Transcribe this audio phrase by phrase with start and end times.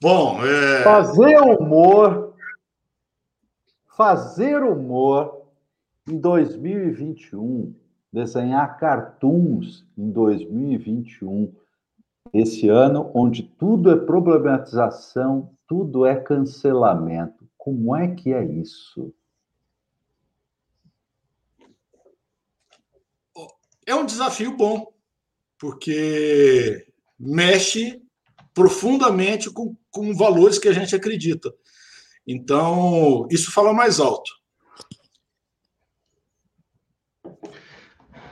[0.00, 0.84] Bom, é...
[0.84, 2.36] fazer humor,
[3.96, 5.48] fazer humor
[6.08, 7.74] em 2021,
[8.12, 11.52] desenhar cartoons em 2021,
[12.32, 17.48] esse ano onde tudo é problematização, tudo é cancelamento.
[17.56, 19.12] Como é que é isso?
[23.84, 24.92] É um desafio bom,
[25.58, 26.86] porque
[27.18, 28.00] mexe
[28.58, 31.52] profundamente com, com valores que a gente acredita.
[32.24, 34.30] Então, isso fala mais alto.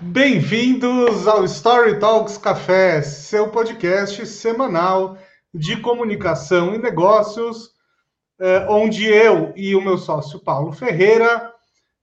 [0.01, 5.19] Bem-vindos ao Story Talks Café, seu podcast semanal
[5.53, 7.73] de comunicação e negócios,
[8.39, 11.53] eh, onde eu e o meu sócio Paulo Ferreira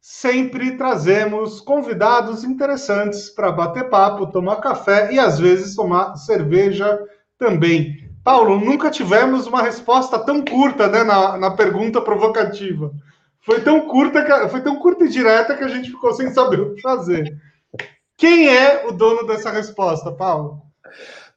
[0.02, 7.00] sempre trazemos convidados interessantes para bater papo, tomar café e às vezes tomar cerveja
[7.38, 8.03] também.
[8.24, 12.92] Paulo, nunca tivemos uma resposta tão curta né, na, na pergunta provocativa.
[13.42, 16.62] Foi tão curta, que, foi tão curta e direta que a gente ficou sem saber
[16.62, 17.38] o que fazer.
[18.18, 20.62] Quem é o dono dessa resposta, Paulo?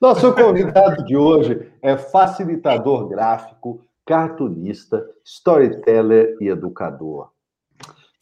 [0.01, 7.31] Nosso convidado de hoje é facilitador gráfico, cartunista, storyteller e educador.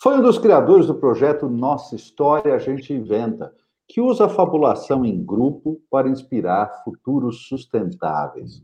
[0.00, 3.52] Foi um dos criadores do projeto Nossa História a Gente Inventa,
[3.94, 8.60] que usa a fabulação em grupo para inspirar futuros sustentáveis.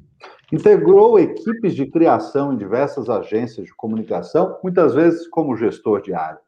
[0.52, 6.40] Integrou equipes de criação em diversas agências de comunicação, muitas vezes como gestor de área.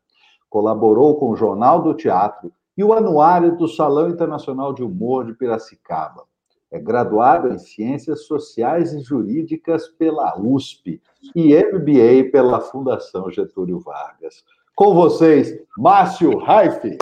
[0.51, 5.35] Colaborou com o Jornal do Teatro e o Anuário do Salão Internacional de Humor de
[5.35, 6.25] Piracicaba.
[6.69, 11.01] É graduado em Ciências Sociais e Jurídicas pela USP
[11.37, 14.43] e MBA pela Fundação Getúlio Vargas.
[14.75, 16.99] Com vocês, Márcio Raife.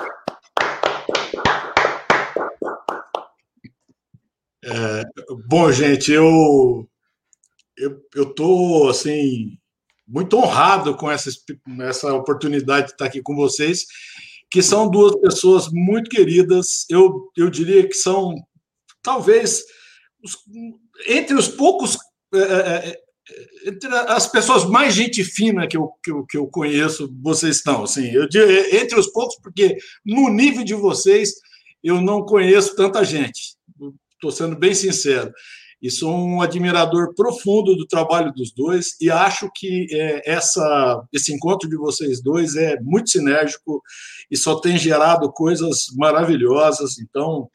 [4.64, 5.05] É,
[5.47, 6.89] bom, gente, eu
[7.77, 9.56] eu estou assim
[10.06, 11.30] muito honrado com essa,
[11.83, 13.86] essa oportunidade de estar aqui com vocês,
[14.51, 16.85] que são duas pessoas muito queridas.
[16.90, 18.35] Eu, eu diria que são
[19.02, 19.62] talvez
[20.23, 20.36] os,
[21.06, 21.96] entre os poucos
[22.35, 23.01] é, é, é
[23.64, 27.85] entre as pessoas mais gente fina que eu, que eu, que eu conheço, vocês estão.
[27.85, 28.24] Assim, eu
[28.73, 31.35] entre os poucos, porque no nível de vocês
[31.83, 33.56] eu não conheço tanta gente.
[34.20, 35.33] Estou sendo bem sincero.
[35.81, 41.33] E sou um admirador profundo do trabalho dos dois e acho que é, essa, esse
[41.33, 43.83] encontro de vocês dois é muito sinérgico
[44.30, 46.98] e só tem gerado coisas maravilhosas.
[46.98, 47.48] Então,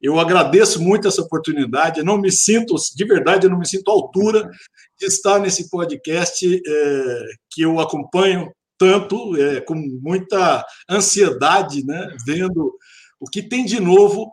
[0.00, 2.04] eu agradeço muito essa oportunidade.
[2.04, 4.48] Não me sinto, de verdade, não me sinto à altura
[4.96, 12.72] de estar nesse podcast é, que eu acompanho tanto, é, com muita ansiedade, né, vendo
[13.20, 14.32] o que tem de novo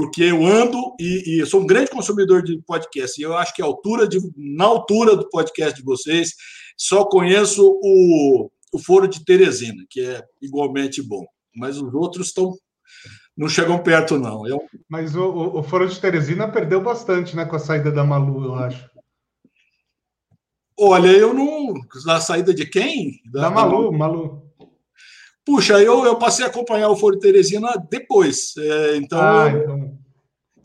[0.00, 3.20] porque eu ando e, e, eu sou um grande consumidor de podcast.
[3.20, 6.32] E eu acho que a altura de, na altura do podcast de vocês,
[6.74, 11.22] só conheço o, o Foro de Teresina, que é igualmente bom.
[11.54, 12.54] Mas os outros estão
[13.36, 14.46] não chegam perto, não.
[14.46, 14.56] Eu...
[14.56, 18.42] É Mas o, o, Foro de Teresina perdeu bastante né, com a saída da Malu,
[18.44, 18.88] eu acho.
[20.78, 21.74] Olha, eu não.
[22.06, 23.20] Na saída de quem?
[23.30, 24.49] Da, da Malu, Malu.
[25.50, 28.54] Puxa, eu, eu passei a acompanhar o Foro Teresina depois.
[28.56, 29.98] É, então, ah, então...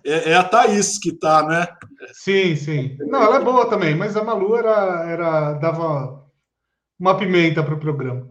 [0.06, 1.68] É, é, a Thaís que está, né?
[2.14, 2.96] Sim, sim.
[3.00, 6.24] Não, ela é boa também, mas a Malu era, era dava
[7.00, 8.30] uma pimenta para o programa.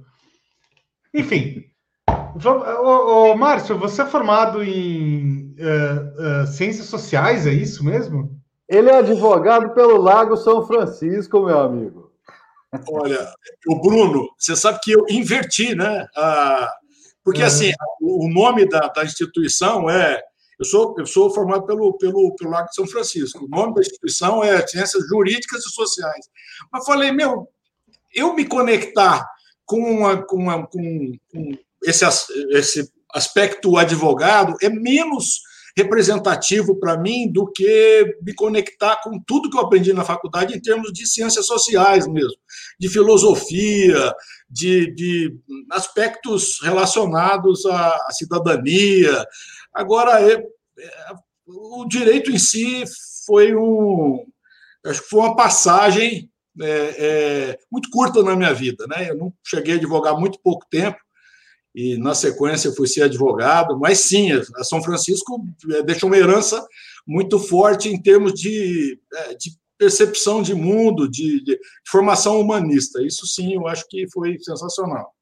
[1.12, 1.64] Enfim.
[2.08, 8.30] Ô, ô, Márcio, você é formado em uh, uh, ciências sociais, é isso mesmo?
[8.68, 12.03] Ele é advogado pelo Lago São Francisco, meu amigo.
[12.88, 13.32] Olha,
[13.66, 16.06] o Bruno, você sabe que eu inverti, né?
[16.16, 16.72] Ah,
[17.22, 17.46] porque, é.
[17.46, 20.20] assim, o nome da, da, instituição é.
[20.56, 23.44] Eu sou, eu sou formado pelo, pelo, pelo Lago de São Francisco.
[23.44, 26.26] O nome da instituição é Ciências Jurídicas e Sociais.
[26.72, 27.48] Mas falei, meu,
[28.14, 29.28] eu me conectar
[29.66, 32.04] com, uma, com, uma, com, com esse,
[32.50, 35.40] esse aspecto advogado é menos
[35.76, 40.60] representativo para mim do que me conectar com tudo que eu aprendi na faculdade em
[40.60, 42.36] termos de ciências sociais mesmo,
[42.78, 44.14] de filosofia,
[44.48, 45.36] de, de
[45.72, 49.26] aspectos relacionados à, cidadania.
[49.74, 51.14] Agora, é, é,
[51.46, 52.84] o direito em si
[53.26, 54.24] foi um,
[54.86, 56.30] acho que foi uma passagem
[56.62, 59.10] é, é, muito curta na minha vida, né?
[59.10, 60.98] Eu não cheguei a advogar muito pouco tempo,
[61.74, 66.64] e na sequência fui ser advogado, mas sim, a São Francisco eh, deixou uma herança
[67.06, 73.02] muito forte em termos de, eh, de percepção de mundo, de, de, formação humanista.
[73.02, 75.12] Isso sim, eu acho que foi sensacional.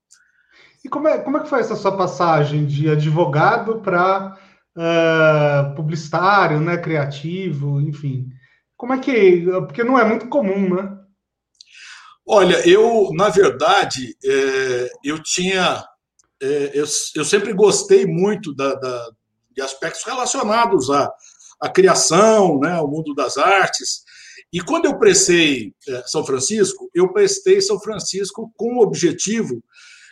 [0.84, 4.36] E como é, como é que foi essa sua passagem de advogado para
[4.76, 8.28] uh, publicitário, né, criativo, enfim?
[8.76, 9.44] Como é que.
[9.66, 10.98] Porque não é muito comum, né?
[12.26, 15.84] Olha, eu, na verdade, é, eu tinha.
[16.42, 16.84] É, eu,
[17.14, 19.10] eu sempre gostei muito da, da,
[19.52, 21.08] de aspectos relacionados à,
[21.60, 24.02] à criação, né, ao mundo das artes.
[24.52, 29.62] E quando eu prestei é, São Francisco, eu prestei São Francisco com o objetivo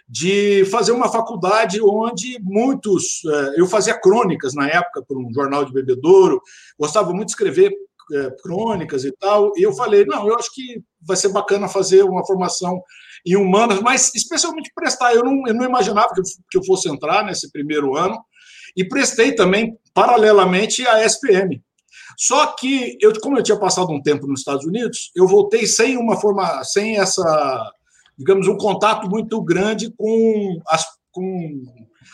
[0.09, 3.23] de fazer uma faculdade onde muitos.
[3.27, 6.41] É, eu fazia crônicas na época para um jornal de bebedouro,
[6.79, 7.73] gostava muito de escrever
[8.13, 12.03] é, crônicas e tal, e eu falei: não, eu acho que vai ser bacana fazer
[12.03, 12.83] uma formação
[13.27, 15.15] em humanas, mas especialmente prestar.
[15.15, 18.19] Eu não, eu não imaginava que eu, que eu fosse entrar nesse primeiro ano,
[18.77, 21.63] e prestei também, paralelamente, a SPM.
[22.17, 25.97] Só que, eu, como eu tinha passado um tempo nos Estados Unidos, eu voltei sem
[25.97, 27.73] uma forma, sem essa,
[28.19, 31.63] digamos, um contato muito grande com, as, com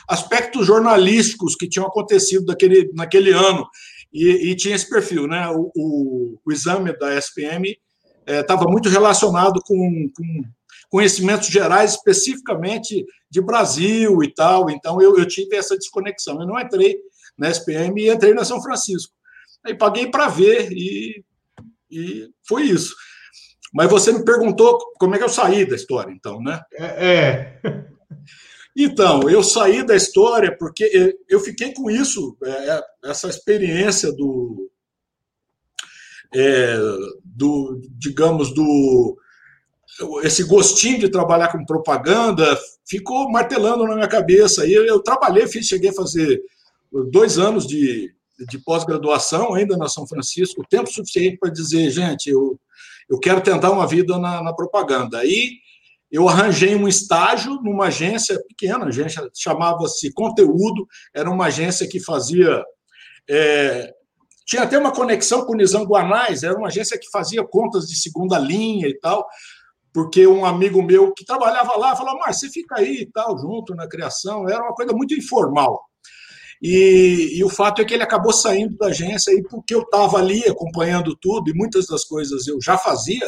[0.09, 3.67] aspectos jornalísticos que tinham acontecido daquele, naquele ano.
[4.13, 5.49] E, e tinha esse perfil, né?
[5.49, 7.77] O, o, o exame da SPM
[8.27, 10.45] estava é, muito relacionado com, com,
[10.91, 14.71] conhecimentos gerais, especificamente de Brasil e tal.
[14.71, 16.41] Então, eu, eu tive essa desconexão.
[16.41, 16.97] Eu não entrei
[17.37, 19.15] na SPM e entrei na São Francisco.
[19.65, 21.25] Aí paguei para ver e,
[21.91, 22.95] e foi isso.
[23.75, 26.61] Mas você me perguntou como é que eu saí da história, então, né?
[26.73, 27.07] É.
[27.07, 27.61] é.
[28.79, 34.71] Então, eu saí da história porque eu fiquei com isso, é, é, essa experiência do,
[36.35, 36.77] é,
[37.25, 39.17] do digamos, do
[40.23, 44.67] esse gostinho de trabalhar com propaganda ficou martelando na minha cabeça.
[44.67, 46.41] E eu, trabalhei, fiz, cheguei a fazer
[47.11, 48.13] dois anos de,
[48.49, 52.59] de pós-graduação ainda na São Francisco, tempo suficiente para dizer, gente, eu,
[53.09, 55.19] eu quero tentar uma vida na, na propaganda.
[55.19, 55.59] Aí
[56.11, 62.65] eu arranjei um estágio numa agência pequena, agência chamava-se Conteúdo, era uma agência que fazia.
[63.29, 63.93] É,
[64.47, 67.97] tinha até uma conexão com o Nizam Guanais, era uma agência que fazia contas de
[67.97, 69.27] segunda linha e tal,
[69.97, 73.75] porque um amigo meu que trabalhava lá falou: Mas você fica aí e tal, junto
[73.75, 75.83] na criação, era uma coisa muito informal.
[76.63, 80.19] E, e, o fato é que ele acabou saindo da agência e porque eu estava
[80.19, 83.27] ali acompanhando tudo e muitas das coisas eu já fazia,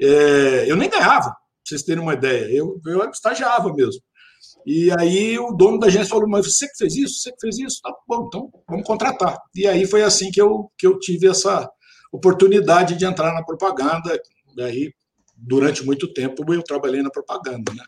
[0.00, 1.32] é, eu nem ganhava
[1.64, 2.52] vocês terem uma ideia.
[2.52, 4.02] Eu, eu estagiava mesmo.
[4.66, 7.20] E aí o dono da agência falou, mas você que fez isso?
[7.20, 7.80] Você que fez isso?
[7.80, 9.38] Tá bom, então vamos contratar.
[9.54, 11.70] E aí foi assim que eu, que eu tive essa
[12.12, 14.20] oportunidade de entrar na propaganda.
[14.56, 14.92] E aí,
[15.36, 17.84] durante muito tempo, eu trabalhei na propaganda, né?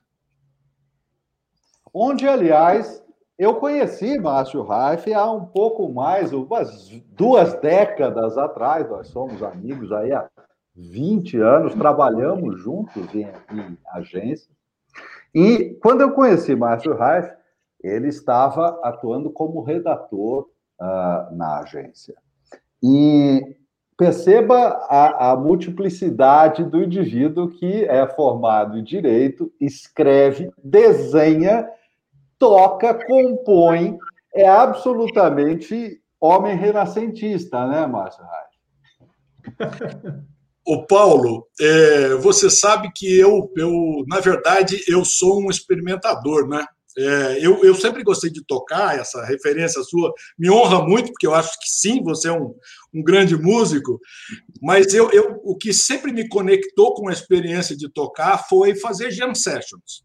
[1.93, 3.03] Onde, aliás,
[3.39, 9.91] eu conheci Márcio Raif há um pouco mais, umas duas décadas atrás, nós somos amigos
[9.93, 10.29] aí há
[10.75, 14.51] 20 anos, trabalhamos juntos em, em agência.
[15.35, 17.31] E quando eu conheci Márcio Reif,
[17.83, 20.49] ele estava atuando como redator
[20.81, 22.15] uh, na agência.
[22.83, 23.57] E
[23.99, 24.57] perceba
[24.89, 31.69] a, a, multiplicidade do indivíduo que é formado em direito, escreve, desenha,
[32.39, 33.99] toca, compõe,
[34.33, 38.23] é absolutamente homem renascentista, né, Márcio?
[40.65, 46.65] O Paulo, é, você sabe que eu, eu, na verdade, eu sou um experimentador, né?
[46.99, 51.35] É, eu, eu sempre gostei de tocar, essa referência sua me honra muito, porque eu
[51.35, 52.55] acho que sim, você é um,
[52.95, 54.01] um grande músico,
[54.63, 59.11] mas eu, eu, o que sempre me conectou com a experiência de tocar foi fazer
[59.11, 60.03] jam sessions.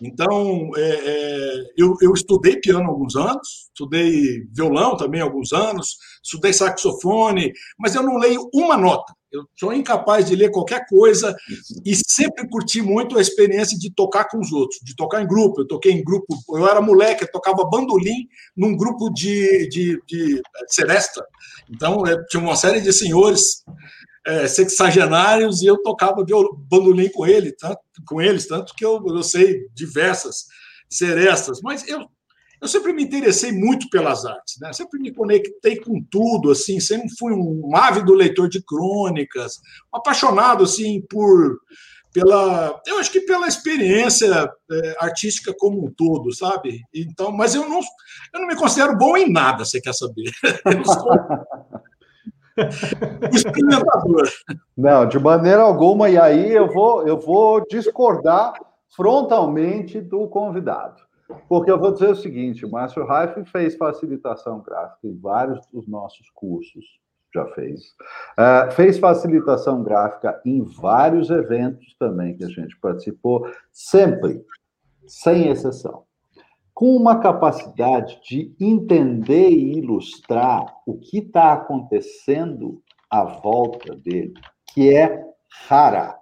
[0.00, 6.52] Então, é, é, eu, eu, estudei piano alguns anos, estudei violão também alguns anos, estudei
[6.52, 9.14] saxofone, mas eu não leio uma nota.
[9.34, 11.34] Eu sou incapaz de ler qualquer coisa
[11.84, 15.60] e sempre curti muito a experiência de tocar com os outros, de tocar em grupo.
[15.60, 20.36] Eu toquei em grupo, eu era moleque, eu tocava bandolim num grupo de, de, de,
[20.36, 21.26] de seresta.
[21.68, 23.64] Então, é, tinha uma série de senhores
[24.24, 26.24] é, sexagenários e eu tocava
[26.70, 30.46] bandolim com, ele, tanto, com eles, tanto que eu, eu sei diversas
[30.88, 31.60] serestas.
[31.60, 32.06] Mas eu
[32.64, 34.72] eu sempre me interessei muito pelas artes, né?
[34.72, 39.60] Sempre me conectei com tudo, assim, sempre fui um ávido leitor de crônicas,
[39.92, 41.58] apaixonado assim por
[42.10, 46.80] pela, eu acho que pela experiência é, artística como um todo, sabe?
[46.94, 47.80] Então, mas eu não,
[48.32, 50.30] eu não me considero bom em nada, você quer saber?
[50.64, 51.12] Eu sou
[53.34, 54.30] experimentador.
[54.76, 56.08] Não, de maneira alguma.
[56.08, 58.54] E aí eu vou, eu vou discordar
[58.94, 61.03] frontalmente do convidado.
[61.48, 65.86] Porque eu vou dizer o seguinte: o Márcio Raif fez facilitação gráfica em vários dos
[65.88, 66.84] nossos cursos,
[67.32, 67.94] já fez.
[68.38, 74.44] Uh, fez facilitação gráfica em vários eventos também que a gente participou, sempre,
[75.06, 76.04] sem exceção.
[76.72, 84.34] Com uma capacidade de entender e ilustrar o que está acontecendo à volta dele,
[84.72, 85.24] que é
[85.68, 86.18] rara,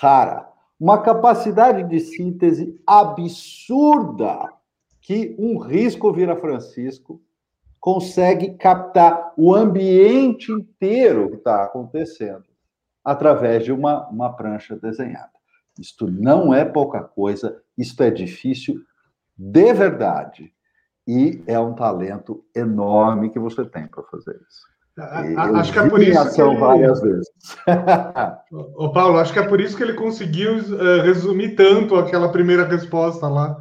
[0.00, 0.48] rara.
[0.78, 4.52] Uma capacidade de síntese absurda
[5.00, 7.20] que um risco vira Francisco
[7.80, 12.44] consegue captar o ambiente inteiro que está acontecendo
[13.04, 15.32] através de uma, uma prancha desenhada.
[15.78, 18.82] Isto não é pouca coisa, isto é difícil
[19.36, 20.52] de verdade.
[21.06, 24.77] E é um talento enorme que você tem para fazer isso.
[25.54, 26.56] Acho que é por isso que ele...
[26.56, 27.28] várias vezes.
[28.76, 32.64] Ô, Paulo, acho que é por isso que ele conseguiu uh, resumir tanto aquela primeira
[32.64, 33.56] resposta lá.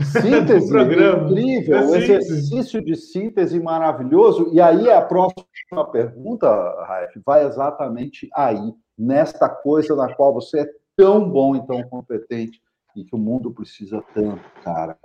[0.00, 4.50] Síntese incrível, é um exercício de síntese maravilhoso.
[4.52, 6.48] E aí a próxima pergunta,
[6.86, 12.60] Raif, vai exatamente aí, nesta coisa na qual você é tão bom e tão competente
[12.96, 14.96] e que o mundo precisa tanto, cara.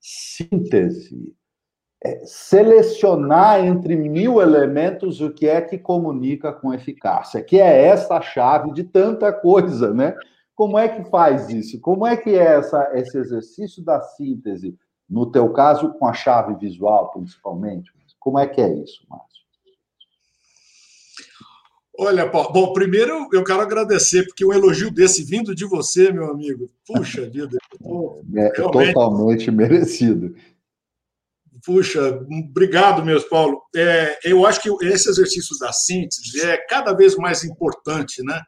[0.00, 1.34] Síntese.
[2.02, 8.20] É selecionar entre mil elementos o que é que comunica com eficácia, que é essa
[8.20, 10.14] chave de tanta coisa, né?
[10.54, 11.80] Como é que faz isso?
[11.80, 14.76] Como é que é essa, esse exercício da síntese,
[15.08, 17.90] no teu caso, com a chave visual, principalmente?
[18.18, 19.28] Como é que é isso, Márcio?
[22.00, 26.30] Olha, Paulo, bom, primeiro eu quero agradecer, porque um elogio desse vindo de você, meu
[26.30, 27.58] amigo, puxa vida.
[28.36, 28.92] É, realmente...
[28.92, 30.36] totalmente merecido.
[31.68, 33.60] Puxa, obrigado mesmo, Paulo.
[33.76, 38.40] É, eu acho que esse exercício da síntese é cada vez mais importante, né?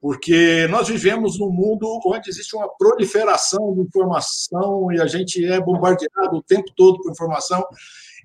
[0.00, 5.60] Porque nós vivemos num mundo onde existe uma proliferação de informação e a gente é
[5.60, 7.62] bombardeado o tempo todo por informação.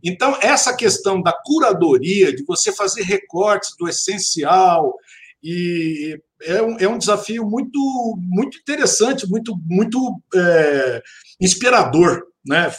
[0.02, 4.96] Então, essa questão da curadoria, de você fazer recortes do essencial,
[5.44, 11.04] e é um, é um desafio muito, muito interessante, muito, muito é,
[11.42, 12.72] inspirador, né?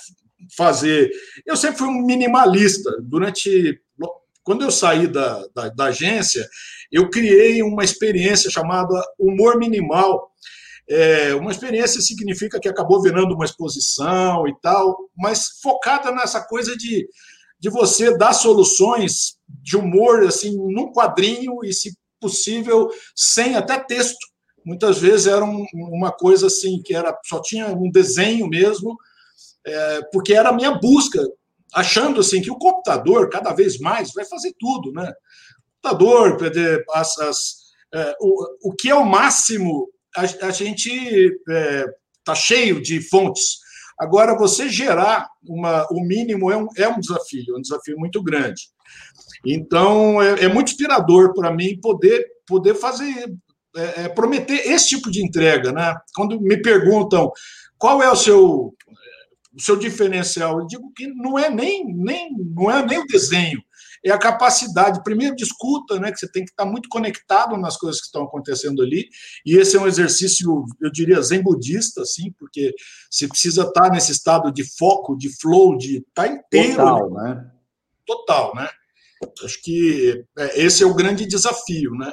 [0.57, 1.11] Fazer.
[1.47, 2.91] Eu sempre fui um minimalista.
[3.03, 3.81] Durante.
[4.43, 6.49] Quando eu saí da, da, da agência,
[6.91, 10.33] eu criei uma experiência chamada humor minimal,
[10.89, 16.77] é, uma experiência significa que acabou virando uma exposição e tal, mas focada nessa coisa
[16.77, 17.09] de,
[17.59, 24.19] de você dar soluções de humor assim num quadrinho e, se possível, sem até texto.
[24.65, 28.97] Muitas vezes era um, uma coisa assim que era só tinha um desenho mesmo,
[29.67, 31.21] é, porque era a minha busca,
[31.75, 35.11] achando assim que o computador cada vez mais vai fazer tudo, né?
[35.11, 36.39] O computador,
[36.95, 37.57] as, as,
[37.95, 41.85] é, o, o que é o máximo a, a gente está é,
[42.25, 43.59] tá cheio de fontes.
[43.99, 48.23] Agora, você gerar uma, o mínimo é um, é um desafio, é um desafio muito
[48.23, 48.63] grande.
[49.47, 53.33] Então, é, é muito inspirador para mim poder, poder fazer,
[53.77, 55.73] é, é, prometer esse tipo de entrega.
[55.73, 55.95] Né?
[56.15, 57.31] Quando me perguntam
[57.79, 58.75] qual é o seu,
[59.55, 63.63] o seu diferencial, eu digo que não é nem, nem, não é nem o desenho,
[64.05, 67.77] é a capacidade, primeiro, de escuta, né, que você tem que estar muito conectado nas
[67.77, 69.09] coisas que estão acontecendo ali,
[69.47, 72.75] e esse é um exercício, eu diria, zen budista, assim, porque
[73.11, 76.77] você precisa estar nesse estado de foco, de flow, de estar inteiro.
[76.77, 77.51] Total, né?
[78.05, 78.69] Total, né?
[79.45, 82.13] Acho que é, esse é o grande desafio, né?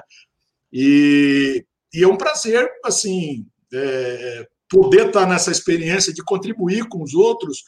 [0.72, 7.13] E, e é um prazer, assim, é, poder estar nessa experiência de contribuir com os
[7.13, 7.63] outros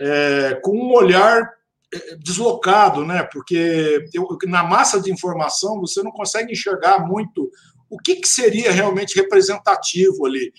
[0.00, 1.50] é, com um olhar
[2.18, 3.22] deslocado, né?
[3.32, 7.50] Porque eu, na massa de informação você não consegue enxergar muito
[7.90, 10.52] o que, que seria realmente representativo ali.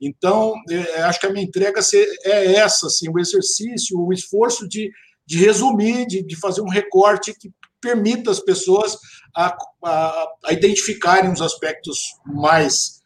[0.00, 1.80] Então, é, acho que a minha entrega
[2.24, 4.90] é essa, assim, o exercício, o esforço de,
[5.26, 8.98] de resumir, de, de fazer um recorte que permita as pessoas
[9.36, 12.99] a, a, a identificarem os aspectos mais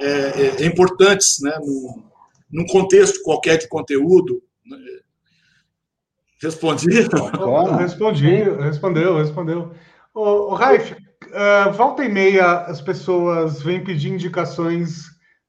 [0.00, 2.02] é, é, importantes, né, num,
[2.50, 4.42] num contexto qualquer de conteúdo.
[4.66, 4.78] Né?
[6.42, 6.86] Respondi?
[7.78, 9.72] Respondi, respondeu, respondeu.
[10.14, 15.04] O, o Raif, uh, volta e meia as pessoas vêm pedir indicações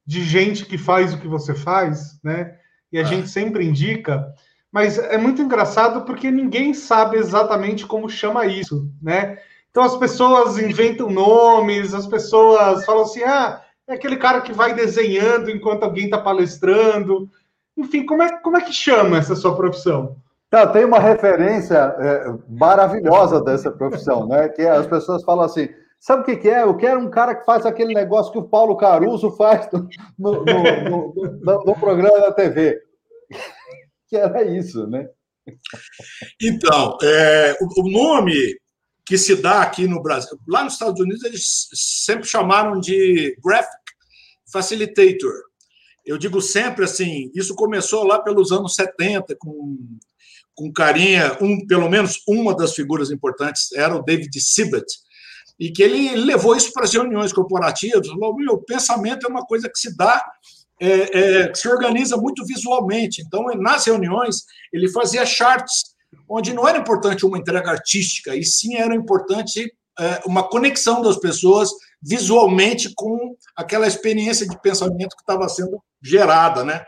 [0.06, 2.54] de gente que faz o que você faz, né?
[2.92, 3.04] E a ah.
[3.04, 4.26] gente sempre indica,
[4.70, 9.38] mas é muito engraçado porque ninguém sabe exatamente como chama isso, né?
[9.70, 14.74] Então as pessoas inventam nomes, as pessoas falam assim: ah, é aquele cara que vai
[14.74, 17.30] desenhando enquanto alguém está palestrando.
[17.76, 20.16] Enfim, como é, como é que chama essa sua profissão?
[20.50, 24.48] Tá, tem uma referência é, maravilhosa dessa profissão, né?
[24.48, 25.68] Que as pessoas falam assim:
[25.98, 26.62] sabe o que, que, é?
[26.62, 30.44] Eu quero um cara que faz aquele negócio que o Paulo Caruso faz no, no,
[30.44, 32.78] no, no, no programa da TV.
[34.08, 35.08] que era isso, né?
[36.40, 38.56] Então, é, o, o nome
[39.06, 43.81] que se dá aqui no Brasil, lá nos Estados Unidos, eles sempre chamaram de Graphic
[44.52, 45.32] Facilitator.
[46.04, 49.78] Eu digo sempre assim, isso começou lá pelos anos 70, com
[50.54, 54.86] com carinha, um, pelo menos uma das figuras importantes era o David Sibbett.
[55.58, 58.06] e que ele levou isso para as reuniões corporativas.
[58.08, 60.22] Falou: o pensamento é uma coisa que se dá,
[60.80, 63.22] é, é, que se organiza muito visualmente.
[63.22, 65.94] Então, nas reuniões, ele fazia charts,
[66.28, 71.16] onde não era importante uma entrega artística, e sim era importante é, uma conexão das
[71.18, 71.70] pessoas
[72.02, 76.84] visualmente com aquela experiência de pensamento que estava sendo gerada, né?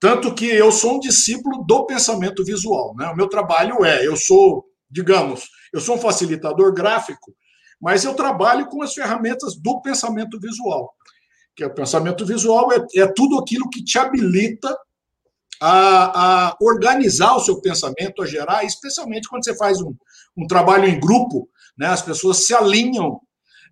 [0.00, 3.08] Tanto que eu sou um discípulo do pensamento visual, né?
[3.10, 7.34] O meu trabalho é, eu sou, digamos, eu sou um facilitador gráfico,
[7.78, 10.94] mas eu trabalho com as ferramentas do pensamento visual.
[11.54, 14.74] Que é o pensamento visual é, é tudo aquilo que te habilita
[15.60, 19.94] a, a, organizar o seu pensamento, a gerar, especialmente quando você faz um,
[20.34, 23.20] um trabalho em grupo, né, as pessoas se alinham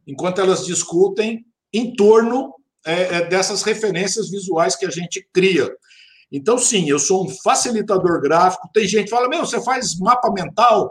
[0.08, 2.52] enquanto elas discutem em torno
[2.84, 5.70] é, é, dessas referências visuais que a gente cria.
[6.32, 8.68] Então, sim, eu sou um facilitador gráfico.
[8.74, 10.90] Tem gente que fala, meu, você faz mapa mental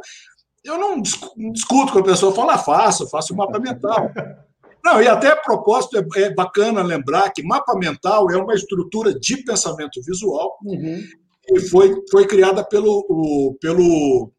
[0.67, 4.12] eu não discuto com a pessoa, fala, ah, faço, faço mapa mental.
[4.83, 9.13] Não, e até a propósito, é, é, bacana lembrar que mapa mental é uma estrutura
[9.13, 11.03] de pensamento visual uhum.
[11.50, 14.31] e foi, foi criada pelo, o, pelo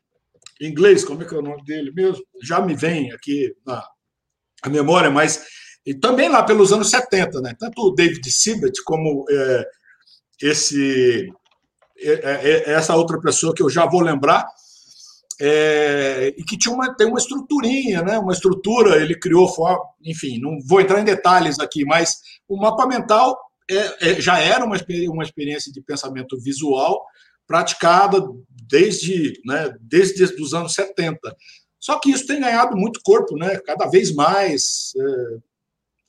[0.60, 2.24] inglês, como é que é o nome dele mesmo?
[2.42, 3.84] Já me vem aqui na
[4.62, 5.42] a memória, mas
[6.00, 7.54] também lá pelos anos 70, né?
[7.58, 9.66] Tanto o David Sibbett como é,
[10.42, 11.32] esse
[12.00, 14.46] é, é, essa outra pessoa que eu já vou lembrar,
[15.40, 18.18] é, e que tinha uma, tem uma estruturinha, né?
[18.18, 19.48] uma estrutura, ele criou,
[20.04, 22.16] enfim, não vou entrar em detalhes aqui, mas
[22.48, 23.38] o mapa mental
[23.70, 24.76] é, é, já era uma,
[25.10, 27.04] uma experiência de pensamento visual
[27.46, 28.20] praticada
[28.68, 31.18] desde, né, desde os anos 70.
[31.80, 33.58] Só que isso tem ganhado muito corpo, né?
[33.60, 35.38] cada vez mais é,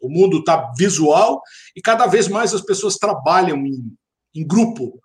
[0.02, 1.42] o mundo está visual
[1.76, 3.94] e cada vez mais as pessoas trabalham em,
[4.34, 5.00] em grupo.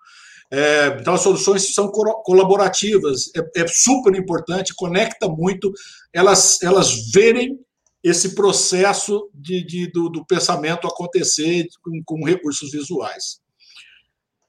[0.50, 5.72] É, então, as soluções são colaborativas, é, é, super importante, conecta muito
[6.12, 7.58] elas, elas verem
[8.02, 13.40] esse processo de, de do, do, pensamento acontecer com, com, recursos visuais.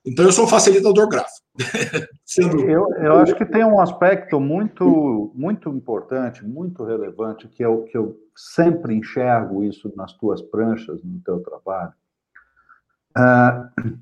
[0.06, 1.44] Então, eu sou um facilitador gráfico.
[2.26, 2.62] Sendo...
[2.70, 7.98] eu, eu acho que tem um aspecto muito, muito importante, muito relevante, que eu, que
[7.98, 11.94] eu sempre enxergo isso nas tuas pranchas, no teu trabalho.
[13.18, 14.00] Uh,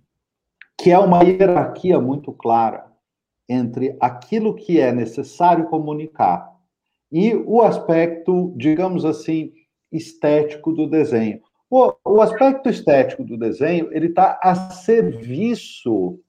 [0.77, 2.85] que é uma hierarquia muito clara
[3.47, 6.51] entre aquilo que é necessário comunicar
[7.11, 9.53] e o aspecto, digamos assim,
[9.91, 11.39] estético do desenho.
[11.69, 16.19] O, o aspecto estético do desenho ele está a serviço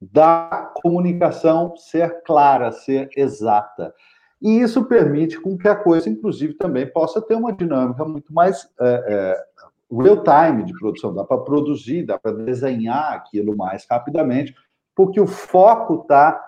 [0.00, 3.92] da comunicação ser clara, ser exata.
[4.40, 8.68] E isso permite com que a coisa, inclusive, também possa ter uma dinâmica muito mais
[8.80, 9.44] é, é,
[9.90, 14.54] real time de produção, dá para produzir, dá para desenhar aquilo mais rapidamente,
[14.94, 16.40] porque o foco está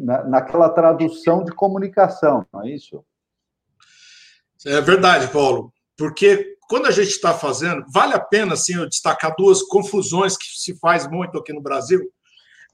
[0.00, 3.04] na, naquela tradução de comunicação, não é isso?
[4.66, 9.34] É verdade, Paulo, porque quando a gente está fazendo, vale a pena assim, eu destacar
[9.36, 12.00] duas confusões que se faz muito aqui no Brasil,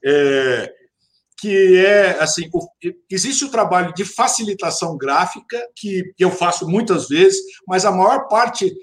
[0.03, 0.73] é,
[1.39, 2.67] que é assim, o,
[3.09, 8.73] existe o trabalho de facilitação gráfica que eu faço muitas vezes, mas a maior parte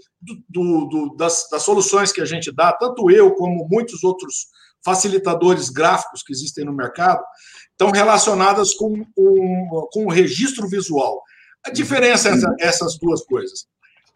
[0.48, 4.48] do, do, das, das, soluções que a gente dá, tanto eu como muitos outros
[4.84, 7.22] facilitadores gráficos que existem no mercado,
[7.70, 11.22] estão relacionadas com o, com o registro visual.
[11.64, 13.66] A diferença é essa, essas duas coisas.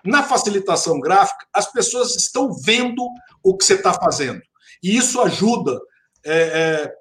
[0.04, 3.02] Na facilitação gráfica, as pessoas estão vendo
[3.42, 4.42] o que você está fazendo.
[4.82, 5.80] E isso ajuda
[6.24, 6.94] é, é,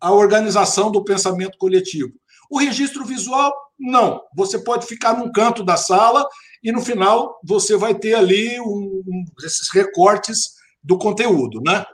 [0.00, 2.12] a organização do pensamento coletivo.
[2.50, 4.20] O registro visual, não.
[4.34, 6.26] Você pode ficar num canto da sala
[6.62, 11.84] e no final você vai ter ali um, um, esses recortes do conteúdo, né?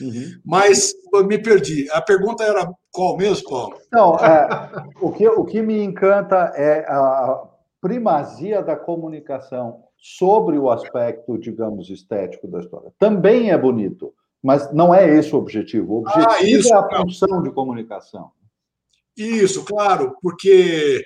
[0.00, 0.32] Uhum.
[0.44, 0.92] Mas
[1.26, 1.88] me perdi.
[1.90, 3.78] A pergunta era qual mesmo, Paulo?
[3.92, 7.42] Não, é, o, que, o que me encanta é a
[7.80, 12.92] primazia da comunicação sobre o aspecto, digamos, estético da história.
[12.98, 15.94] Também é bonito, mas não é esse o objetivo.
[15.94, 18.30] O objetivo ah, isso, é a função de comunicação.
[19.16, 21.04] Isso, claro, porque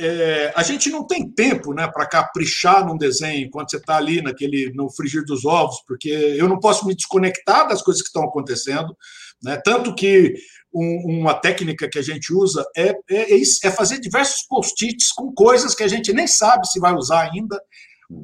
[0.00, 4.20] é, a gente não tem tempo né, para caprichar num desenho quando você está ali
[4.20, 8.24] naquele no frigir dos ovos, porque eu não posso me desconectar das coisas que estão
[8.24, 8.96] acontecendo.
[9.42, 9.60] Né?
[9.64, 10.34] Tanto que
[10.72, 15.32] um, uma técnica que a gente usa é, é, é, é fazer diversos post-its com
[15.32, 17.60] coisas que a gente nem sabe se vai usar ainda,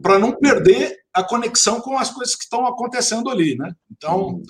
[0.03, 3.57] para não perder a conexão com as coisas que estão acontecendo ali.
[3.57, 3.73] Né?
[3.91, 4.43] Então,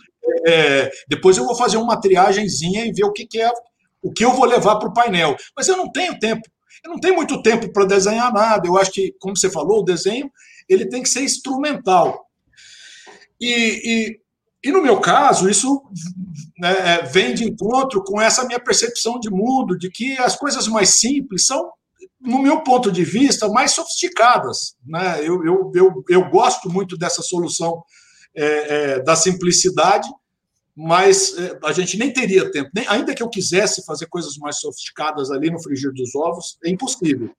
[0.46, 3.50] é, depois eu vou fazer uma triagemzinha e ver o que, que é
[4.02, 5.36] o que eu vou levar para o painel.
[5.54, 6.48] Mas eu não tenho tempo
[6.84, 8.66] eu não tenho muito tempo para desenhar nada.
[8.66, 10.30] Eu acho que, como você falou, o desenho
[10.68, 12.26] ele tem que ser instrumental.
[13.40, 13.50] E,
[13.84, 14.20] e,
[14.68, 15.82] e no meu caso, isso
[16.58, 20.68] né, é, vem de encontro com essa minha percepção de mundo, de que as coisas
[20.68, 21.70] mais simples são
[22.20, 24.74] no meu ponto de vista, mais sofisticadas.
[24.86, 25.20] Né?
[25.20, 27.82] Eu, eu, eu, eu gosto muito dessa solução
[28.36, 30.08] é, é, da simplicidade,
[30.76, 32.70] mas é, a gente nem teria tempo.
[32.74, 36.70] Nem, ainda que eu quisesse fazer coisas mais sofisticadas ali no frigir dos ovos, é
[36.70, 37.30] impossível.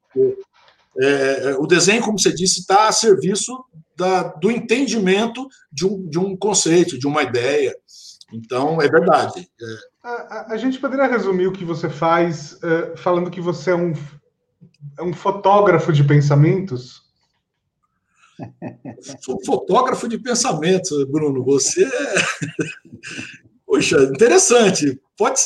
[1.00, 3.63] É, é, o desenho, como você disse, está a serviço
[3.95, 7.74] da, do entendimento de um, de um conceito, de uma ideia.
[8.34, 9.47] Então, é verdade.
[9.62, 9.65] É.
[10.04, 13.76] A, a, a, gente poderia resumir o que você faz uh, falando que você é
[13.76, 13.93] um,
[14.98, 17.02] é um fotógrafo de pensamentos?
[19.20, 21.44] Sou fotógrafo de pensamentos, Bruno.
[21.44, 22.13] Você é.
[23.65, 25.02] Poxa, interessante.
[25.17, 25.39] Pode,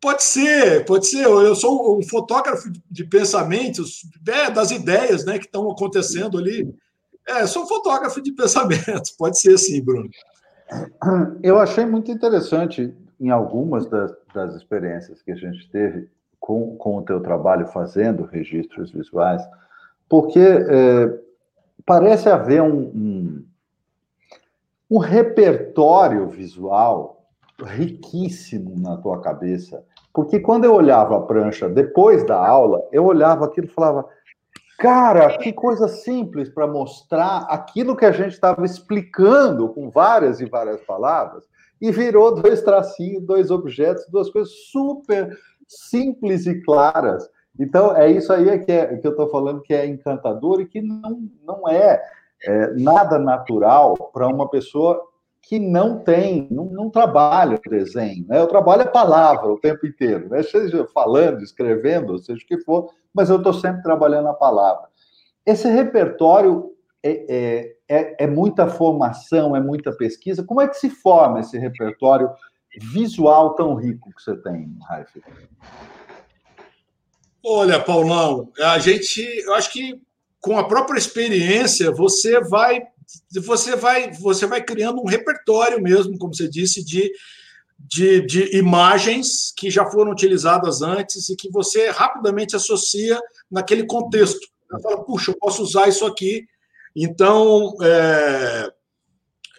[0.00, 1.24] pode ser, pode ser.
[1.24, 6.72] Eu sou um fotógrafo de pensamentos, é, das ideias né, que estão acontecendo ali.
[7.26, 9.10] É, sou um fotógrafo de pensamentos.
[9.10, 10.08] Pode ser sim, Bruno.
[11.42, 16.08] Eu achei muito interessante em algumas das, das experiências que a gente teve
[16.44, 19.42] com, com o teu trabalho fazendo registros visuais,
[20.06, 21.18] porque é,
[21.86, 23.44] parece haver um, um,
[24.90, 27.24] um repertório visual
[27.58, 29.82] riquíssimo na tua cabeça.
[30.12, 34.06] Porque quando eu olhava a prancha depois da aula, eu olhava aquilo e falava:
[34.78, 40.44] Cara, que coisa simples para mostrar aquilo que a gente estava explicando com várias e
[40.44, 41.44] várias palavras,
[41.80, 45.34] e virou dois tracinhos, dois objetos, duas coisas super
[45.90, 47.28] simples e claras.
[47.58, 50.80] Então, é isso aí que, é, que eu estou falando que é encantador e que
[50.80, 52.02] não, não é,
[52.42, 55.00] é nada natural para uma pessoa
[55.46, 58.26] que não tem, não, não trabalha o desenho.
[58.26, 58.40] Né?
[58.40, 60.42] Eu trabalho a palavra o tempo inteiro, né?
[60.42, 64.88] seja falando, escrevendo, seja o que for, mas eu estou sempre trabalhando a palavra.
[65.44, 66.70] Esse repertório
[67.02, 70.42] é, é, é, é, muita formação, é muita pesquisa.
[70.42, 72.30] Como é que se forma esse repertório
[72.80, 75.10] visual tão rico que você tem, Raif?
[77.44, 80.00] Olha, Paulão, a gente, eu acho que
[80.40, 82.82] com a própria experiência você vai,
[83.44, 87.10] você vai, você vai criando um repertório mesmo, como você disse, de,
[87.78, 93.18] de, de imagens que já foram utilizadas antes e que você rapidamente associa
[93.50, 94.46] naquele contexto.
[94.70, 96.44] Você fala, puxa, eu posso usar isso aqui.
[96.96, 98.70] Então, é,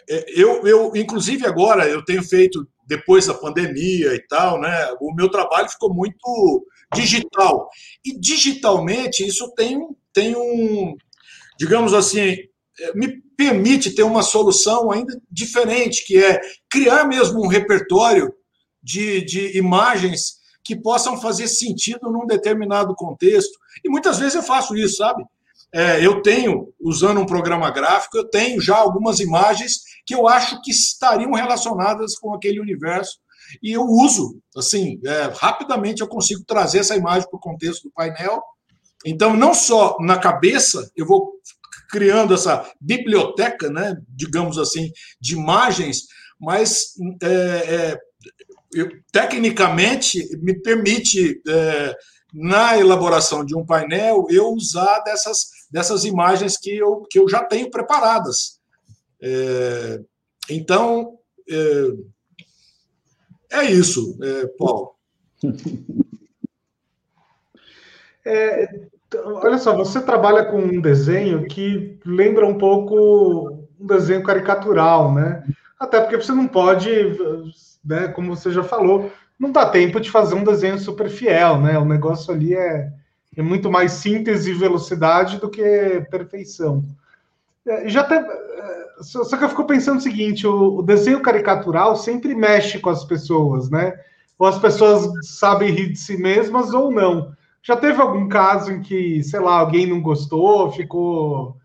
[0.10, 5.14] é eu, eu, inclusive agora, eu tenho feito, depois da pandemia e tal, né, o
[5.14, 7.70] meu trabalho ficou muito digital.
[8.06, 9.80] E digitalmente isso tem,
[10.14, 10.96] tem um,
[11.58, 12.38] digamos assim,
[12.80, 18.34] é, me permite ter uma solução ainda diferente, que é criar mesmo um repertório
[18.82, 23.58] de, de imagens que possam fazer sentido num determinado contexto.
[23.84, 25.24] E muitas vezes eu faço isso, sabe?
[25.76, 30.62] É, eu tenho, usando um programa gráfico, eu tenho já algumas imagens que eu acho
[30.62, 33.20] que estariam relacionadas com aquele universo
[33.62, 37.92] e eu uso, assim, é, rapidamente eu consigo trazer essa imagem para o contexto do
[37.92, 38.42] painel.
[39.06, 41.34] Então, não só na cabeça, eu vou
[41.90, 46.04] criando essa biblioteca, né, digamos assim, de imagens,
[46.40, 48.00] mas é, é,
[48.74, 51.96] eu, tecnicamente me permite, é,
[52.34, 57.44] na elaboração de um painel, eu usar dessas, dessas imagens que eu, que eu já
[57.44, 58.62] tenho preparadas.
[59.22, 60.00] É,
[60.50, 64.96] então, é, é isso, é, Paulo.
[68.28, 68.68] É,
[69.24, 75.46] olha só, você trabalha com um desenho que lembra um pouco um desenho caricatural, né?
[75.80, 76.90] Até porque você não pode,
[77.86, 81.78] né, como você já falou, não dá tempo de fazer um desenho super fiel, né?
[81.78, 82.92] O negócio ali é,
[83.36, 86.84] é muito mais síntese e velocidade do que perfeição.
[87.68, 92.36] É, já até, é, só que eu fico pensando o seguinte: o, desenho caricatural sempre
[92.36, 93.94] mexe com as pessoas, né?
[94.38, 97.34] Ou as pessoas sabem rir de si mesmas ou não.
[97.64, 101.58] Já teve algum caso em que, sei lá, alguém não gostou, ficou,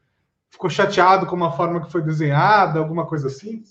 [0.51, 3.63] ficou chateado com a forma que foi desenhada, alguma coisa assim?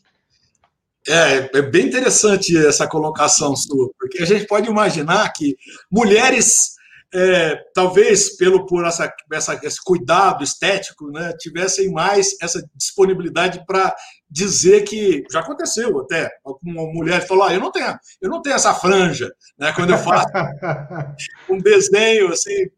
[1.07, 5.57] É, é bem interessante essa colocação sua, porque a gente pode imaginar que
[5.89, 6.75] mulheres
[7.13, 13.95] é, talvez pelo por essa, essa, esse cuidado estético, né, tivessem mais essa disponibilidade para
[14.29, 16.29] dizer que já aconteceu até.
[16.63, 19.97] Uma mulher falou ah, eu não tenho eu não tenho essa franja né quando eu
[19.97, 20.27] faço
[21.49, 22.69] um desenho assim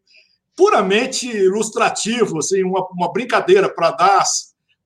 [0.56, 4.24] puramente ilustrativo assim uma, uma brincadeira para dar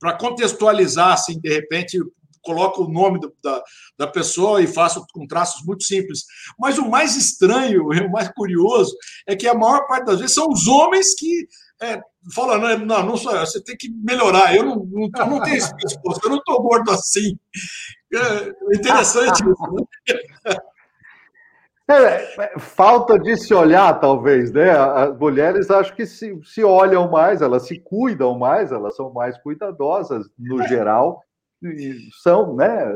[0.00, 1.98] para contextualizar assim de repente
[2.46, 3.62] coloco o nome do, da,
[3.98, 6.24] da pessoa e faço com traços muito simples.
[6.58, 10.48] Mas o mais estranho, o mais curioso, é que a maior parte das vezes são
[10.48, 11.46] os homens que
[11.82, 12.00] é,
[12.34, 15.42] falam, não, não, não sou eu, você tem que melhorar, eu não, não, eu não
[15.42, 17.38] tenho esse pescoço, eu não estou gordo assim.
[18.14, 20.54] É interessante isso, né?
[21.88, 24.70] É, é, falta de se olhar, talvez, né?
[24.72, 29.38] As mulheres acho que se, se olham mais, elas se cuidam mais, elas são mais
[29.38, 31.25] cuidadosas no geral, e
[32.22, 32.92] são, né?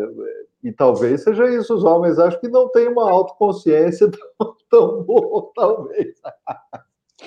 [0.62, 5.50] E talvez seja isso, os homens acho que não têm uma autoconsciência tão, tão boa,
[5.54, 6.14] talvez.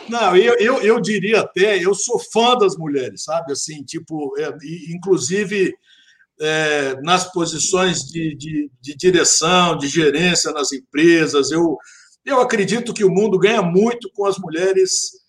[0.10, 3.54] Não, eu, eu, eu diria até, eu sou fã das mulheres, sabe?
[3.54, 4.56] Assim, tipo, é,
[4.94, 5.74] inclusive
[6.42, 11.52] é, nas posições de, de, de, direção, de gerência nas empresas.
[11.52, 11.78] Eu,
[12.26, 15.23] eu acredito que o mundo ganha muito com as mulheres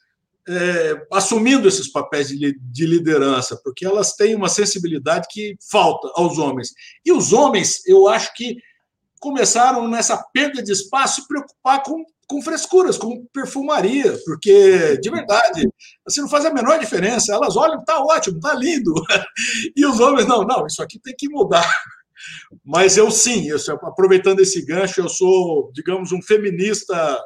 [0.48, 6.38] é, assumindo esses papéis de, de liderança, porque elas têm uma sensibilidade que falta aos
[6.38, 6.68] homens.
[7.04, 8.56] E os homens, eu acho que
[9.20, 15.68] começaram nessa perda de espaço se preocupar com com frescuras, com perfumaria, porque, de verdade,
[16.06, 17.32] assim, não faz a menor diferença.
[17.32, 18.92] Elas olham, tá ótimo, tá lindo.
[19.76, 21.68] E os homens, não, não, isso aqui tem que mudar.
[22.64, 27.20] Mas eu sim, eu, aproveitando esse gancho, eu sou, digamos, um feminista.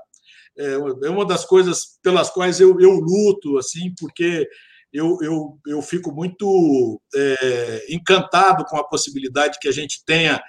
[0.59, 0.73] É,
[1.07, 4.49] é uma das coisas pelas quais eu, eu luto, assim, porque
[4.93, 10.43] eu, eu, eu fico muito é, encantado com a possibilidade que a gente tenha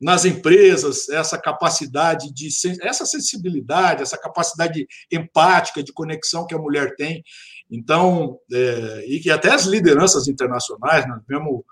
[0.00, 2.48] nas empresas essa capacidade de
[2.82, 7.22] essa sensibilidade, essa capacidade empática de conexão que a mulher tem.
[7.70, 11.62] Então, é, e que até as lideranças internacionais, vemos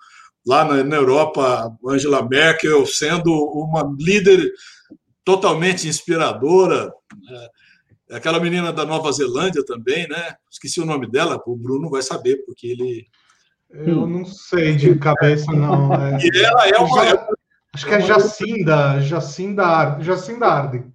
[0.47, 4.51] lá na, na Europa, Angela Merkel sendo uma líder
[5.25, 6.93] totalmente inspiradora.
[7.31, 7.49] É,
[8.13, 10.37] aquela menina da Nova Zelândia também, né?
[10.51, 13.07] Esqueci o nome dela, o Bruno vai saber, porque ele.
[13.71, 15.93] Eu não sei de cabeça, não.
[15.95, 16.19] É...
[16.23, 17.27] E ela é uma,
[17.75, 20.93] Acho que é Jacinda, Jacinda, Jacinda Arden.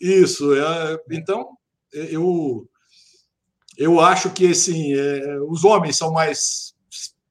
[0.00, 1.56] Isso, é, então
[1.92, 2.68] eu
[3.78, 6.74] eu acho que assim, é, os homens são mais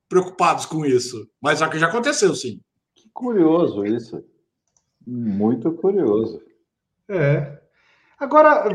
[0.07, 2.61] preocupados com isso, mas já que já aconteceu, sim.
[2.95, 4.23] Que curioso isso,
[5.05, 6.41] muito curioso.
[7.09, 7.64] É.
[8.19, 8.69] Agora,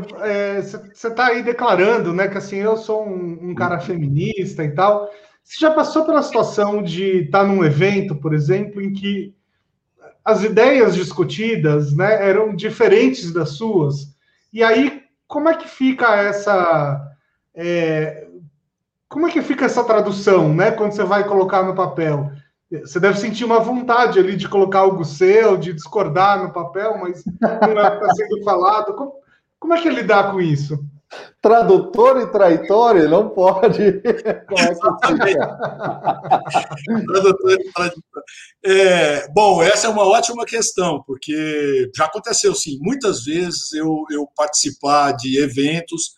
[0.61, 4.71] você é, está aí declarando, né, que assim eu sou um, um, cara feminista e
[4.71, 5.09] tal.
[5.43, 9.35] Você já passou pela situação de estar tá num evento, por exemplo, em que
[10.23, 14.15] as ideias discutidas né, eram diferentes das suas.
[14.53, 17.01] E aí, como é que fica essa.
[17.55, 18.27] É,
[19.09, 20.71] como é que fica essa tradução, né?
[20.71, 22.31] Quando você vai colocar no papel?
[22.69, 27.23] Você deve sentir uma vontade ali de colocar algo seu, de discordar no papel, mas
[27.41, 28.93] não é está sendo falado.
[28.93, 29.13] Como,
[29.61, 30.83] como é que lidar com isso?
[31.39, 34.01] Tradutor e traitório não pode.
[34.47, 34.79] Como é que
[37.05, 38.03] Tradutor e traitório.
[38.65, 42.79] É, bom, essa é uma ótima questão, porque já aconteceu sim.
[42.81, 46.15] Muitas vezes eu, eu participar de eventos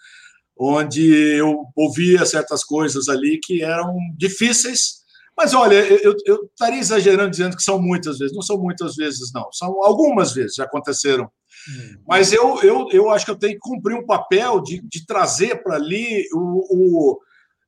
[0.57, 5.03] onde eu ouvia certas coisas ali que eram difíceis.
[5.35, 8.33] Mas olha, eu, eu estaria exagerando dizendo que são muitas vezes.
[8.33, 9.51] Não são muitas vezes, não.
[9.51, 11.29] São algumas vezes já aconteceram
[11.69, 11.97] Hum.
[12.07, 15.63] Mas eu, eu, eu acho que eu tenho que cumprir um papel de, de trazer
[15.63, 17.19] para ali o, o,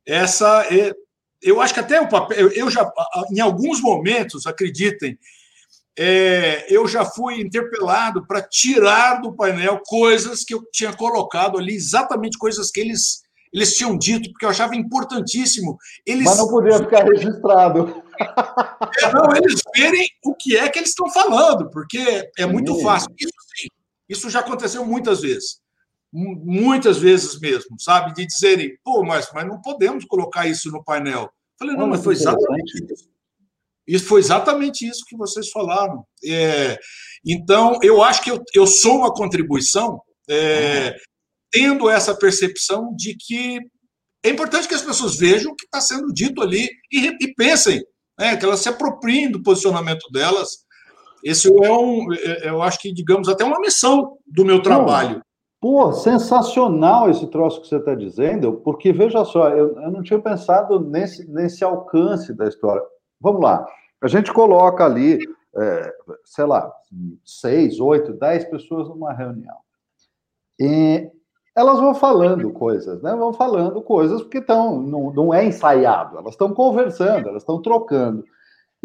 [0.05, 0.65] essa.
[0.73, 0.93] É,
[1.41, 2.49] eu acho que até o papel.
[2.49, 2.91] Eu já,
[3.31, 5.17] em alguns momentos, acreditem,
[5.97, 11.73] é, eu já fui interpelado para tirar do painel coisas que eu tinha colocado ali,
[11.73, 13.21] exatamente coisas que eles,
[13.53, 15.77] eles tinham dito, porque eu achava importantíssimo.
[16.05, 18.03] Eles, Mas não podia ficar registrado.
[18.97, 23.09] É, não, eles verem o que é que eles estão falando, porque é muito fácil.
[23.19, 23.67] Isso sim,
[24.07, 25.59] isso já aconteceu muitas vezes.
[26.11, 28.13] Muitas vezes mesmo, sabe?
[28.13, 31.29] De dizerem, pô, mas, mas não podemos colocar isso no painel.
[31.59, 33.09] Falei, não, mas foi exatamente isso.
[33.87, 36.05] Isso foi exatamente isso que vocês falaram.
[36.23, 36.77] É,
[37.25, 40.95] então, eu acho que eu, eu sou uma contribuição é,
[41.51, 43.59] tendo essa percepção de que
[44.23, 47.83] é importante que as pessoas vejam o que está sendo dito ali e, e pensem,
[48.17, 50.64] né, que elas se apropriem do posicionamento delas
[51.25, 55.23] esse é um, é, eu acho que, digamos, até uma missão do meu trabalho.
[55.59, 60.19] Pô, sensacional esse troço que você está dizendo, porque veja só, eu, eu não tinha
[60.19, 62.83] pensado nesse, nesse alcance da história.
[63.19, 63.65] Vamos lá,
[64.03, 65.17] a gente coloca ali,
[65.57, 66.71] é, sei lá,
[67.25, 69.57] seis, oito, dez pessoas numa reunião.
[70.59, 71.09] E
[71.57, 73.15] elas vão falando coisas, né?
[73.15, 78.23] Vão falando coisas porque estão, não, não é ensaiado, elas estão conversando, elas estão trocando.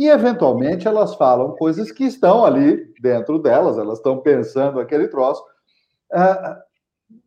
[0.01, 5.45] E, eventualmente, elas falam coisas que estão ali dentro delas, elas estão pensando aquele troço.
[6.11, 6.57] Uh,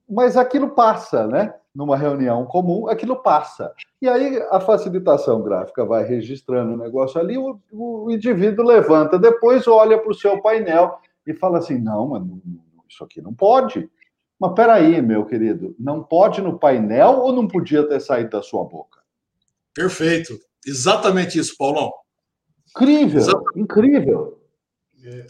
[0.10, 1.54] mas aquilo passa, né?
[1.76, 3.72] Numa reunião comum, aquilo passa.
[4.02, 9.68] E aí a facilitação gráfica vai registrando o negócio ali, o, o indivíduo levanta, depois
[9.68, 12.42] olha para o seu painel e fala assim: não, mano,
[12.90, 13.88] isso aqui não pode.
[14.40, 18.64] Mas peraí, meu querido, não pode no painel ou não podia ter saído da sua
[18.64, 19.00] boca?
[19.76, 20.40] Perfeito.
[20.66, 21.92] Exatamente isso, Paulão.
[22.76, 23.60] Incrível, Exatamente.
[23.60, 24.40] incrível.
[25.06, 25.26] É.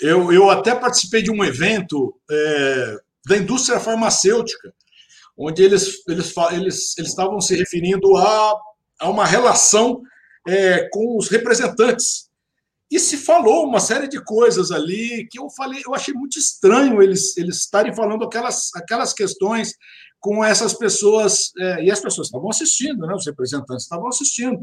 [0.00, 4.72] eu, eu até participei de um evento é, da indústria farmacêutica,
[5.36, 8.54] onde eles, eles, eles, eles estavam se referindo a,
[9.00, 10.00] a uma relação
[10.46, 12.26] é, com os representantes.
[12.90, 17.02] E se falou uma série de coisas ali que eu falei, eu achei muito estranho
[17.02, 19.72] eles, eles estarem falando aquelas, aquelas questões
[20.26, 23.14] com essas pessoas, é, e as pessoas estavam assistindo, né?
[23.14, 24.60] os representantes estavam assistindo.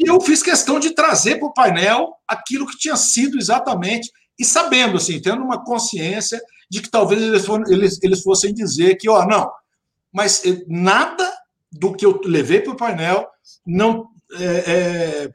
[0.00, 4.46] E eu fiz questão de trazer para o painel aquilo que tinha sido exatamente, e
[4.46, 6.40] sabendo, assim, tendo uma consciência
[6.70, 9.50] de que talvez eles, eles, eles fossem dizer que, ó, não,
[10.10, 11.30] mas eh, nada
[11.70, 13.28] do que eu levei para o painel
[13.66, 15.30] não, é, é,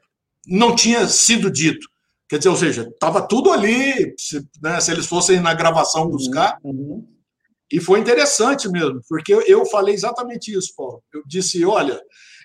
[0.48, 1.86] não tinha sido dito.
[2.28, 6.58] Quer dizer, ou seja, estava tudo ali, se, né, se, eles fossem na gravação buscar.
[6.64, 7.08] Uhum, uhum.
[7.72, 11.02] E foi interessante mesmo, porque eu, falei exatamente isso, Paulo.
[11.12, 11.98] Eu disse: olha,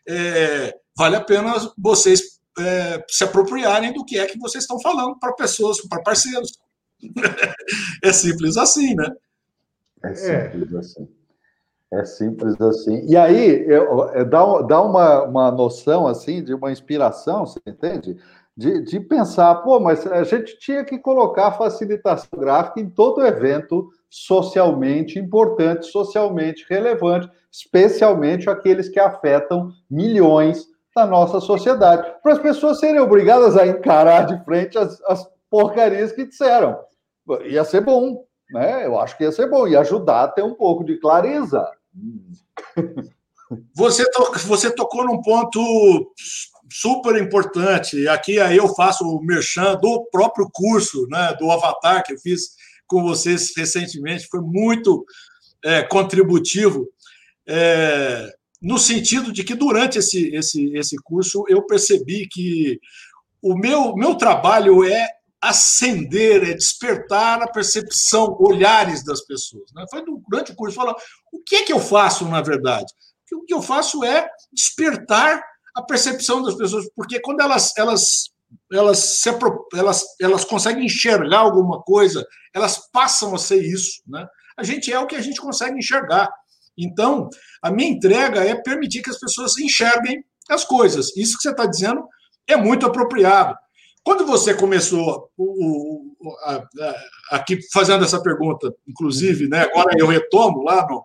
[0.07, 5.19] é, vale a pena vocês é, se apropriarem do que é que vocês estão falando
[5.19, 6.57] para pessoas, para parceiros.
[8.01, 9.09] é simples assim, né?
[10.01, 11.07] É simples assim.
[11.91, 13.05] É simples assim.
[13.05, 18.17] E aí, eu, eu, dá, dá uma, uma noção, assim, de uma inspiração, você entende?
[18.55, 23.89] De, de pensar, pô, mas a gente tinha que colocar facilitação gráfica em todo evento
[24.09, 30.65] socialmente importante, socialmente relevante, especialmente aqueles que afetam milhões
[30.95, 36.11] da nossa sociedade, para as pessoas serem obrigadas a encarar de frente as, as porcarias
[36.11, 36.79] que disseram.
[37.45, 38.85] Ia ser bom, né?
[38.85, 41.69] Eu acho que ia ser bom, ia ajudar a ter um pouco de clareza.
[43.73, 46.13] Você, to, você tocou num ponto
[46.69, 48.07] super importante.
[48.09, 52.56] Aqui aí eu faço o merchan do próprio curso, né, do Avatar que eu fiz
[52.87, 55.05] com vocês recentemente, foi muito
[55.63, 56.87] é, contributivo,
[57.47, 62.79] é, no sentido de que durante esse, esse, esse curso eu percebi que
[63.41, 65.07] o meu, meu trabalho é
[65.39, 69.71] acender, é despertar a percepção, olhares das pessoas.
[69.73, 69.85] Né?
[69.89, 70.95] Foi durante o curso falar
[71.31, 72.91] o que é que eu faço na verdade.
[73.33, 75.41] O que eu faço é despertar
[75.75, 78.31] a percepção das pessoas, porque quando elas elas
[78.71, 79.29] elas, se,
[79.73, 84.01] elas, elas conseguem enxergar alguma coisa, elas passam a ser isso.
[84.07, 84.27] Né?
[84.57, 86.29] A gente é o que a gente consegue enxergar.
[86.77, 87.29] Então,
[87.61, 91.15] a minha entrega é permitir que as pessoas enxerguem as coisas.
[91.15, 92.07] Isso que você está dizendo
[92.47, 93.55] é muito apropriado.
[94.03, 100.07] Quando você começou o, o, a, a, aqui fazendo essa pergunta, inclusive, né, agora eu
[100.07, 101.03] retomo lá no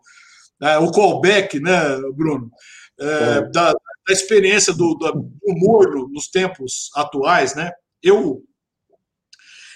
[0.63, 2.49] é, o callback, né, Bruno,
[3.01, 3.51] é, é.
[3.51, 3.75] Da,
[4.07, 7.71] da, experiência do, do humor nos tempos atuais, né?
[8.03, 8.43] Eu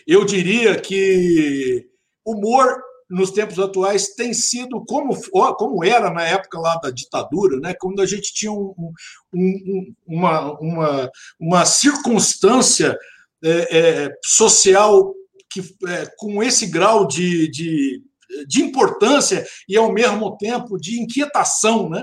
[0.06, 1.84] eu diria que
[2.24, 5.16] humor nos tempos atuais tem sido como,
[5.56, 7.74] como era na época lá da ditadura, né?
[7.78, 8.92] quando a gente tinha um,
[9.32, 12.96] um, uma, uma, uma circunstância
[13.44, 15.14] é, é, social
[15.50, 18.02] que, é, com esse grau de, de,
[18.48, 22.02] de importância e, ao mesmo tempo, de inquietação, né?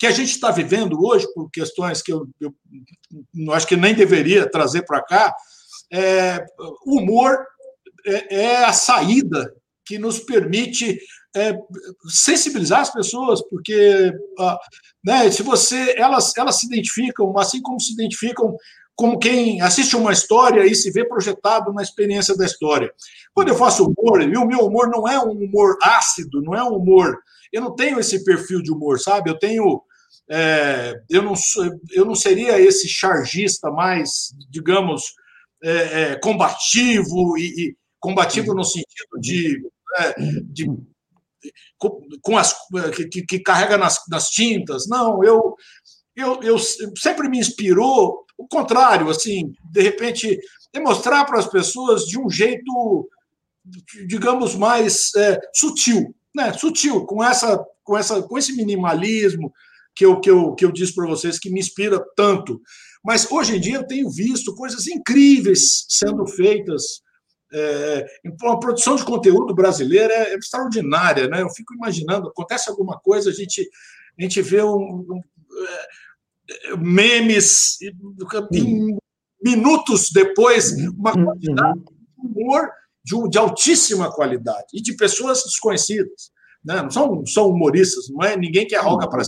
[0.00, 2.54] Que a gente está vivendo hoje, por questões que eu, eu,
[3.52, 5.34] acho que nem deveria trazer para cá,
[5.92, 6.42] é,
[6.86, 7.36] humor
[8.06, 10.98] é, é, a saída que nos permite
[11.36, 11.54] é,
[12.08, 14.10] sensibilizar as pessoas, porque
[15.04, 18.56] né, se você elas, elas se identificam, assim como se identificam
[18.96, 22.90] como quem assiste uma história e se vê projetado na experiência da história.
[23.34, 26.62] Quando eu faço humor, e o meu humor não é um humor ácido, não é
[26.62, 27.18] um humor.
[27.52, 29.30] Eu não tenho esse perfil de humor, sabe?
[29.30, 29.82] Eu tenho.
[30.32, 31.34] É, eu, não,
[31.90, 35.02] eu não seria esse chargista mais, digamos,
[35.62, 39.60] é, é, combativo e, e, combativo no sentido de,
[39.98, 40.14] é,
[40.44, 40.70] de
[41.76, 42.54] com, com as
[43.10, 44.86] que, que carrega nas, nas tintas.
[44.86, 45.56] Não, eu,
[46.14, 46.58] eu, eu
[46.96, 50.38] sempre me inspirou o contrário, assim, de repente,
[50.72, 53.08] demonstrar para as pessoas de um jeito,
[54.06, 56.52] digamos, mais é, sutil, né?
[56.52, 59.52] Sutil, com essa, com essa, com esse minimalismo
[59.94, 62.60] que eu, que eu, que eu disse para vocês que me inspira tanto.
[63.04, 67.02] Mas hoje em dia eu tenho visto coisas incríveis sendo feitas.
[67.52, 68.06] É,
[68.42, 71.42] a produção de conteúdo brasileira é extraordinária, né?
[71.42, 73.68] Eu fico imaginando, acontece alguma coisa, a gente,
[74.18, 75.20] a gente vê um, um
[75.66, 77.78] é, memes,
[78.52, 78.96] em
[79.42, 81.24] minutos depois, uma uhum.
[81.24, 81.86] quantidade de
[82.18, 82.70] humor
[83.02, 86.30] de, de, altíssima qualidade e de pessoas desconhecidas.
[86.64, 86.82] Né?
[86.82, 89.22] Não são, são humoristas, não é ninguém que arroga para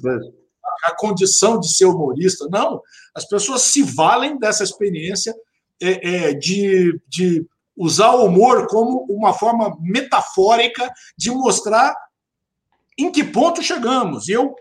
[0.83, 2.47] a condição de ser humorista.
[2.51, 2.81] Não,
[3.15, 5.35] as pessoas se valem dessa experiência
[5.81, 11.95] é, é, de, de usar o humor como uma forma metafórica de mostrar
[12.99, 14.29] em que ponto chegamos.
[14.29, 14.55] E eu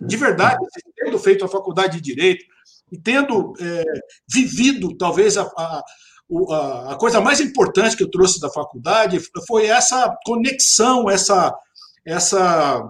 [0.00, 0.58] de verdade,
[0.96, 2.44] tendo feito a faculdade de Direito
[2.90, 3.84] e tendo é,
[4.28, 10.14] vivido, talvez, a, a, a coisa mais importante que eu trouxe da faculdade foi essa
[10.24, 11.54] conexão, essa,
[12.04, 12.82] essa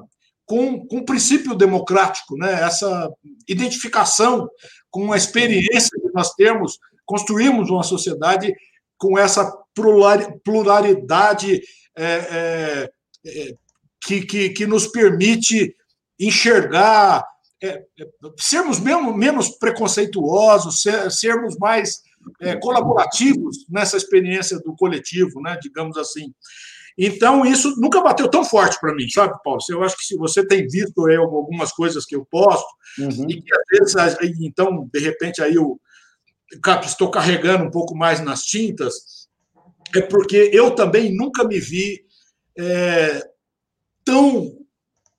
[0.47, 2.63] com, com o princípio democrático, né?
[2.63, 3.11] essa
[3.49, 4.49] identificação
[4.91, 8.55] com a experiência que nós temos, construímos uma sociedade
[8.99, 9.51] com essa
[10.45, 11.61] pluralidade
[11.97, 12.91] é, é,
[13.27, 13.55] é,
[14.01, 15.75] que, que, que nos permite
[16.19, 17.25] enxergar,
[17.63, 18.07] é, é,
[18.39, 22.01] sermos menos, menos preconceituosos, ser, sermos mais
[22.61, 26.33] colaborativos nessa experiência do coletivo, né, digamos assim.
[26.97, 29.61] Então, isso nunca bateu tão forte para mim, sabe, Paulo?
[29.69, 32.69] Eu acho que se você tem visto aí algumas coisas que eu posto,
[32.99, 33.27] uhum.
[33.29, 35.81] e que às vezes, então, de repente, aí eu
[36.85, 39.23] estou carregando um pouco mais nas tintas,
[39.95, 42.05] é porque eu também nunca me vi
[42.59, 43.23] é,
[44.05, 44.59] tão.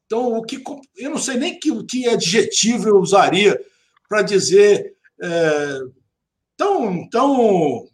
[0.08, 0.62] tão o que,
[0.98, 3.60] eu não sei nem que, que adjetivo eu usaria
[4.08, 4.94] para dizer.
[5.22, 5.80] É,
[6.58, 7.88] tão, tão.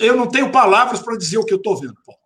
[0.00, 2.20] Eu não tenho palavras para dizer o que eu estou vendo, Paulo.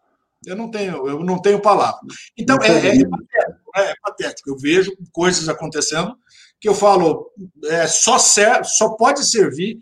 [0.46, 2.00] Eu não tenho, eu não tenho palavra.
[2.36, 3.90] Então, é, é, é, patético, né?
[3.90, 6.16] é, patético, Eu vejo coisas acontecendo
[6.60, 7.30] que eu falo,
[7.64, 9.80] é, só, ser, só pode servir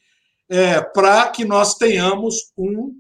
[0.49, 2.95] é, para que nós tenhamos um,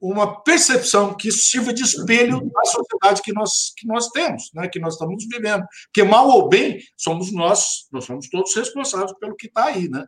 [0.00, 4.68] uma percepção que isso sirva de espelho da sociedade que nós, que nós temos, né?
[4.68, 5.64] que nós estamos vivendo.
[5.86, 9.88] Porque, mal ou bem, somos nós, nós somos todos responsáveis pelo que está aí.
[9.88, 10.06] Né?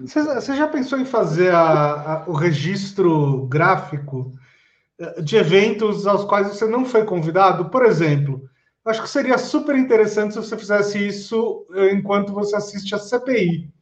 [0.00, 4.32] Você já pensou em fazer a, a, o registro gráfico
[5.22, 8.42] de eventos aos quais você não foi convidado, por exemplo.
[8.84, 13.72] Acho que seria super interessante se você fizesse isso eh, enquanto você assiste a CPI.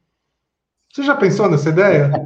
[0.93, 2.11] Você já pensou nessa ideia?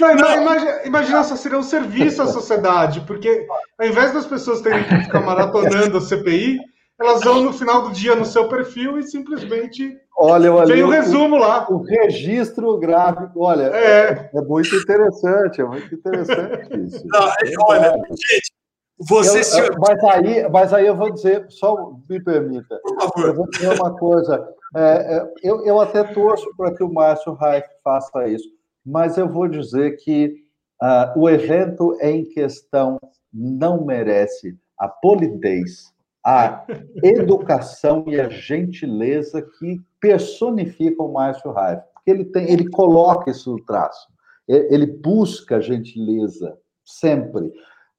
[0.00, 0.16] Não.
[0.16, 3.46] não, imagina, imagina só, seria um serviço à sociedade, porque
[3.78, 6.58] ao invés das pessoas terem que ficar maratonando a CPI,
[6.98, 10.88] elas vão no final do dia no seu perfil e simplesmente Olha, olha vem o
[10.88, 11.66] resumo lá.
[11.70, 17.04] O registro gráfico, olha, é, é muito interessante, é muito interessante isso.
[17.06, 18.52] Não, é, olha, gente,
[18.98, 19.60] você.
[19.60, 22.80] Eu, mas, aí, mas aí eu vou dizer, só me permita,
[23.18, 24.48] eu vou dizer uma coisa.
[24.74, 28.48] É, é, eu, eu até torço para que o Márcio Raif faça isso,
[28.84, 30.34] mas eu vou dizer que
[30.82, 32.98] uh, o evento em questão
[33.32, 35.94] não merece a polidez
[36.26, 36.66] a
[37.04, 41.84] educação e a gentileza que personificam o Márcio Raiva.
[41.94, 44.08] Porque ele, tem, ele coloca isso no traço.
[44.48, 47.52] Ele busca gentileza sempre.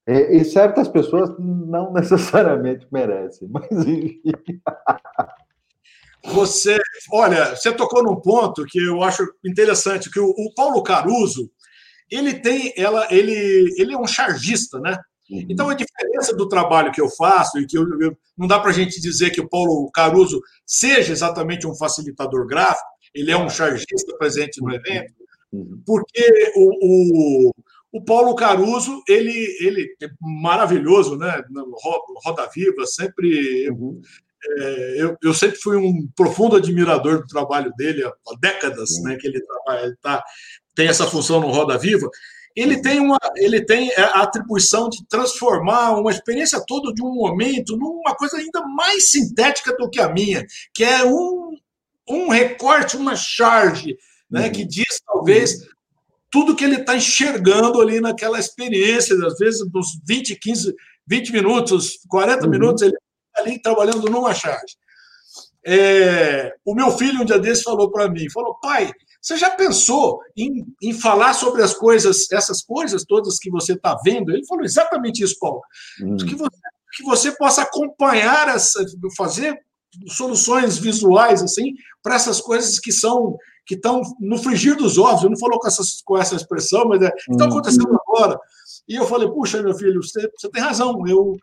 [0.05, 4.61] E certas pessoas não necessariamente merecem, mas enfim.
[6.25, 6.77] Você,
[7.13, 11.49] olha, você tocou num ponto que eu acho interessante, que o, o Paulo Caruso,
[12.11, 14.97] ele tem, ela, ele, ele é um chargista, né?
[15.29, 15.45] Uhum.
[15.49, 18.69] Então, a diferença do trabalho que eu faço, e que eu, eu, não dá para
[18.69, 23.49] a gente dizer que o Paulo Caruso seja exatamente um facilitador gráfico, ele é um
[23.49, 25.13] chargista presente no evento,
[25.51, 25.81] uhum.
[25.85, 27.51] porque o, o,
[27.93, 31.41] o, Paulo Caruso, ele, ele é maravilhoso, né?
[32.23, 33.69] Roda Viva, sempre.
[33.69, 34.01] Uhum.
[34.59, 39.27] É, eu, eu, sempre fui um profundo admirador do trabalho dele há, décadas, né, que
[39.27, 39.41] ele,
[39.81, 40.23] ele tá,
[40.75, 42.07] tem essa função no Roda Viva
[42.57, 47.77] ele tem, uma, ele tem a atribuição de transformar uma experiência toda de um momento
[47.77, 50.43] numa coisa ainda mais sintética do que a minha,
[50.73, 51.51] que é um,
[52.09, 53.95] um recorte, uma charge,
[54.29, 54.51] né, uhum.
[54.51, 55.67] que diz talvez
[56.31, 60.73] tudo que ele está enxergando ali naquela experiência, às vezes dos 20, 15,
[61.05, 62.49] 20 minutos, 40 uhum.
[62.49, 64.75] minutos, ele está ali trabalhando numa charge.
[65.63, 68.91] É, o meu filho um dia desses falou para mim, falou, pai,
[69.21, 73.97] você já pensou em, em falar sobre as coisas, essas coisas todas que você está
[74.03, 74.31] vendo?
[74.31, 75.61] Ele falou exatamente isso, Paulo.
[76.01, 76.17] Hum.
[76.17, 76.57] Que, você,
[76.95, 78.83] que você possa acompanhar, essa,
[79.15, 79.59] fazer
[80.07, 83.37] soluções visuais assim para essas coisas que são
[83.67, 85.23] que estão no frigir dos ovos.
[85.23, 87.97] Eu não falou com essa, com essa expressão, mas é, que estão acontecendo hum.
[88.07, 88.39] agora.
[88.87, 91.05] E eu falei, puxa, meu filho, você, você tem razão.
[91.05, 91.35] Eu,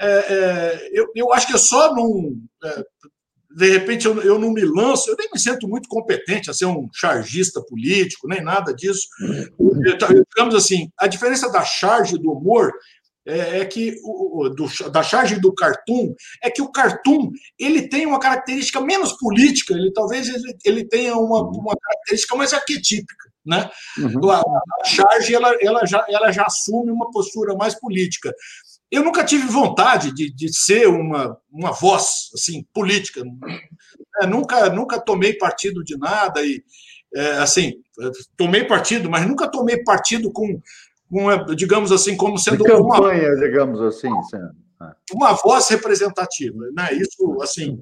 [0.00, 2.40] é, é, eu, eu acho que é só num.
[3.58, 6.66] De repente eu, eu não me lanço, eu nem me sinto muito competente a ser
[6.66, 9.08] um chargista político, nem nada disso.
[9.58, 12.72] digamos assim, a diferença da charge do humor
[13.26, 18.06] é, é que o, do, da charge do cartoon é que o cartoon ele tem
[18.06, 23.68] uma característica menos política, ele talvez ele, ele tenha uma, uma característica mais arquetípica, né?
[23.98, 24.30] Uhum.
[24.30, 28.32] A, a charge ela, ela, já, ela já assume uma postura mais política.
[28.90, 33.22] Eu nunca tive vontade de, de ser uma, uma voz assim política.
[34.20, 36.62] É, nunca, nunca tomei partido de nada e
[37.14, 37.82] é, assim
[38.36, 40.60] tomei partido, mas nunca tomei partido com,
[41.08, 44.86] com digamos assim, como sendo de campanha, uma, digamos assim, é.
[45.12, 46.92] uma voz representativa, né?
[46.92, 47.78] Isso assim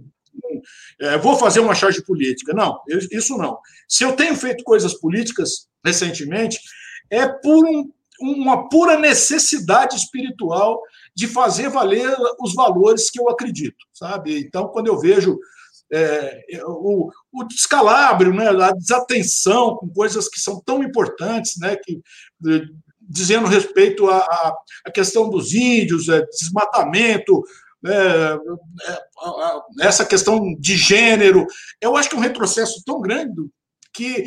[1.01, 2.53] é, vou fazer uma charge política.
[2.53, 2.81] Não,
[3.11, 3.59] isso não.
[3.89, 6.59] Se eu tenho feito coisas políticas recentemente,
[7.11, 7.91] é por um,
[8.21, 10.81] uma pura necessidade espiritual
[11.14, 14.39] de fazer valer os valores que eu acredito, sabe?
[14.41, 15.39] Então, quando eu vejo
[15.93, 22.01] é, o, o, descalabro, né, a desatenção com coisas que são tão importantes, né, que,
[23.01, 24.57] dizendo respeito à,
[24.93, 27.43] questão dos índios, é, desmatamento,
[27.87, 28.39] é,
[28.89, 31.47] é, essa questão de gênero,
[31.81, 33.43] eu acho que é um retrocesso tão grande
[33.93, 34.25] que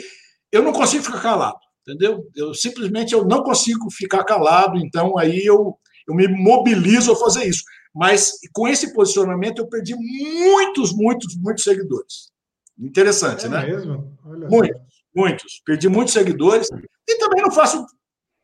[0.52, 2.28] eu não consigo ficar calado, entendeu?
[2.36, 5.78] Eu simplesmente eu não consigo ficar calado, então aí eu,
[6.08, 7.64] eu me mobilizo a fazer isso.
[7.94, 12.32] Mas com esse posicionamento eu perdi muitos, muitos, muitos seguidores.
[12.78, 13.66] Interessante, é né?
[13.66, 14.18] Mesmo?
[14.26, 14.82] Olha muitos,
[15.14, 15.62] muitos.
[15.66, 16.70] Perdi muitos seguidores
[17.08, 17.86] e também não faço.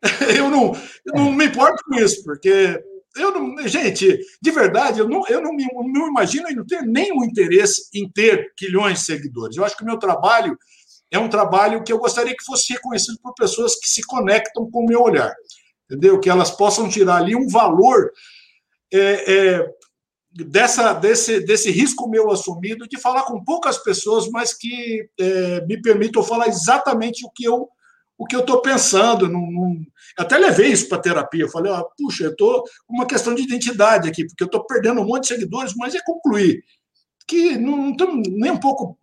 [0.36, 0.74] eu não,
[1.06, 2.82] eu não me importo com isso, porque
[3.16, 6.84] eu não, gente, de verdade, eu não, eu não me não imagino e não tenho
[6.84, 9.56] nenhum interesse em ter quilhões de seguidores.
[9.56, 10.56] Eu acho que o meu trabalho
[11.10, 14.80] é um trabalho que eu gostaria que fosse reconhecido por pessoas que se conectam com
[14.80, 15.34] o meu olhar,
[15.84, 16.18] entendeu?
[16.18, 18.10] Que elas possam tirar ali um valor
[18.92, 19.66] é, é,
[20.32, 25.80] dessa, desse, desse risco meu assumido de falar com poucas pessoas, mas que é, me
[25.80, 27.68] permitam falar exatamente o que eu
[28.18, 29.28] o que eu estou pensando.
[29.28, 29.86] Num, num...
[30.18, 31.42] Até levei isso para terapia.
[31.42, 34.64] Eu falei, ó, puxa, eu estou com uma questão de identidade aqui, porque eu estou
[34.64, 36.62] perdendo um monte de seguidores, mas é concluir
[37.26, 38.98] que não estou nem um pouco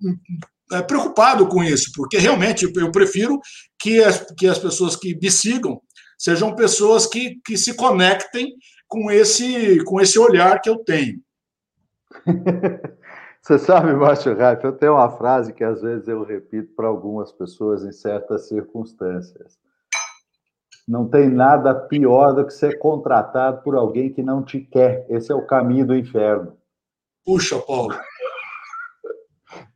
[0.87, 3.39] preocupado com isso, porque realmente eu prefiro
[3.79, 5.79] que as, que as pessoas que me sigam
[6.17, 8.55] sejam pessoas que, que se conectem
[8.87, 11.19] com esse, com esse olhar que eu tenho.
[13.41, 17.29] Você sabe, Márcio Raif, eu tenho uma frase que às vezes eu repito para algumas
[17.29, 19.59] pessoas em certas circunstâncias.
[20.87, 25.05] Não tem nada pior do que ser contratado por alguém que não te quer.
[25.09, 26.55] Esse é o caminho do inferno.
[27.25, 27.93] Puxa, Paulo.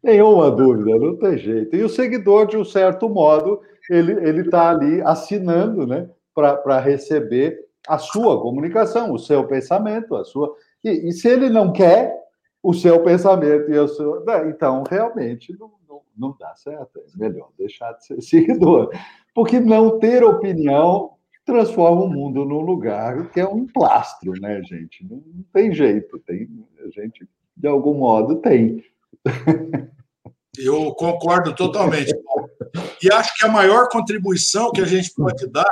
[0.03, 1.75] Nenhuma dúvida, não tem jeito.
[1.75, 7.97] E o seguidor, de um certo modo, ele está ali assinando né, para receber a
[7.97, 10.53] sua comunicação, o seu pensamento, a sua.
[10.84, 12.15] E, e se ele não quer,
[12.61, 14.23] o seu pensamento e o seu.
[14.49, 16.99] Então, realmente, não, não, não dá certo.
[16.99, 18.91] É melhor deixar de ser seguidor.
[19.34, 21.11] Porque não ter opinião
[21.47, 25.07] transforma o mundo num lugar que é um emplastro, né, gente?
[25.09, 26.19] Não, não tem jeito.
[26.19, 26.47] Tem,
[26.86, 28.84] a gente, de algum modo, tem.
[30.57, 32.11] Eu concordo totalmente.
[33.01, 35.69] E acho que a maior contribuição que a gente pode dar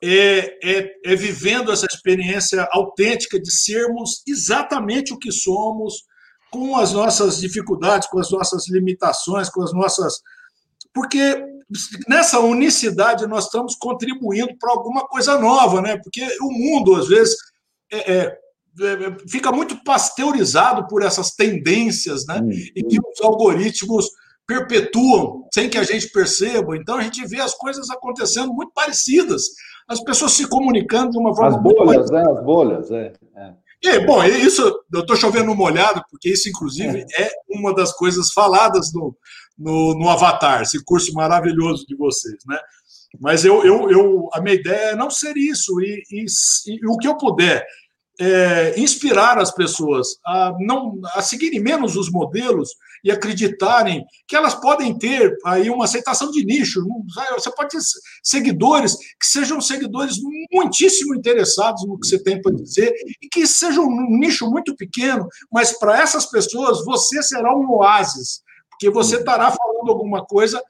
[0.00, 6.04] é, é, é, vivendo essa experiência autêntica de sermos exatamente o que somos,
[6.50, 10.20] com as nossas dificuldades, com as nossas limitações, com as nossas.
[10.94, 11.44] Porque
[12.08, 15.98] nessa unicidade nós estamos contribuindo para alguma coisa nova, né?
[15.98, 17.36] Porque o mundo, às vezes,
[17.90, 18.38] é, é,
[19.28, 22.40] fica muito pasteurizado por essas tendências, né?
[22.74, 24.06] E que os algoritmos
[24.46, 26.76] perpetuam sem que a gente perceba.
[26.76, 29.42] Então a gente vê as coisas acontecendo muito parecidas
[29.88, 31.56] as pessoas se comunicando de uma forma.
[31.56, 32.22] As bolhas, né?
[32.22, 33.12] As bolhas, é.
[33.36, 33.54] é.
[33.82, 34.62] E, bom, isso
[34.92, 37.22] eu estou chovendo molhado, porque isso, inclusive, é.
[37.22, 39.16] é uma das coisas faladas no,
[39.56, 42.58] no, no, Avatar, esse curso maravilhoso de vocês, né?
[43.18, 46.26] Mas eu, eu, eu, a minha ideia é não ser isso, e, e,
[46.66, 47.64] e o que eu puder
[48.20, 52.70] é, inspirar as pessoas a não a seguirem menos os modelos
[53.04, 56.84] e acreditarem que elas podem ter aí uma aceitação de nicho.
[57.34, 57.78] Você pode ter
[58.22, 60.16] seguidores que sejam seguidores
[60.50, 62.92] muitíssimo interessados no que você tem para dizer
[63.22, 68.42] e que sejam um nicho muito pequeno, mas para essas pessoas você será um oásis,
[68.70, 70.60] porque você estará falando alguma coisa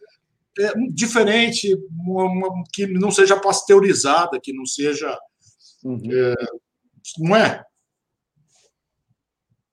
[0.58, 1.74] é, diferente,
[2.04, 5.16] uma, uma, que não seja pasteurizada, que não seja
[5.84, 6.00] uhum.
[6.10, 6.34] é,
[7.18, 7.64] não é?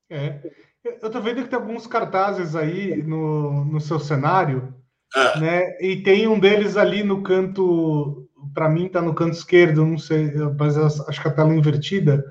[0.09, 0.39] É.
[0.83, 4.73] Eu estou vendo que tem alguns cartazes aí no, no seu cenário,
[5.15, 5.39] é.
[5.39, 5.77] né?
[5.81, 10.31] E tem um deles ali no canto, para mim está no canto esquerdo, não sei,
[10.59, 12.23] mas acho que a tela invertida.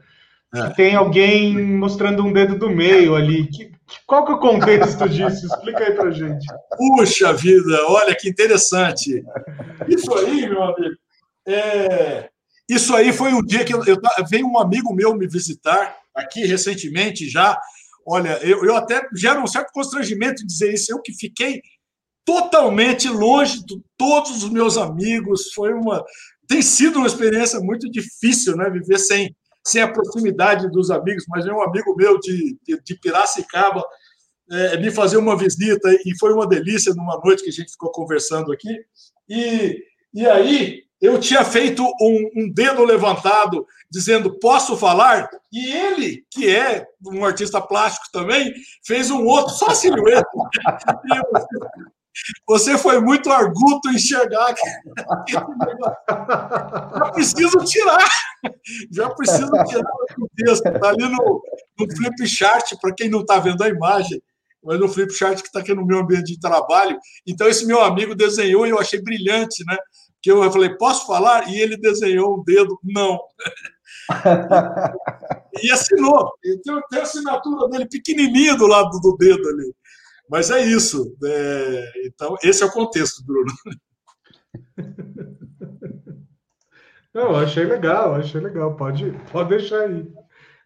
[0.55, 0.70] É.
[0.70, 3.48] Tem alguém mostrando um dedo do meio ali.
[3.48, 3.72] Que,
[4.07, 5.46] qual que é o contexto disso?
[5.46, 6.46] Explica aí para gente.
[6.76, 9.24] Puxa vida, olha que interessante.
[9.88, 10.96] Isso aí, meu amigo,
[11.46, 12.30] é,
[12.69, 16.47] isso aí foi um dia que eu, eu, veio um amigo meu me visitar aqui
[16.47, 17.59] recentemente já.
[18.07, 20.93] Olha, eu, eu até gera um certo constrangimento de dizer isso.
[20.93, 21.61] Eu que fiquei
[22.25, 25.53] totalmente longe de todos os meus amigos.
[25.53, 26.03] Foi uma.
[26.49, 28.71] Tem sido uma experiência muito difícil, né?
[28.71, 29.35] Viver sem,
[29.67, 31.25] sem a proximidade dos amigos.
[31.29, 33.83] Mas um amigo meu de, de, de Piracicaba
[34.51, 37.91] é, me fazer uma visita e foi uma delícia numa noite que a gente ficou
[37.91, 38.75] conversando aqui.
[39.29, 46.24] E, e aí eu tinha feito um, um, dedo levantado dizendo posso falar, e ele,
[46.30, 48.55] que é um artista plástico também,
[48.86, 50.26] fez um outro, só silhueta.
[52.48, 54.55] Você foi muito arguto enxergar.
[55.28, 55.40] Já
[57.12, 58.09] preciso tirar.
[58.90, 60.66] Já preciso tirar o texto.
[60.66, 61.42] Está ali no,
[61.78, 64.22] no flip chart, para quem não está vendo a imagem,
[64.62, 66.98] mas no flip chart que está aqui no meu ambiente de trabalho.
[67.26, 69.76] Então, esse meu amigo desenhou e eu achei brilhante, né?
[70.25, 71.51] Que eu falei, posso falar?
[71.51, 73.20] E ele desenhou um dedo, não.
[75.62, 76.33] e assinou.
[76.41, 76.59] Tem,
[76.89, 79.75] tem a assinatura dele pequenininha do lado do dedo ali.
[80.31, 81.14] Mas é isso.
[81.22, 83.53] É, então, esse é o contexto, Bruno.
[87.12, 88.75] Não, achei legal, achei legal.
[88.77, 90.07] Pode, pode deixar aí.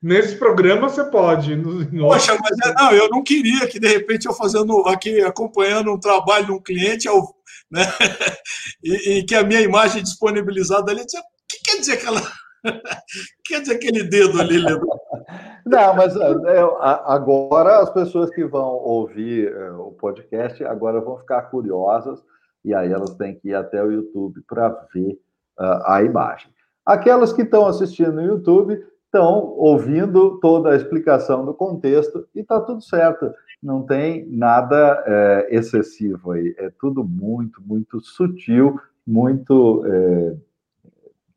[0.00, 1.54] Nesse programa você pode.
[1.98, 5.98] Poxa, mas é, não, eu não queria que de repente eu fazendo aqui, acompanhando um
[5.98, 7.22] trabalho de um cliente, eu,
[7.70, 7.82] né,
[8.82, 11.04] e, e, que a minha imagem disponibilizada ali, o
[11.48, 12.20] que quer dizer aquela.
[13.44, 14.88] quer dizer aquele dedo ali, Leandro?
[15.66, 16.60] Não, mas é,
[17.04, 22.22] agora as pessoas que vão ouvir é, o podcast agora vão ficar curiosas
[22.64, 25.18] e aí elas têm que ir até o YouTube para ver
[25.58, 26.50] a imagem.
[26.86, 32.60] Aquelas que estão assistindo no YouTube estão ouvindo toda a explicação do contexto e está
[32.60, 33.32] tudo certo.
[33.62, 36.54] Não tem nada é, excessivo aí.
[36.58, 40.36] É tudo muito, muito sutil, muito é,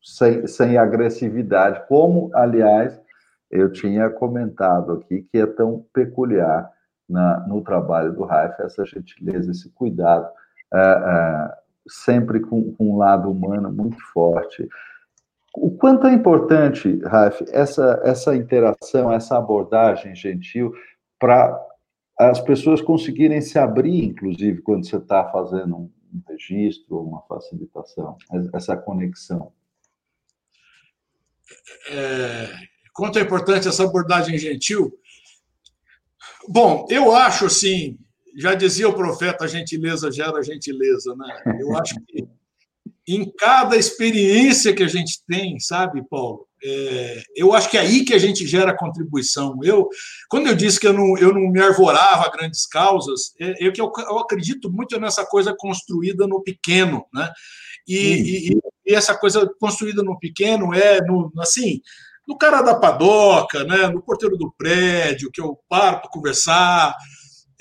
[0.01, 2.99] sem, sem agressividade, como, aliás,
[3.49, 6.71] eu tinha comentado aqui que é tão peculiar
[7.07, 10.27] na, no trabalho do Raif, essa gentileza, esse cuidado,
[10.73, 11.55] é,
[11.87, 14.67] sempre com, com, um lado humano muito forte.
[15.53, 20.73] O quanto é importante, Raif, essa, essa interação, essa abordagem gentil
[21.19, 21.59] para
[22.17, 25.91] as pessoas conseguirem se abrir, inclusive, quando você está fazendo um,
[26.27, 28.17] registro, uma facilitação,
[28.53, 29.51] essa conexão.
[31.89, 32.49] É,
[32.93, 34.97] quanto é importante essa abordagem gentil?
[36.47, 37.97] Bom, eu acho assim,
[38.37, 41.57] já dizia o profeta, a gentileza gera gentileza, né?
[41.59, 42.27] Eu acho que
[43.07, 46.47] em cada experiência que a gente tem, sabe, Paulo?
[46.63, 49.59] É, eu acho que é aí que a gente gera contribuição.
[49.63, 49.89] Eu,
[50.29, 53.73] quando eu disse que eu não, eu não me arvorava a grandes causas, é, eu,
[53.75, 57.31] eu, eu acredito muito nessa coisa construída no pequeno, né?
[57.87, 61.81] E, e, e, essa coisa construída no pequeno é no, assim,
[62.27, 63.87] no cara da padoca, né?
[63.87, 66.95] No porteiro do prédio, que eu paro para conversar,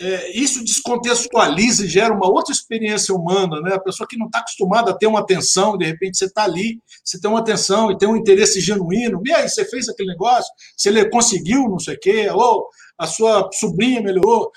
[0.00, 3.74] é, isso descontextualiza e gera uma outra experiência humana, né?
[3.74, 6.80] A pessoa que não está acostumada a ter uma atenção, de repente você está ali,
[7.04, 9.20] você tem uma atenção e tem um interesse genuíno.
[9.26, 13.50] E aí, você fez aquele negócio, você conseguiu, não sei o quê, ou a sua
[13.52, 14.50] sobrinha melhorou.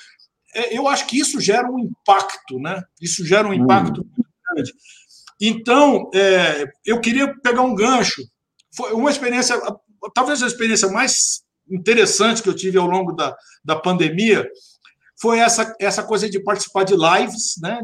[0.56, 2.82] É, eu acho que isso gera um impacto, né?
[3.02, 4.06] Isso gera um impacto hum.
[4.16, 4.74] muito grande.
[5.42, 8.24] Então, é, eu queria pegar um gancho.
[8.74, 9.60] Foi uma experiência,
[10.16, 14.48] talvez a experiência mais interessante que eu tive ao longo da, da pandemia
[15.20, 17.82] foi essa, essa coisa de participar de lives, né?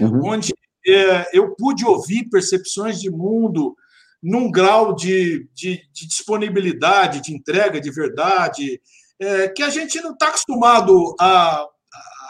[0.00, 0.20] Uhum.
[0.24, 0.52] Onde
[0.86, 3.74] é, eu pude ouvir percepções de mundo
[4.22, 8.80] num grau de, de, de disponibilidade, de entrega de verdade,
[9.20, 11.66] é, que a gente não está acostumado a,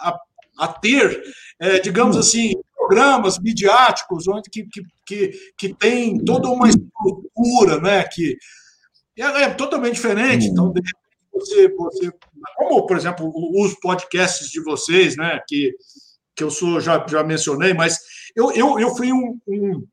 [0.03, 0.18] a,
[0.59, 1.22] a ter,
[1.61, 2.20] é, digamos uhum.
[2.20, 8.05] assim, programas midiáticos onde que, que, que, que tem toda uma estrutura, né?
[8.05, 8.36] Que
[9.18, 10.47] é, é totalmente diferente.
[10.47, 11.05] Então, de repente,
[11.39, 12.12] você, você,
[12.57, 15.72] como, por exemplo, os podcasts de vocês, né, que,
[16.34, 17.99] que eu sou, já, já mencionei, mas
[18.34, 19.87] eu, eu, eu fui um, um,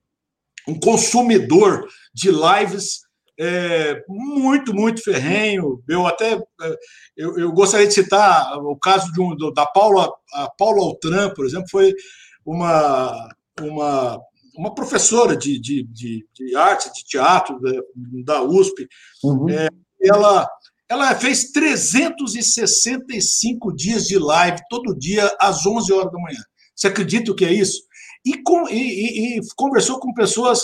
[0.67, 3.03] um consumidor de lives
[3.39, 5.81] é, muito, muito ferrenho.
[5.87, 6.77] Eu até é,
[7.17, 11.45] eu, eu, gostaria de citar o caso de um, da Paula, a Paula Altran, por
[11.45, 11.93] exemplo, foi
[12.45, 13.29] uma,
[13.59, 14.19] uma,
[14.55, 17.71] uma professora de, de, de, de arte, de teatro da,
[18.23, 18.87] da USP.
[19.23, 19.49] Uhum.
[19.49, 19.67] É,
[20.01, 20.47] ela
[20.93, 26.41] ela fez 365 dias de live, todo dia, às 11 horas da manhã.
[26.75, 27.81] Você acredita o que é isso?
[28.23, 30.63] E, com, e, e, e conversou com pessoas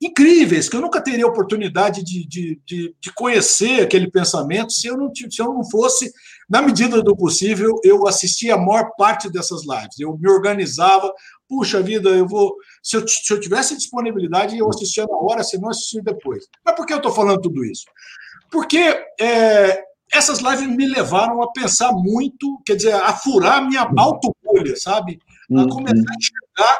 [0.00, 4.96] incríveis, que eu nunca teria oportunidade de, de, de, de, conhecer aquele pensamento se eu,
[4.96, 6.12] não, se eu não fosse,
[6.48, 9.98] na medida do possível, eu assistia a maior parte dessas lives.
[9.98, 11.12] Eu me organizava,
[11.48, 12.54] puxa vida, eu vou.
[12.82, 16.44] Se eu, se eu tivesse disponibilidade, eu assistia na hora, se não assistia depois.
[16.64, 17.84] Mas por que eu estou falando tudo isso?
[18.50, 18.78] Porque
[19.20, 19.82] é,
[20.12, 23.94] essas lives me levaram a pensar muito, quer dizer, a furar a minha uhum.
[23.98, 25.18] autobolha, sabe?
[25.50, 25.68] A uhum.
[25.68, 26.78] começar a enxergar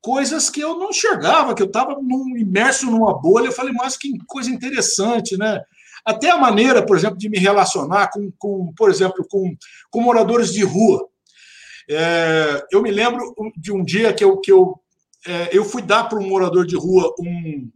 [0.00, 1.96] coisas que eu não enxergava, que eu estava
[2.36, 3.46] imerso numa bolha.
[3.46, 5.62] Eu falei, mas que coisa interessante, né?
[6.04, 9.56] Até a maneira, por exemplo, de me relacionar com, com por exemplo, com,
[9.90, 11.08] com moradores de rua.
[11.88, 14.78] É, eu me lembro de um dia que eu, que eu
[15.26, 17.70] é, eu fui dar para um morador de rua um,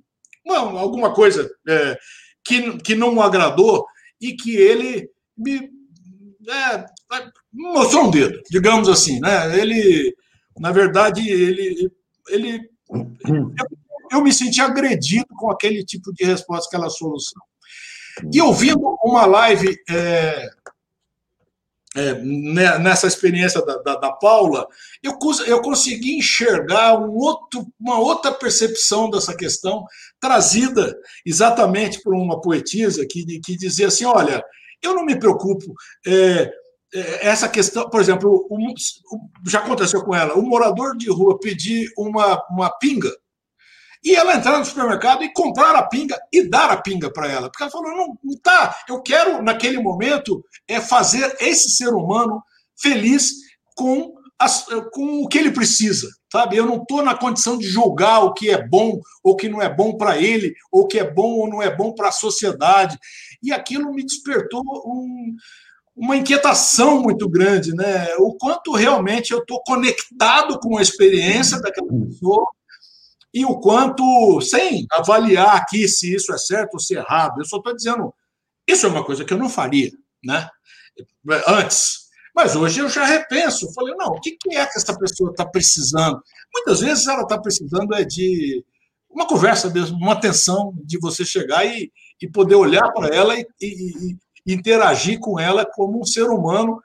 [0.44, 1.98] uma, alguma coisa é,
[2.48, 3.86] que, que não agradou
[4.18, 5.70] e que ele me
[6.48, 6.86] é,
[7.52, 9.20] mostrou um dedo, digamos assim.
[9.20, 9.60] Né?
[9.60, 10.16] Ele,
[10.58, 11.92] na verdade, ele,
[12.28, 13.52] ele eu,
[14.10, 17.42] eu me senti agredido com aquele tipo de resposta, aquela solução.
[18.32, 20.50] E ouvindo uma live é,
[21.94, 24.66] é, né, nessa experiência da, da, da, Paula,
[25.02, 29.84] eu, eu consegui enxergar um outro, uma outra percepção dessa questão,
[30.20, 34.42] trazida exatamente por uma poetisa que, que dizia assim: olha,
[34.82, 35.74] eu não me preocupo.
[36.06, 36.50] É,
[36.94, 38.48] é essa questão, por exemplo,
[39.46, 43.12] já aconteceu com ela, o um morador de rua pedir uma, uma pinga
[44.02, 47.50] e ela entrar no supermercado e comprar a pinga e dar a pinga para ela.
[47.50, 52.42] Porque ela falou: não, não tá, eu quero, naquele momento, é fazer esse ser humano
[52.80, 53.32] feliz
[53.76, 54.14] com,
[54.92, 56.08] com o que ele precisa.
[56.30, 56.56] Sabe?
[56.56, 59.68] Eu não estou na condição de julgar o que é bom ou que não é
[59.68, 62.98] bom para ele, ou que é bom ou não é bom para a sociedade.
[63.42, 65.34] E aquilo me despertou um,
[65.96, 68.14] uma inquietação muito grande, né?
[68.18, 72.46] O quanto realmente eu estou conectado com a experiência daquela pessoa
[73.32, 77.44] e o quanto, sem avaliar aqui se isso é certo ou se é errado, eu
[77.44, 78.14] só estou dizendo,
[78.66, 79.90] isso é uma coisa que eu não faria,
[80.24, 80.48] né?
[81.46, 82.07] Antes.
[82.38, 86.22] Mas hoje eu já repenso, falei, não, o que é que essa pessoa está precisando?
[86.54, 88.64] Muitas vezes ela está precisando é de
[89.10, 91.90] uma conversa mesmo, uma atenção de você chegar e,
[92.22, 94.16] e poder olhar para ela e, e,
[94.46, 96.80] e interagir com ela como um ser humano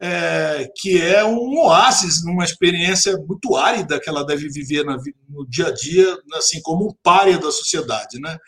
[0.00, 4.96] é, que é um oásis numa experiência muito árida que ela deve viver na,
[5.28, 8.38] no dia a dia, assim como um párea da sociedade, né?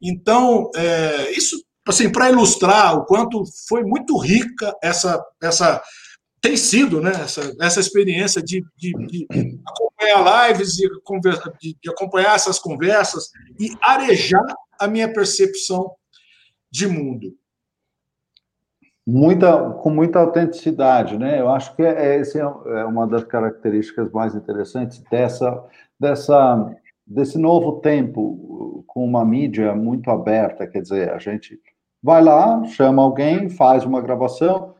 [0.00, 5.82] Então, é, isso, assim, para ilustrar o quanto foi muito rica essa, essa
[6.40, 7.12] tem sido, né?
[7.12, 9.26] Essa, essa experiência de, de, de
[9.66, 10.88] acompanhar lives e
[11.60, 14.46] de, de acompanhar essas conversas e arejar
[14.78, 15.92] a minha percepção
[16.70, 17.34] de mundo
[19.10, 21.40] muita, com muita autenticidade, né?
[21.40, 25.62] Eu acho que é, essa é, é uma das características mais interessantes dessa,
[25.98, 26.74] dessa,
[27.06, 31.60] desse novo tempo com uma mídia muito aberta, quer dizer, a gente
[32.02, 34.74] vai lá, chama alguém, faz uma gravação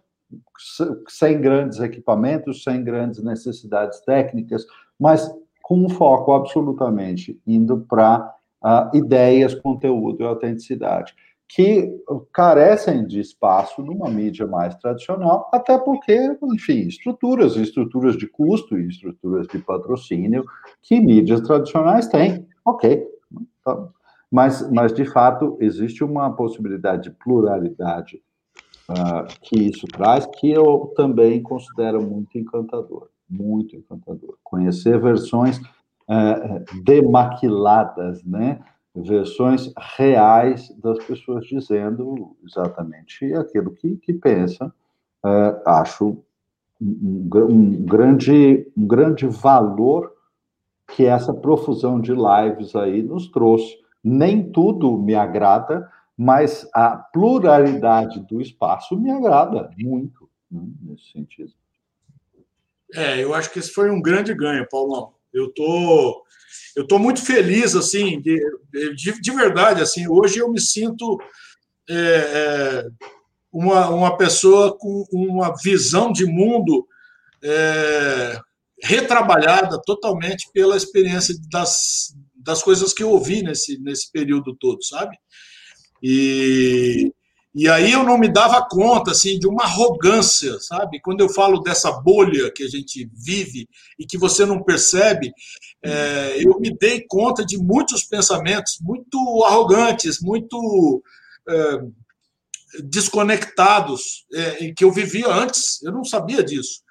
[1.08, 4.64] sem grandes equipamentos, sem grandes necessidades técnicas,
[4.98, 8.30] mas com um foco absolutamente indo para uh,
[8.62, 11.14] ah, ideias, conteúdo e autenticidade
[11.52, 11.92] que
[12.32, 18.86] carecem de espaço numa mídia mais tradicional, até porque, enfim, estruturas, estruturas de custo e
[18.86, 20.44] estruturas de patrocínio
[20.80, 23.04] que mídias tradicionais têm, ok.
[23.64, 23.88] Tá.
[24.30, 28.22] Mas, mas, de fato, existe uma possibilidade de pluralidade
[28.88, 34.36] uh, que isso traz, que eu também considero muito encantador, muito encantador.
[34.44, 38.60] Conhecer versões uh, demaquiladas, né?
[38.94, 44.72] versões reais das pessoas dizendo exatamente aquilo que, que pensam.
[45.24, 46.18] É, acho
[46.80, 50.12] um, um, grande, um grande valor
[50.88, 53.78] que essa profusão de lives aí nos trouxe.
[54.02, 61.52] Nem tudo me agrada, mas a pluralidade do espaço me agrada muito, né, nesse sentido.
[62.94, 65.14] É, eu acho que esse foi um grande ganho, Paulão.
[65.32, 66.24] Eu tô,
[66.76, 68.38] eu tô muito feliz, assim, de,
[68.96, 70.08] de, de verdade, assim.
[70.08, 71.18] Hoje eu me sinto
[71.88, 72.86] é, é,
[73.52, 76.86] uma, uma pessoa com uma visão de mundo
[77.42, 78.40] é,
[78.82, 85.16] retrabalhada totalmente pela experiência das, das coisas que eu ouvi nesse, nesse período todo, sabe?
[86.02, 87.12] E,
[87.54, 91.00] e aí eu não me dava conta assim de uma arrogância, sabe?
[91.00, 93.68] Quando eu falo dessa bolha que a gente vive
[93.98, 95.32] e que você não percebe,
[95.82, 101.02] é, eu me dei conta de muitos pensamentos muito arrogantes, muito
[101.48, 101.78] é,
[102.84, 105.82] desconectados é, que eu vivia antes.
[105.82, 106.82] Eu não sabia disso,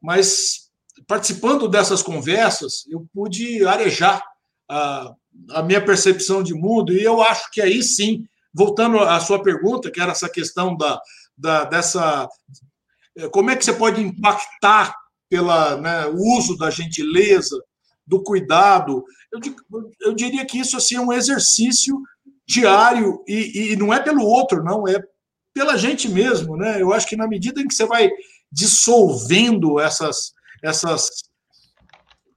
[0.00, 0.70] mas
[1.06, 4.22] participando dessas conversas eu pude arejar
[4.68, 5.12] a,
[5.50, 9.90] a minha percepção de mundo e eu acho que aí sim voltando à sua pergunta,
[9.90, 11.00] que era essa questão da,
[11.36, 12.28] da dessa.
[13.16, 14.94] Eh, como é que você pode impactar
[15.28, 17.60] pelo né, uso da gentileza,
[18.06, 19.04] do cuidado?
[19.32, 19.40] Eu,
[20.02, 22.00] eu diria que isso assim, é um exercício
[22.46, 25.02] diário, e, e não é pelo outro, não, é
[25.52, 26.56] pela gente mesmo.
[26.56, 26.80] Né?
[26.80, 28.08] Eu acho que na medida em que você vai
[28.52, 31.08] dissolvendo essas, essas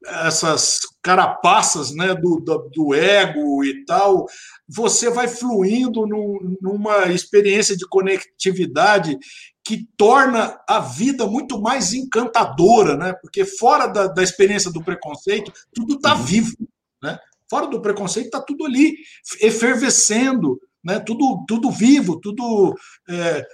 [0.08, 4.26] essas carapaças né, do, do, do, ego e tal,
[4.68, 9.18] você vai fluindo num, numa experiência de conectividade
[9.64, 13.14] que torna a vida muito mais encantadora, né?
[13.22, 16.24] Porque fora da, da experiência do preconceito, tudo está uhum.
[16.24, 16.56] vivo,
[17.04, 17.20] né?
[17.50, 18.96] Fora do preconceito está tudo ali
[19.42, 21.00] efervescendo, né?
[21.00, 22.74] Tudo, tudo vivo, tudo
[23.10, 23.46] é,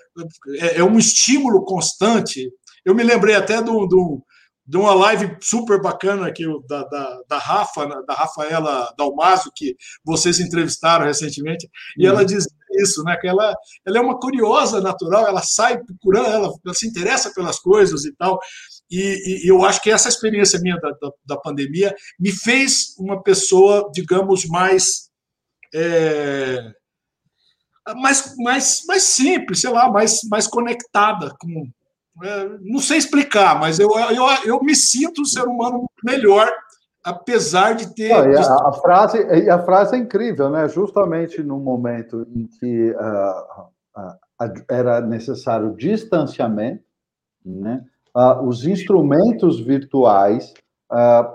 [0.60, 2.52] é, é um estímulo constante.
[2.86, 4.24] Eu me lembrei até do, do
[4.66, 9.76] de uma live super bacana aqui da, da, da Rafa, né, da Rafaela Dalmaso, que
[10.06, 12.26] vocês entrevistaram recentemente, e ela uhum.
[12.26, 13.16] diz isso, né?
[13.18, 13.56] Que ela,
[13.86, 18.16] ela é uma curiosa natural, ela sai procurando, ela, ela se interessa pelas coisas e
[18.16, 18.40] tal.
[18.90, 23.22] E, e, eu acho que essa experiência minha da, da, da, pandemia me fez uma
[23.22, 25.10] pessoa, digamos, mais.
[25.74, 26.72] É,
[27.96, 31.70] mais, mais, mais simples, sei lá, mais, mais conectada com,
[32.62, 36.52] não sei explicar, mas eu, eu, eu me sinto um ser humano melhor,
[37.04, 38.10] apesar de ter.
[38.10, 40.68] Não, a, a, frase, a frase é incrível, né?
[40.70, 43.64] Justamente no momento em que uh,
[44.00, 46.84] uh, era necessário distanciamento,
[47.44, 47.84] né?
[48.16, 50.54] Uh, os instrumentos virtuais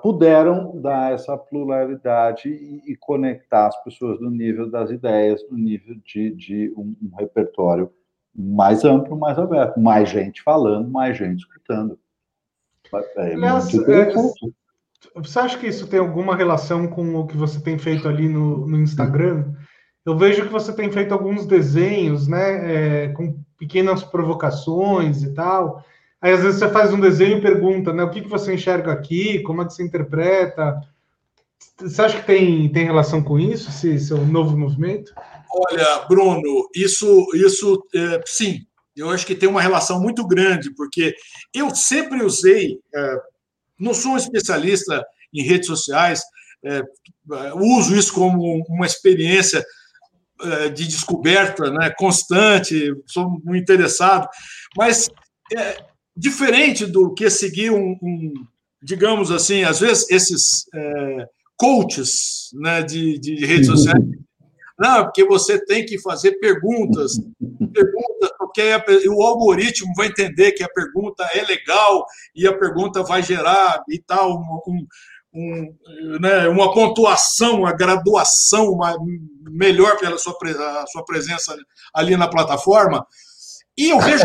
[0.03, 5.97] puderam dar essa pluralidade e, e, conectar as pessoas no nível das ideias, no nível
[6.05, 7.93] de, de um, um repertório
[8.39, 11.99] mais amplo, mais aberto, mais gente falando, mais gente escutando.
[13.17, 14.13] É Aliás, é,
[15.15, 18.67] você acha que isso tem alguma relação com o que você tem feito ali no,
[18.67, 19.53] no Instagram?
[20.07, 25.85] Eu vejo que você tem feito alguns desenhos, né, é, com pequenas provocações e tal.
[26.21, 28.93] Aí às vezes você faz um desenho e pergunta, né, o que, que você enxerga
[28.93, 30.81] aqui, como é que você interpreta?
[31.81, 35.13] Você acha que tem, tem relação com isso, esse, esse novo movimento?
[35.51, 41.15] Olha, Bruno, isso, isso é, sim, eu acho que tem uma relação muito grande, porque
[41.55, 43.17] eu sempre usei, é,
[43.79, 46.21] não sou um especialista em redes sociais,
[46.65, 46.83] é,
[47.55, 49.65] uso isso como uma experiência
[50.41, 54.29] é, de descoberta né, constante, sou muito interessado,
[54.77, 55.09] mas
[55.57, 55.85] é,
[56.17, 58.33] diferente do que seguir um, um,
[58.83, 61.29] digamos assim, às vezes esses é,
[61.59, 64.03] coaches né, de, de redes sociais
[64.79, 67.15] não, porque você tem que fazer perguntas,
[67.73, 68.63] perguntas porque
[69.09, 74.01] o algoritmo vai entender que a pergunta é legal e a pergunta vai gerar e
[74.01, 74.87] tal um,
[75.35, 78.97] um, né, uma pontuação, uma graduação uma,
[79.51, 80.37] melhor pela sua,
[80.87, 81.57] sua presença
[81.93, 83.05] ali na plataforma.
[83.77, 84.25] E eu vejo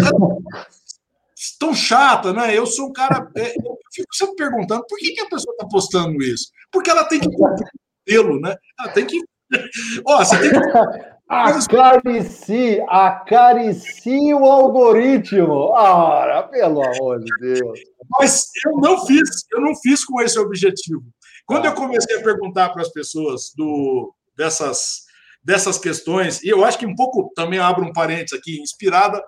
[1.59, 2.57] tão chata, né?
[2.57, 3.29] Eu sou um cara.
[3.35, 6.47] É, eu fico sempre perguntando por que, que a pessoa está postando isso?
[6.71, 8.55] Porque ela tem que cumprir o né?
[8.79, 9.19] Ela tem que
[10.05, 10.57] Ó, você tem que...
[11.29, 15.51] Acaricie, acaricie o algoritmo.
[15.51, 17.79] Ora, pelo amor de Deus.
[18.19, 21.01] Mas eu não fiz, eu não fiz com esse objetivo.
[21.45, 25.05] Quando eu comecei a perguntar para as pessoas do, dessas,
[25.43, 29.23] dessas questões, e eu acho que um pouco também abro um parênteses aqui, inspirada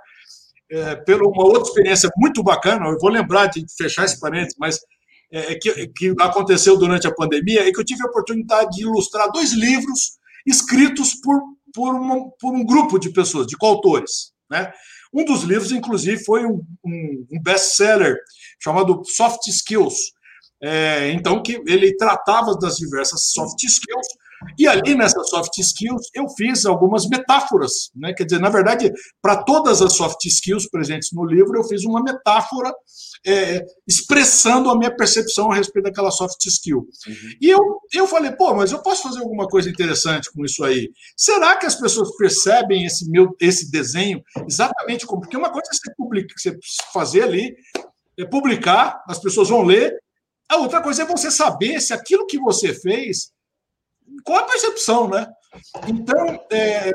[0.72, 4.80] é, pela uma outra experiência muito bacana, eu vou lembrar de fechar esse parênteses, mas
[5.32, 9.32] é, que, que aconteceu durante a pandemia, é que eu tive a oportunidade de ilustrar
[9.32, 11.42] dois livros escritos por,
[11.74, 14.34] por, uma, por um grupo de pessoas, de coautores.
[14.50, 14.72] Né?
[15.14, 18.18] Um dos livros, inclusive, foi um, um, um best-seller
[18.60, 19.96] chamado Soft Skills.
[20.62, 24.08] É, então, que ele tratava das diversas soft skills
[24.58, 28.14] e ali nessas soft skills eu fiz algumas metáforas, né?
[28.14, 28.92] Quer dizer, na verdade,
[29.22, 32.74] para todas as soft skills presentes no livro, eu fiz uma metáfora
[33.26, 36.88] é, expressando a minha percepção a respeito daquela soft skill.
[37.08, 37.30] Uhum.
[37.42, 37.60] E eu,
[37.94, 40.90] eu falei, pô, mas eu posso fazer alguma coisa interessante com isso aí?
[41.18, 45.22] Será que as pessoas percebem esse meu esse desenho exatamente como?
[45.22, 46.58] Porque uma coisa é você, publica, você
[46.94, 47.56] fazer ali,
[48.18, 49.94] é publicar, as pessoas vão ler.
[50.50, 53.32] A outra coisa é você saber se aquilo que você fez
[54.24, 55.28] qual a percepção, né?
[55.88, 56.92] Então, é,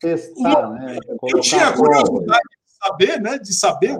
[0.00, 0.98] Testar, uma, né?
[1.28, 3.38] eu tinha a curiosidade de saber, né?
[3.38, 3.98] De saber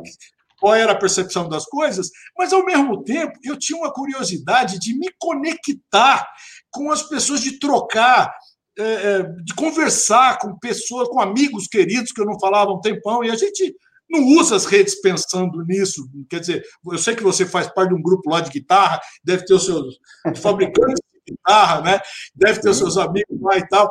[0.60, 4.96] qual era a percepção das coisas, mas ao mesmo tempo eu tinha uma curiosidade de
[4.96, 6.24] me conectar
[6.70, 8.32] com as pessoas, de trocar,
[8.78, 12.80] é, é, de conversar com pessoas, com amigos queridos que eu não falava há um
[12.80, 13.74] tempão, e a gente
[14.12, 16.06] não usa as redes pensando nisso.
[16.28, 19.44] Quer dizer, eu sei que você faz parte de um grupo lá de guitarra, deve
[19.44, 19.98] ter os seus
[20.36, 22.00] fabricantes guitarra, né?
[22.34, 23.90] Deve ter os seus amigos lá e tal.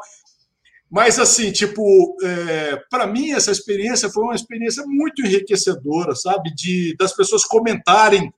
[0.90, 6.54] Mas, assim, tipo, é, para mim, essa experiência foi uma experiência muito enriquecedora, sabe?
[6.54, 8.32] De, das pessoas comentarem.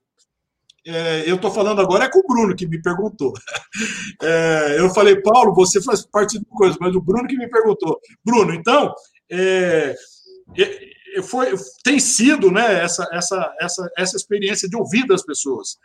[0.86, 3.32] É, eu estou falando agora é com o Bruno que me perguntou.
[4.22, 7.98] É, eu falei, Paulo, você faz parte de coisa, mas o Bruno que me perguntou.
[8.24, 8.94] Bruno, então,
[9.28, 9.94] é,
[10.56, 15.78] é, foi, tem sido né, essa, essa, essa, essa experiência de ouvir das pessoas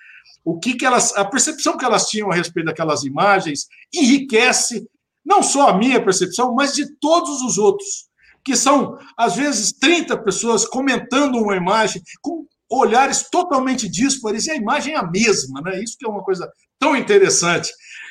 [0.43, 4.87] o que, que elas, a percepção que elas tinham a respeito daquelas imagens enriquece
[5.25, 8.09] não só a minha percepção, mas de todos os outros.
[8.43, 14.55] que são, às vezes, 30 pessoas comentando uma imagem com olhares totalmente díspares e a
[14.55, 15.83] imagem é a mesma, né?
[15.83, 16.49] Isso que é uma coisa
[16.79, 17.69] tão interessante.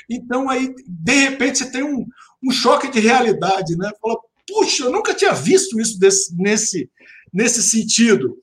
[0.08, 2.06] Então, aí, de repente, você tem um,
[2.44, 3.90] um choque de realidade, né?
[4.00, 4.16] Fala,
[4.48, 6.90] puxa, eu nunca tinha visto isso desse, nesse,
[7.32, 8.36] nesse sentido.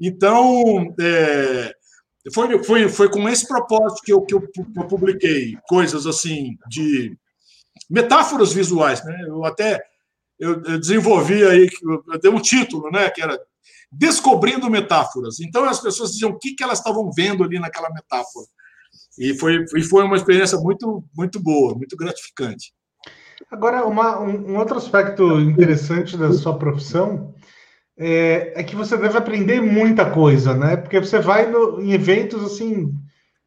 [0.00, 1.74] Então, é,
[2.32, 4.40] foi, foi, foi com esse propósito que eu, que eu,
[4.88, 7.16] publiquei coisas assim de
[7.88, 9.24] metáforas visuais, né?
[9.26, 9.80] Eu até
[10.38, 13.10] eu, eu desenvolvi aí, eu dei um título, né?
[13.10, 13.38] Que era
[13.90, 15.38] Descobrindo Metáforas.
[15.40, 18.46] Então as pessoas diziam o que, que elas estavam vendo ali naquela metáfora.
[19.18, 22.72] E foi, e foi uma experiência muito, muito boa, muito gratificante.
[23.50, 27.34] Agora, uma, um, um outro aspecto interessante da sua profissão
[27.96, 30.76] é, é, que você deve aprender muita coisa, né?
[30.76, 32.92] Porque você vai no, em eventos assim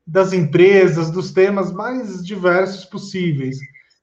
[0.05, 3.57] das empresas, dos temas mais diversos possíveis.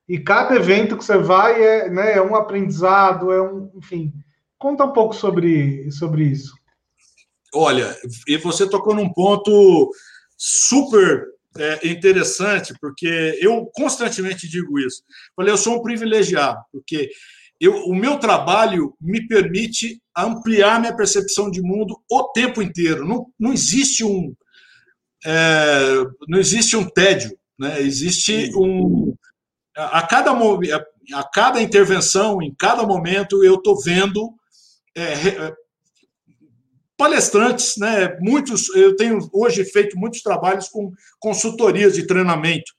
[0.09, 4.13] E cada evento que você vai é, né, é um aprendizado, é um, enfim.
[4.59, 6.55] Conta um pouco sobre, sobre isso.
[7.55, 7.95] Olha,
[8.27, 9.91] e você tocou num ponto
[10.37, 15.03] super é, interessante, porque eu constantemente digo isso.
[15.37, 17.11] Falei, eu sou um privilegiado, porque
[17.61, 23.07] eu, o meu trabalho me permite ampliar minha percepção de mundo o tempo inteiro.
[23.07, 24.35] Não, não existe um
[25.25, 27.81] é, não existe um tédio, né?
[27.81, 29.15] Existe um
[29.77, 34.35] a cada a cada intervenção, em cada momento, eu estou vendo
[34.97, 35.55] é,
[37.03, 38.17] palestrantes, né?
[38.21, 42.73] Muitos, eu tenho hoje feito muitos trabalhos com consultorias de treinamento.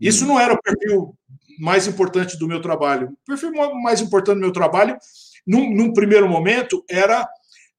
[0.00, 1.12] Isso não era o perfil
[1.58, 3.08] mais importante do meu trabalho.
[3.08, 3.50] O perfil
[3.82, 4.96] mais importante do meu trabalho,
[5.44, 7.28] num, num primeiro momento, era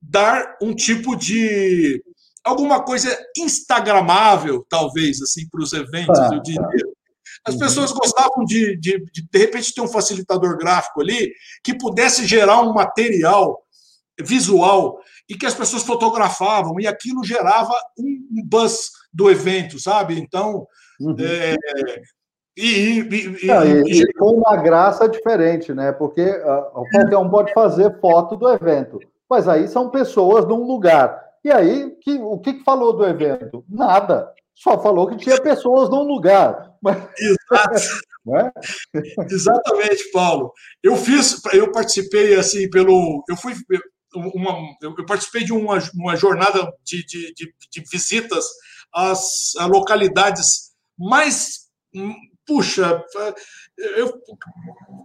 [0.02, 2.04] dar um tipo de
[2.44, 6.62] alguma coisa instagramável, talvez, assim, para os eventos, ah, eu diria.
[7.48, 7.60] As uhum.
[7.62, 11.32] pessoas gostavam de, de, de, de repente, ter um facilitador gráfico ali
[11.64, 13.64] que pudesse gerar um material
[14.22, 15.00] visual
[15.30, 20.20] e que as pessoas fotografavam e aquilo gerava um, buzz do evento, sabe?
[20.20, 20.66] Então,
[21.00, 21.16] uhum.
[21.20, 21.56] é,
[22.58, 25.92] e, e, Não, e, e, com uma graça diferente, né?
[25.92, 29.00] Porque uh, qualquer um pode fazer foto do evento,
[29.30, 31.24] mas aí são pessoas num lugar.
[31.44, 33.64] E aí, que, o que, que falou do evento?
[33.70, 34.30] Nada.
[34.56, 36.74] Só falou que tinha pessoas num lugar.
[36.82, 36.98] Mas...
[37.18, 38.10] Exato.
[38.32, 38.52] É?
[39.32, 40.54] Exatamente, Paulo.
[40.84, 43.54] Eu fiz, eu participei assim pelo, eu fui
[44.16, 48.46] uma, eu participei de uma, uma jornada de, de, de, de visitas
[48.94, 51.70] às, às localidades mais
[52.46, 53.04] puxa,
[53.78, 54.12] eu,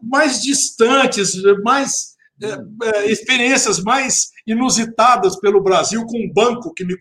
[0.02, 2.56] mais distantes, mais é,
[2.88, 6.96] é, experiências mais inusitadas pelo Brasil com um banco que me,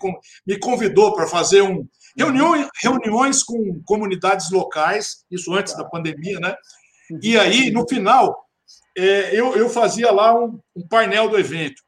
[0.46, 6.56] me convidou para fazer um reunião, reuniões com comunidades locais, isso antes da pandemia, né?
[7.22, 8.46] E aí, no final,
[8.96, 11.82] é, eu, eu fazia lá um, um, painel do evento.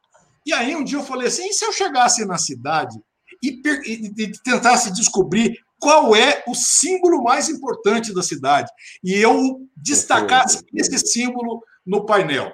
[0.45, 2.97] E aí, um dia eu falei assim: e se eu chegasse na cidade
[3.41, 8.71] e, e, e tentasse descobrir qual é o símbolo mais importante da cidade.
[9.03, 12.51] E eu destacasse esse símbolo no painel.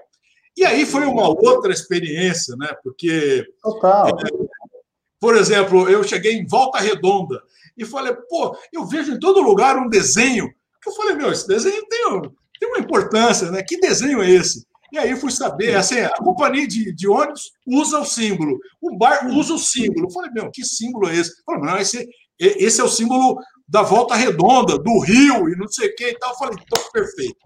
[0.57, 2.73] E aí foi uma outra experiência, né?
[2.83, 3.45] Porque.
[3.61, 4.09] Total.
[4.09, 4.11] É,
[5.19, 7.41] por exemplo, eu cheguei em Volta Redonda
[7.77, 10.51] e falei, pô, eu vejo em todo lugar um desenho.
[10.81, 12.21] Que eu falei, meu, esse desenho tem,
[12.59, 13.63] tem uma importância, né?
[13.63, 14.65] Que desenho é esse?
[14.91, 19.27] E aí fui saber, assim, a companhia de, de ônibus usa o símbolo, o bar
[19.27, 20.07] usa o símbolo.
[20.07, 21.31] Eu falei, meu, que símbolo é esse?
[21.31, 23.37] Eu falei, não, esse, esse é o símbolo
[23.67, 26.31] da volta redonda, do rio e não sei o que e tal.
[26.31, 27.37] Eu falei, então, perfeito.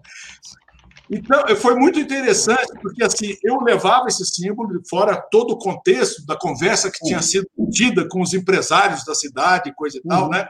[1.08, 6.36] Então, foi muito interessante, porque assim, eu levava esse símbolo, fora todo o contexto da
[6.36, 10.30] conversa que tinha sido tida com os empresários da cidade, coisa e tal, uhum.
[10.30, 10.48] né?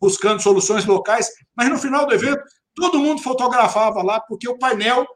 [0.00, 2.42] Buscando soluções locais, mas no final do evento,
[2.74, 5.06] todo mundo fotografava lá, porque o painel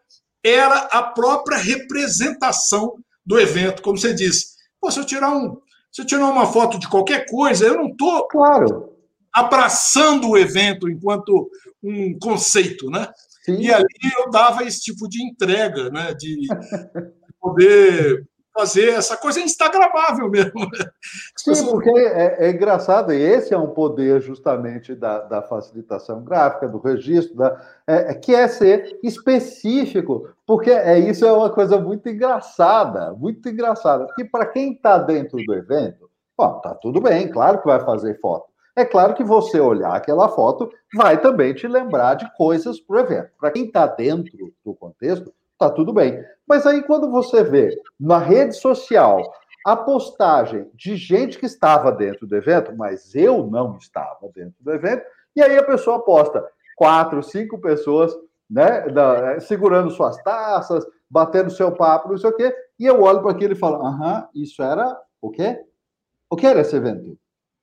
[0.44, 4.56] era a própria representação do evento, como você disse.
[4.80, 5.56] Pô, se eu tirar um,
[5.90, 8.92] se eu tirar uma foto de qualquer coisa, eu não estou claro.
[9.32, 11.50] abraçando o evento enquanto
[11.82, 13.08] um conceito, né?
[13.44, 13.58] Sim.
[13.58, 13.86] E ali
[14.18, 16.14] eu dava esse tipo de entrega, né?
[16.14, 16.46] De
[17.40, 20.52] poder fazer essa coisa instagramável mesmo.
[21.36, 26.68] Sim, porque é, é, engraçado, e esse é um poder justamente da, da facilitação gráfica,
[26.68, 31.78] do registro, da, é, é que é ser específico, porque é, isso é uma coisa
[31.78, 37.28] muito engraçada, muito engraçada, porque para quem está dentro do evento, ó, tá tudo bem,
[37.28, 38.52] claro que vai fazer foto.
[38.74, 43.00] É claro que você olhar aquela foto vai também te lembrar de coisas para o
[43.00, 43.30] evento.
[43.38, 45.32] Para quem está dentro do contexto,
[45.68, 46.24] tá tudo bem.
[46.46, 49.32] Mas aí quando você vê na rede social
[49.64, 54.72] a postagem de gente que estava dentro do evento, mas eu não estava dentro do
[54.72, 55.04] evento,
[55.36, 56.44] e aí a pessoa posta
[56.76, 58.12] quatro, cinco pessoas
[58.50, 63.22] né, da, segurando suas taças, batendo seu papo, não sei o quê, e eu olho
[63.22, 65.64] para aquilo e falo, aham, isso era o quê?
[66.28, 67.16] O que era esse evento?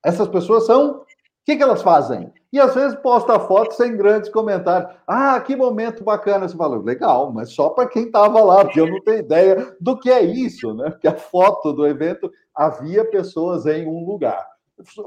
[0.04, 1.04] Essas pessoas são.
[1.50, 2.32] O que, que elas fazem?
[2.54, 4.92] E às vezes posta foto sem grandes comentários.
[5.08, 6.48] Ah, que momento bacana.
[6.48, 9.98] Você fala, legal, mas só para quem estava lá, porque eu não tenho ideia do
[9.98, 10.92] que é isso, né?
[10.92, 14.46] Porque a foto do evento havia pessoas em um lugar.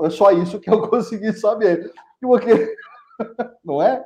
[0.02, 1.92] É só isso que eu consegui saber.
[2.20, 2.74] Porque...
[3.64, 4.04] Não é?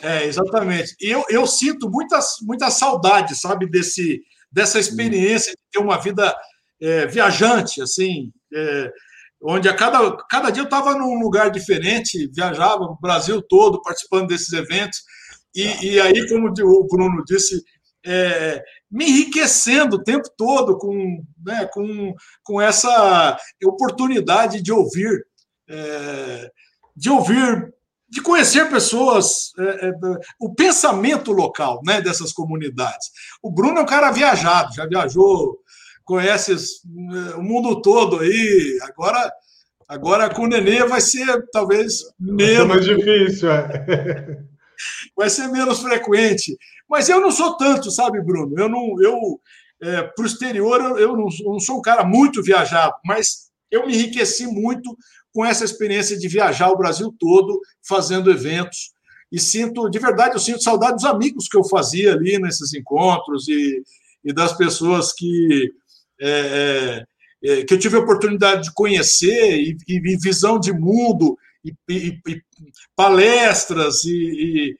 [0.00, 0.96] É, exatamente.
[0.98, 6.34] Eu, eu sinto muitas, muita saudade, sabe, desse, dessa experiência de ter uma vida
[6.80, 8.90] é, viajante, assim, é,
[9.42, 14.28] onde a cada, cada dia eu estava num lugar diferente, viajava o Brasil todo participando
[14.28, 15.00] desses eventos,
[15.54, 17.62] e, e aí, como o Bruno disse,
[18.04, 25.24] é, me enriquecendo o tempo todo com, né, com, com essa oportunidade de ouvir,
[25.68, 26.50] é,
[26.96, 27.72] de ouvir,
[28.08, 29.92] de conhecer pessoas, é, é,
[30.40, 33.10] o pensamento local né, dessas comunidades.
[33.42, 35.58] O Bruno é um cara viajado, já viajou
[36.04, 38.78] conhece eh, o mundo todo aí.
[38.82, 39.32] Agora,
[39.88, 42.68] agora com o Nenê vai ser talvez menos.
[42.68, 44.38] mais difícil, é.
[45.16, 46.56] Vai ser menos frequente.
[46.88, 48.58] Mas eu não sou tanto, sabe, Bruno?
[48.58, 49.00] Eu não.
[49.00, 49.40] Eu,
[49.80, 53.50] é, para o exterior, eu, eu, não, eu não sou um cara muito viajado, mas
[53.70, 54.96] eu me enriqueci muito
[55.32, 58.92] com essa experiência de viajar o Brasil todo, fazendo eventos.
[59.30, 63.48] E sinto, de verdade, eu sinto saudade dos amigos que eu fazia ali nesses encontros
[63.48, 63.82] e,
[64.22, 65.72] e das pessoas que
[66.22, 67.04] é,
[67.44, 71.74] é, é, que eu tive a oportunidade de conhecer e, e visão de mundo e,
[71.88, 72.42] e, e
[72.94, 74.76] palestras e,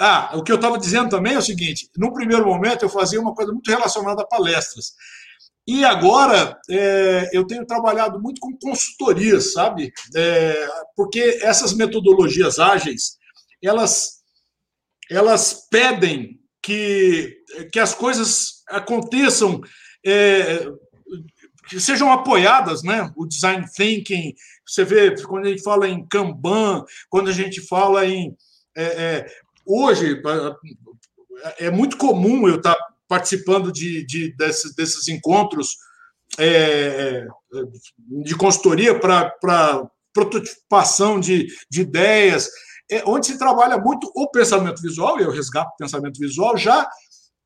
[0.00, 3.20] ah, o que eu estava dizendo também é o seguinte: no primeiro momento eu fazia
[3.20, 4.94] uma coisa muito relacionada a palestras.
[5.66, 9.92] E agora é, eu tenho trabalhado muito com consultorias, sabe?
[10.16, 13.18] É, porque essas metodologias ágeis,
[13.62, 14.20] elas,
[15.10, 17.36] elas pedem que,
[17.70, 19.60] que as coisas aconteçam
[20.04, 20.66] é,
[21.68, 23.12] que sejam apoiadas, né?
[23.16, 24.34] O design thinking,
[24.66, 28.36] você vê quando a gente fala em Kanban, quando a gente fala em
[28.76, 29.26] é, é,
[29.66, 30.20] hoje
[31.58, 32.76] é muito comum eu estar
[33.08, 35.76] participando de, de desses, desses encontros
[36.38, 37.26] é,
[38.24, 42.48] de consultoria para prototipação de, de ideias,
[42.90, 46.88] é, onde se trabalha muito o pensamento visual, e eu resgato o pensamento visual já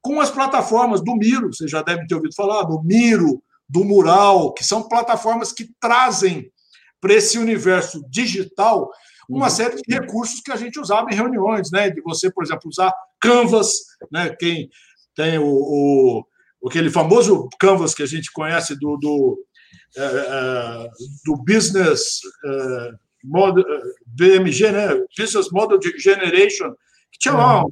[0.04, 4.52] com as plataformas do Miro, vocês já devem ter ouvido falar, do Miro, do Mural,
[4.52, 6.52] que são plataformas que trazem
[7.00, 8.90] para esse universo digital
[9.26, 9.50] uma uhum.
[9.50, 11.88] série de recursos que a gente usava em reuniões, né?
[11.88, 13.70] De você, por exemplo, usar Canvas,
[14.12, 14.36] né?
[14.38, 14.68] Quem
[15.14, 19.38] tem o, o aquele famoso Canvas que a gente conhece do, do,
[19.96, 20.88] é, é,
[21.24, 22.90] do Business é,
[23.24, 23.64] Model,
[24.04, 24.88] BMG, né?
[25.18, 26.74] Business Model Generation,
[27.10, 27.70] que tinha lá uhum.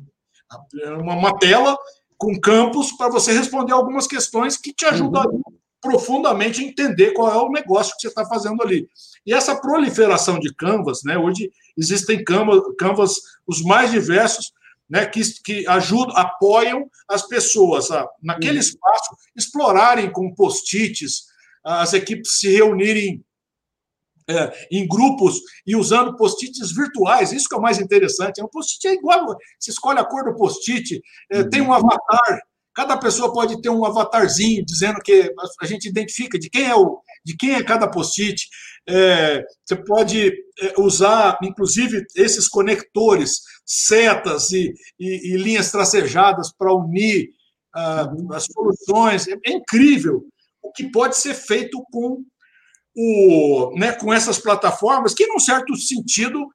[1.03, 1.77] uma, uma tela
[2.23, 5.43] com campos para você responder algumas questões que te ajudam uhum.
[5.81, 8.89] profundamente a entender qual é o negócio que você está fazendo ali.
[9.27, 11.19] E essa proliferação de canvas, né?
[11.19, 13.15] Hoje existem canvas,
[13.45, 14.53] os mais diversos,
[14.89, 15.05] né?
[15.05, 18.61] Que, que ajudam, apoiam as pessoas a, naquele uhum.
[18.61, 21.25] espaço, explorarem com post-its,
[21.65, 23.21] as equipes se reunirem
[24.29, 27.33] é, em grupos e usando post-its virtuais.
[27.33, 28.41] Isso que é o mais interessante.
[28.41, 31.01] O é post-it é igual, você escolhe a cor do post-it,
[31.31, 31.51] é, uhum.
[31.51, 32.41] tem um avatar.
[32.75, 37.01] Cada pessoa pode ter um avatarzinho dizendo que a gente identifica de quem é o,
[37.25, 38.47] de quem é cada post-it.
[38.89, 46.75] É, você pode é, usar, inclusive, esses conectores, setas e, e, e linhas tracejadas para
[46.75, 47.29] unir
[47.77, 49.29] uh, as soluções.
[49.29, 50.25] É, é incrível
[50.63, 52.25] o que pode ser feito com
[52.97, 56.47] o, né, com essas plataformas que, num certo sentido,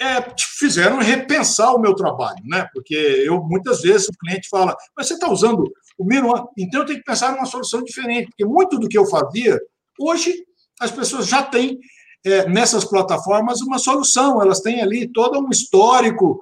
[0.00, 0.24] é,
[0.58, 2.66] fizeram repensar o meu trabalho, né?
[2.72, 6.86] Porque eu muitas vezes o cliente fala, mas você está usando o Miro, então eu
[6.86, 9.60] tenho que pensar numa solução diferente, porque muito do que eu fazia,
[9.98, 10.34] hoje
[10.80, 11.78] as pessoas já têm
[12.24, 16.40] é, nessas plataformas uma solução, elas têm ali todo um histórico,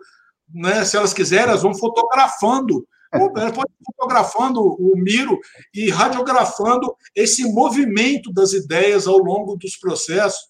[0.55, 0.85] né?
[0.85, 5.39] Se elas quiserem, elas vão fotografando ela pode ir fotografando o Miro
[5.75, 10.41] e radiografando esse movimento das ideias ao longo dos processos.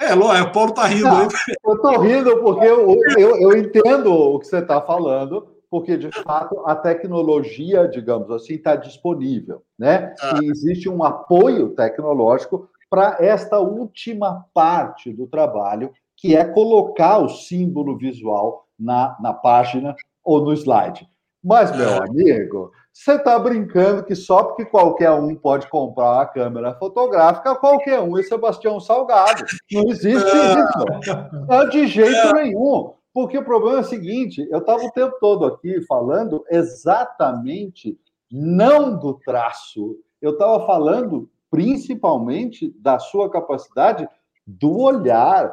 [0.00, 1.04] É, Ló, o Paulo está rindo.
[1.04, 1.28] Não,
[1.66, 6.10] eu estou rindo porque eu, eu, eu entendo o que você está falando, porque, de
[6.22, 10.14] fato, a tecnologia, digamos assim, está disponível, né?
[10.20, 10.40] Ah.
[10.42, 17.28] E existe um apoio tecnológico para esta última parte do trabalho, que é colocar o
[17.28, 19.94] símbolo visual na, na página
[20.24, 21.06] ou no slide.
[21.42, 26.74] Mas, meu amigo, você está brincando que só porque qualquer um pode comprar uma câmera
[26.74, 29.44] fotográfica, qualquer um é Sebastião Salgado.
[29.72, 31.46] Não existe isso.
[31.48, 32.92] Não, de jeito nenhum.
[33.12, 37.98] Porque o problema é o seguinte: eu estava o tempo todo aqui falando exatamente
[38.30, 44.08] não do traço, eu estava falando principalmente da sua capacidade
[44.46, 45.52] do olhar.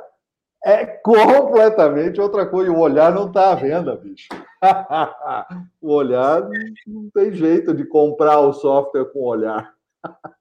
[0.63, 2.71] É completamente outra coisa.
[2.71, 4.27] O olhar não está à venda, bicho.
[5.81, 6.47] o olhar
[6.85, 9.75] não tem jeito de comprar o software com o olhar.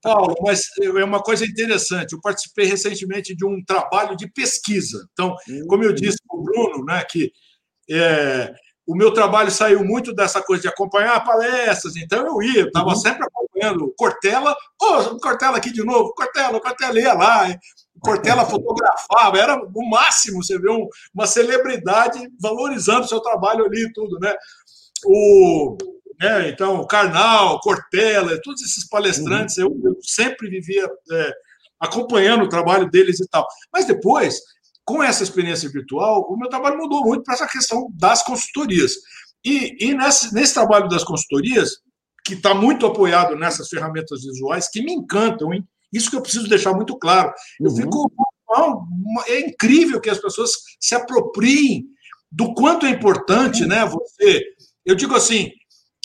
[0.03, 2.13] Paulo, mas é uma coisa interessante.
[2.13, 5.07] Eu participei recentemente de um trabalho de pesquisa.
[5.13, 5.35] Então,
[5.69, 7.33] como eu disse para o Bruno, né, que
[7.91, 8.55] é,
[8.87, 12.97] o meu trabalho saiu muito dessa coisa de acompanhar palestras, então eu ia, estava uhum.
[12.97, 17.59] sempre acompanhando Cortella, oh, Cortella aqui de novo, Cortella, Cortella ia lá,
[18.01, 23.85] Cortella fotografava, era o máximo, você vê um, uma celebridade valorizando o seu trabalho ali
[23.85, 24.35] e tudo, né?
[25.05, 25.77] O,
[26.21, 31.33] né, então, Karnal, Cortella, todos esses palestrantes, eu, eu, sempre vivia é,
[31.81, 33.47] acompanhando o trabalho deles e tal.
[33.73, 34.41] Mas depois,
[34.85, 38.93] com essa experiência virtual, o meu trabalho mudou muito para essa questão das consultorias.
[39.45, 41.81] E, e nesse, nesse trabalho das consultorias,
[42.25, 45.65] que está muito apoiado nessas ferramentas visuais, que me encantam, hein?
[45.93, 47.33] Isso que eu preciso deixar muito claro.
[47.61, 47.77] Eu uhum.
[47.77, 48.13] fico.
[49.29, 51.85] É incrível que as pessoas se apropriem
[52.31, 53.85] do quanto é importante, né?
[53.87, 54.45] Você.
[54.85, 55.51] Eu digo assim,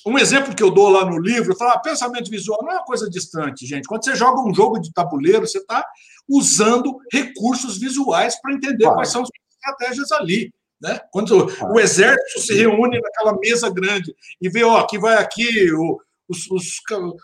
[0.05, 2.75] um exemplo que eu dou lá no livro, eu falo, ah, pensamento visual não é
[2.75, 3.87] uma coisa distante, gente.
[3.87, 5.85] Quando você joga um jogo de tabuleiro, você está
[6.27, 10.51] usando recursos visuais para entender quais são as estratégias ali.
[10.81, 10.99] Né?
[11.11, 16.01] Quando o exército se reúne naquela mesa grande e vê, ó, aqui vai aqui, o,
[16.31, 16.79] os, os,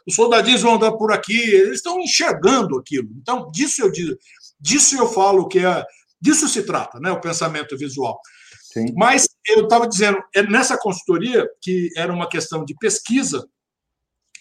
[0.05, 3.09] os, soldadinhos vão andar por aqui, eles estão enxergando aquilo.
[3.21, 4.15] Então, disso eu digo,
[4.59, 5.83] disso eu falo que é,
[6.19, 7.11] disso se trata, né?
[7.11, 8.19] O pensamento visual.
[8.73, 8.93] Sim.
[8.95, 13.47] Mas eu estava dizendo, é nessa consultoria, que era uma questão de pesquisa,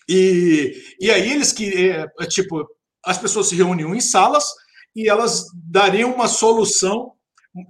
[0.08, 2.66] e, e aí eles que, é, é, tipo,
[3.04, 4.44] as pessoas se reuniam em salas
[4.94, 7.12] e elas dariam uma solução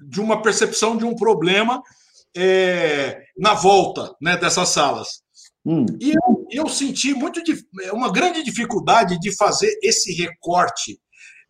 [0.09, 1.83] de uma percepção de um problema
[2.37, 5.23] é, na volta né, dessas salas.
[5.67, 5.85] Hum.
[6.01, 7.43] E eu, eu, senti muito
[7.93, 10.97] uma grande dificuldade de fazer esse recorte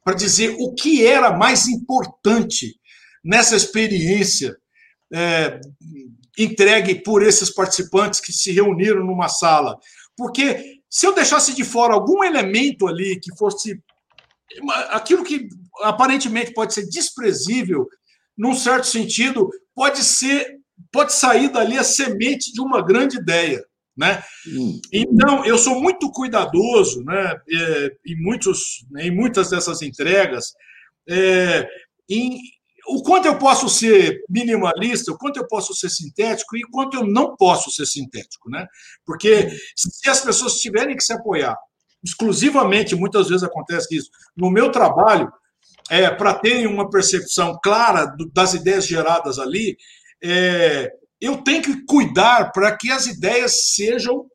[0.03, 2.81] para dizer o que era mais importante
[3.23, 4.57] nessa experiência
[5.13, 5.61] é,
[6.39, 9.77] entregue por esses participantes que se reuniram numa sala.
[10.17, 13.79] Porque se eu deixasse de fora algum elemento ali que fosse
[14.89, 15.47] aquilo que
[15.83, 17.87] aparentemente pode ser desprezível,
[18.35, 20.57] num certo sentido, pode ser
[20.93, 23.63] pode sair dali a semente de uma grande ideia.
[23.97, 24.23] Né?
[24.47, 24.81] Hum.
[24.93, 30.53] Então, eu sou muito cuidadoso né, é, em, muitos, em muitas dessas entregas
[31.09, 31.67] é,
[32.09, 32.39] em,
[32.89, 36.97] o quanto eu posso ser minimalista, o quanto eu posso ser sintético e o quanto
[36.97, 38.67] eu não posso ser sintético, né?
[39.05, 41.57] Porque se as pessoas tiverem que se apoiar
[42.05, 45.33] exclusivamente, muitas vezes acontece isso, no meu trabalho,
[45.91, 49.77] é, para terem uma percepção clara do, das ideias geradas ali,
[50.23, 54.27] é, eu tenho que cuidar para que as ideias sejam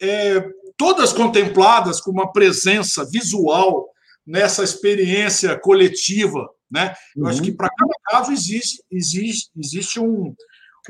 [0.00, 0.44] é,
[0.76, 3.88] todas contempladas com uma presença visual
[4.26, 6.92] nessa experiência coletiva né?
[7.16, 7.28] Eu uhum.
[7.28, 10.34] acho que para cada caso existe, existe, existe um,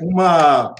[0.01, 0.73] uma,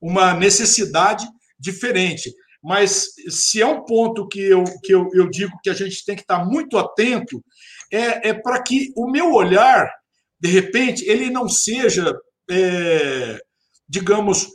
[0.00, 1.26] uma necessidade
[1.58, 2.32] diferente.
[2.62, 6.14] Mas se é um ponto que eu, que eu, eu digo que a gente tem
[6.14, 7.44] que estar muito atento,
[7.92, 9.90] é, é para que o meu olhar,
[10.40, 12.16] de repente, ele não seja,
[12.48, 13.40] é,
[13.88, 14.48] digamos,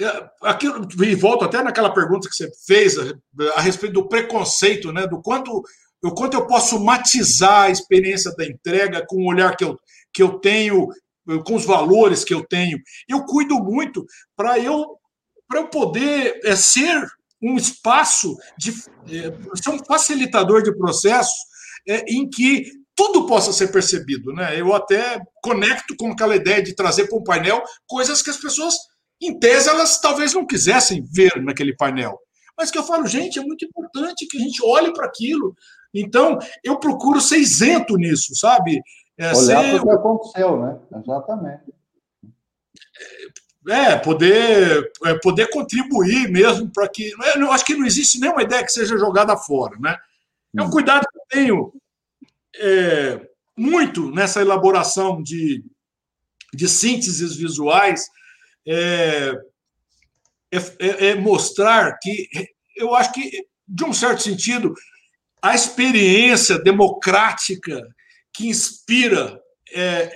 [0.00, 3.12] é, aquilo, e volto até naquela pergunta que você fez a,
[3.54, 5.62] a respeito do preconceito, né, do quanto
[6.04, 9.78] o quanto eu posso matizar a experiência da entrega com o olhar que eu,
[10.12, 10.88] que eu tenho,
[11.44, 12.78] com os valores que eu tenho.
[13.08, 14.06] Eu cuido muito
[14.36, 14.98] para eu,
[15.52, 17.06] eu poder é, ser
[17.42, 21.34] um espaço de é, ser um facilitador de processos
[21.88, 24.32] é, em que tudo possa ser percebido.
[24.32, 24.58] Né?
[24.58, 28.74] Eu até conecto com aquela ideia de trazer para um painel coisas que as pessoas,
[29.22, 32.18] em tese, elas talvez não quisessem ver naquele painel.
[32.58, 35.54] Mas que eu falo, gente, é muito importante que a gente olhe para aquilo,
[35.98, 38.80] então, eu procuro ser isento nisso, sabe?
[39.16, 39.70] É, Olhar ser...
[39.70, 40.78] para o que aconteceu, né?
[41.02, 41.74] Exatamente.
[43.68, 47.12] É, poder, é, poder contribuir mesmo para que.
[47.34, 49.96] Eu acho que não existe nenhuma ideia que seja jogada fora, né?
[50.56, 50.70] É um hum.
[50.70, 51.72] cuidado que eu tenho
[52.58, 53.20] é,
[53.56, 55.64] muito nessa elaboração de,
[56.52, 58.06] de sínteses visuais,
[58.66, 59.32] é,
[60.50, 62.28] é, é mostrar que
[62.76, 64.74] eu acho que, de um certo sentido,
[65.40, 67.82] a experiência democrática
[68.32, 69.40] que inspira
[69.74, 70.10] é,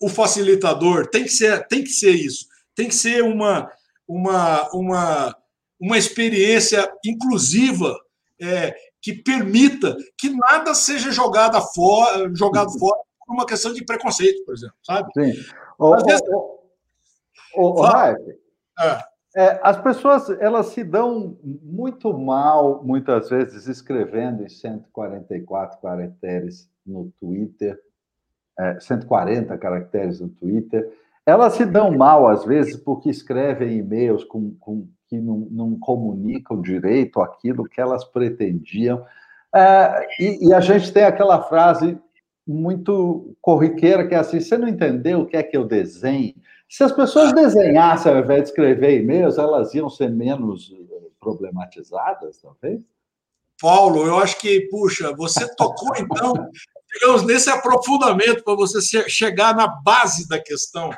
[0.00, 3.70] o facilitador tem que ser, tem que ser isso, tem que ser uma,
[4.06, 5.36] uma, uma,
[5.78, 7.96] uma experiência inclusiva
[8.40, 14.44] é, que permita que nada seja jogado fora, jogado fora por uma questão de preconceito,
[14.44, 15.10] por exemplo, sabe?
[15.12, 15.32] Sim.
[15.80, 16.22] Às vezes,
[17.54, 18.18] Ô, Raif,
[18.80, 18.98] é.
[19.36, 27.12] é, as pessoas elas se dão muito mal, muitas vezes, escrevendo em 144 caracteres no
[27.20, 27.78] Twitter,
[28.58, 30.90] é, 140 caracteres no Twitter.
[31.24, 36.60] Elas se dão mal, às vezes, porque escrevem e-mails com, com que não, não, comunicam
[36.60, 39.04] direito aquilo que elas pretendiam.
[39.54, 41.98] É, e, e, a gente tem aquela frase
[42.46, 46.34] muito corriqueira que é assim: você não entendeu o que é que eu desenho?
[46.68, 52.40] Se as pessoas desenhassem ao invés de escrever e-mails, elas iam ser menos eh, problematizadas,
[52.40, 52.80] talvez?
[53.62, 56.34] Paulo, eu acho que, puxa, você tocou então,
[56.92, 60.90] digamos, nesse aprofundamento para você chegar na base da questão.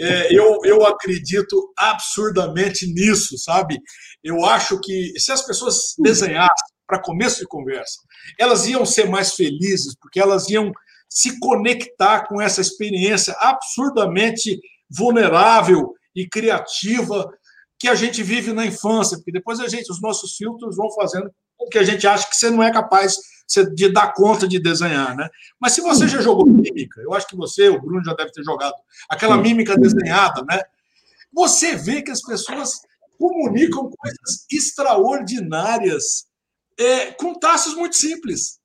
[0.00, 3.78] É, eu, eu acredito absurdamente nisso, sabe?
[4.24, 6.48] Eu acho que se as pessoas desenhassem
[6.86, 7.98] para começo de conversa,
[8.38, 10.72] elas iam ser mais felizes, porque elas iam
[11.10, 14.58] se conectar com essa experiência absurdamente
[14.90, 17.30] vulnerável e criativa
[17.78, 21.30] que a gente vive na infância, porque depois a gente, os nossos filtros vão fazendo
[21.66, 23.16] que a gente acha que você não é capaz
[23.74, 25.28] de dar conta de desenhar, né?
[25.58, 28.44] Mas se você já jogou mímica, eu acho que você, o Bruno já deve ter
[28.44, 28.74] jogado
[29.08, 30.60] aquela mímica desenhada, né?
[31.32, 32.82] Você vê que as pessoas
[33.18, 36.26] comunicam coisas extraordinárias
[36.78, 38.57] é, com taças muito simples.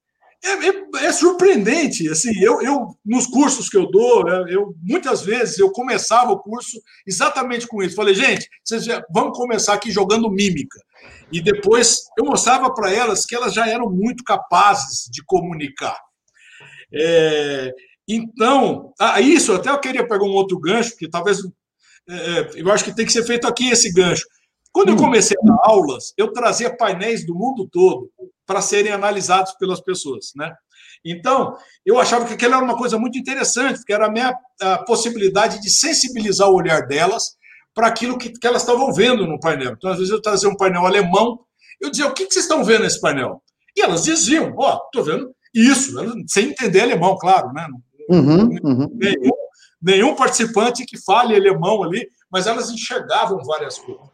[0.45, 5.22] É, é, é, surpreendente, assim, eu, eu nos cursos que eu dou, é, eu muitas
[5.22, 7.95] vezes eu começava o curso exatamente com isso.
[7.95, 10.78] Falei, gente, vocês já, vamos começar aqui jogando mímica.
[11.32, 15.98] E depois eu mostrava para elas que elas já eram muito capazes de comunicar.
[16.94, 17.72] É,
[18.06, 21.40] então, ah, isso até eu queria pegar um outro gancho, porque talvez
[22.10, 24.26] é, é, eu acho que tem que ser feito aqui esse gancho.
[24.74, 24.98] Quando eu hum.
[24.98, 28.11] comecei a dar aulas, eu trazia painéis do mundo todo
[28.45, 30.53] para serem analisados pelas pessoas, né?
[31.06, 31.56] Então,
[31.86, 35.61] eu achava que aquilo era uma coisa muito interessante, porque era a minha a possibilidade
[35.61, 37.36] de sensibilizar o olhar delas
[37.74, 39.74] para aquilo que, que elas estavam vendo no painel.
[39.74, 41.40] Então, às vezes, eu trazia um painel alemão,
[41.82, 43.41] eu dizia, o que, que vocês estão vendo nesse painel?
[43.76, 45.94] E elas diziam, ó, oh, estou vendo isso,
[46.28, 47.68] sem entender alemão, claro, né?
[48.10, 48.90] Uhum, uhum.
[48.94, 49.32] Nenhum,
[49.82, 54.07] nenhum participante que fale alemão ali, mas elas enxergavam várias coisas.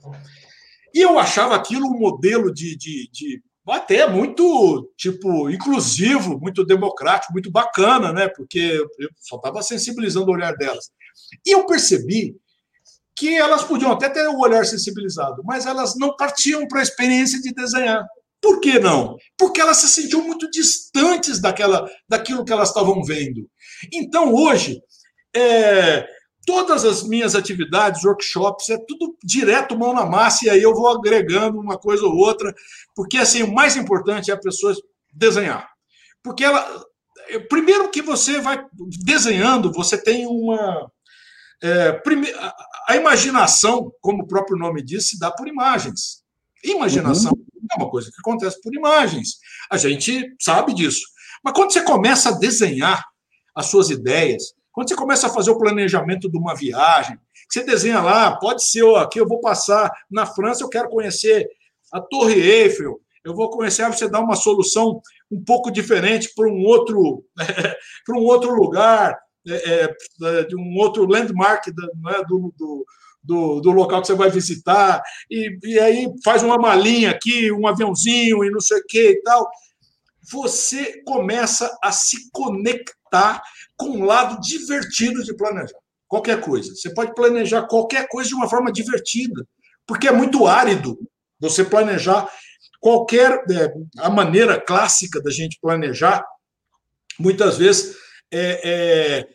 [0.93, 7.33] E eu achava aquilo um modelo de, de, de até muito tipo inclusivo, muito democrático,
[7.33, 8.27] muito bacana, né?
[8.27, 10.91] Porque eu só estava sensibilizando o olhar delas.
[11.45, 12.35] E eu percebi
[13.15, 17.41] que elas podiam até ter o olhar sensibilizado, mas elas não partiam para a experiência
[17.41, 18.05] de desenhar.
[18.41, 19.17] Por que não?
[19.37, 23.49] Porque elas se sentiam muito distantes daquela, daquilo que elas estavam vendo.
[23.91, 24.81] Então, hoje,
[25.35, 26.07] é,
[26.49, 30.89] todas as minhas atividades, workshops, é tudo direto mão na massa, e aí eu vou
[30.89, 32.51] agregando uma coisa ou outra,
[32.95, 34.73] porque assim, o mais importante é a pessoa
[35.13, 35.69] desenhar.
[36.23, 36.83] Porque ela.
[37.47, 38.65] Primeiro que você vai
[39.05, 40.91] desenhando, você tem uma.
[41.61, 42.27] É, prime,
[42.87, 46.23] a, imaginação, como o próprio nome diz, se dá por imagens.
[46.63, 47.67] Imaginação uhum.
[47.71, 49.35] é uma coisa que acontece por imagens.
[49.69, 51.05] A gente sabe disso.
[51.43, 53.05] Mas quando você começa a desenhar
[53.53, 57.17] as suas ideias, quando você começa a fazer o planejamento de uma viagem,
[57.49, 61.49] você desenha lá, pode ser, ó, aqui eu vou passar na França, eu quero conhecer
[61.91, 66.63] a Torre Eiffel, eu vou conhecer, você dá uma solução um pouco diferente para um
[66.63, 67.23] outro
[68.05, 69.17] para um outro lugar,
[69.47, 72.85] é, é, de um outro landmark né, do, do,
[73.23, 77.67] do, do, local que você vai visitar, e, e aí faz uma malinha aqui, um
[77.67, 79.49] aviãozinho e não sei o que e tal.
[80.31, 83.41] Você começa a se conectar
[83.79, 85.79] com um lado divertido de planejar.
[86.07, 86.75] Qualquer coisa.
[86.75, 89.45] Você pode planejar qualquer coisa de uma forma divertida,
[89.87, 90.99] porque é muito árido
[91.39, 92.29] você planejar
[92.81, 93.31] qualquer.
[93.49, 96.25] É, a maneira clássica da gente planejar,
[97.17, 97.95] muitas vezes,
[98.31, 99.27] é, é,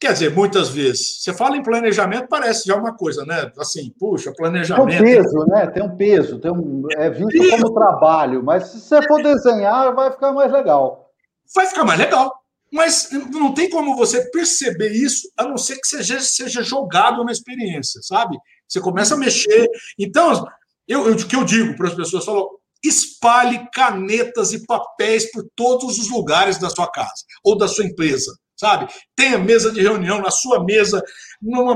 [0.00, 3.52] quer dizer, muitas vezes, você fala em planejamento, parece já uma coisa, né?
[3.56, 4.88] Assim, puxa, planejamento.
[4.88, 5.66] Tem um peso, né?
[5.68, 10.10] Tem um peso, tem um, é visto como trabalho, mas se você for desenhar, vai
[10.10, 11.08] ficar mais legal.
[11.54, 12.41] Vai ficar mais legal.
[12.72, 17.30] Mas não tem como você perceber isso, a não ser que seja, seja jogado na
[17.30, 18.38] experiência, sabe?
[18.66, 19.68] Você começa a mexer.
[19.98, 20.46] Então,
[20.88, 25.46] eu, eu, o que eu digo para as pessoas, falo, espalhe canetas e papéis por
[25.54, 27.12] todos os lugares da sua casa
[27.44, 28.90] ou da sua empresa, sabe?
[29.14, 31.02] Tenha mesa de reunião na sua mesa,
[31.42, 31.74] numa,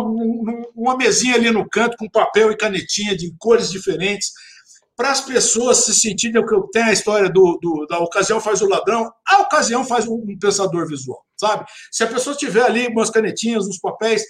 [0.74, 4.32] numa mesinha ali no canto com papel e canetinha de cores diferentes
[4.96, 8.62] para as pessoas se sentirem o que tem a história do, do, da ocasião faz
[8.62, 11.66] o ladrão, a ocasião faz um, pensador visual, sabe?
[11.92, 14.24] Se a pessoa tiver ali umas canetinhas, uns papéis,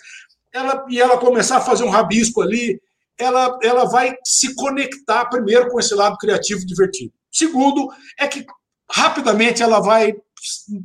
[0.53, 2.81] ela, e ela começar a fazer um rabisco ali,
[3.17, 7.13] ela, ela vai se conectar primeiro com esse lado criativo divertido.
[7.31, 7.89] Segundo,
[8.19, 8.45] é que
[8.91, 10.15] rapidamente ela vai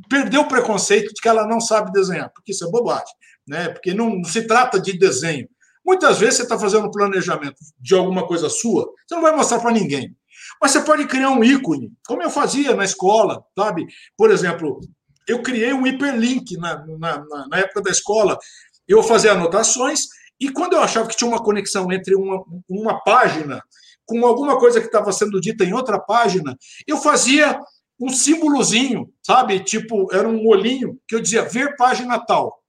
[0.08, 3.14] perder o preconceito de que ela não sabe desenhar, porque isso é bobagem,
[3.46, 3.68] né?
[3.68, 5.48] Porque não se trata de desenho.
[5.84, 9.60] Muitas vezes você está fazendo um planejamento de alguma coisa sua, você não vai mostrar
[9.60, 10.16] para ninguém.
[10.60, 13.86] Mas você pode criar um ícone, como eu fazia na escola, sabe?
[14.16, 14.80] Por exemplo,
[15.26, 18.38] eu criei um hiperlink na, na, na época da escola.
[18.86, 20.06] Eu fazia anotações
[20.40, 23.62] e quando eu achava que tinha uma conexão entre uma, uma página
[24.04, 26.56] com alguma coisa que estava sendo dita em outra página,
[26.86, 27.60] eu fazia
[28.00, 29.60] um símbolozinho, sabe?
[29.60, 32.61] Tipo, era um olhinho que eu dizia ver página tal.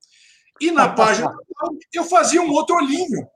[0.61, 1.33] E na página
[1.93, 3.27] eu fazia um outro olhinho.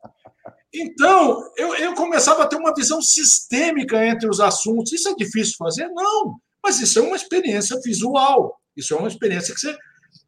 [0.73, 4.91] Então, eu, eu começava a ter uma visão sistêmica entre os assuntos.
[4.91, 5.87] Isso é difícil fazer?
[5.89, 8.59] Não, mas isso é uma experiência visual.
[8.75, 9.73] Isso é uma experiência que você,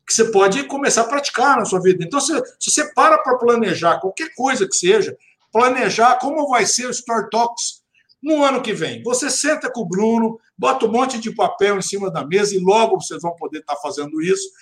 [0.08, 2.04] que você pode começar a praticar na sua vida.
[2.04, 5.16] Então, se, se você para para planejar qualquer coisa que seja,
[5.52, 7.84] planejar como vai ser o Store Talks
[8.22, 9.04] no ano que vem.
[9.04, 12.60] Você senta com o Bruno, bota um monte de papel em cima da mesa e
[12.60, 14.50] logo vocês vão poder estar fazendo isso.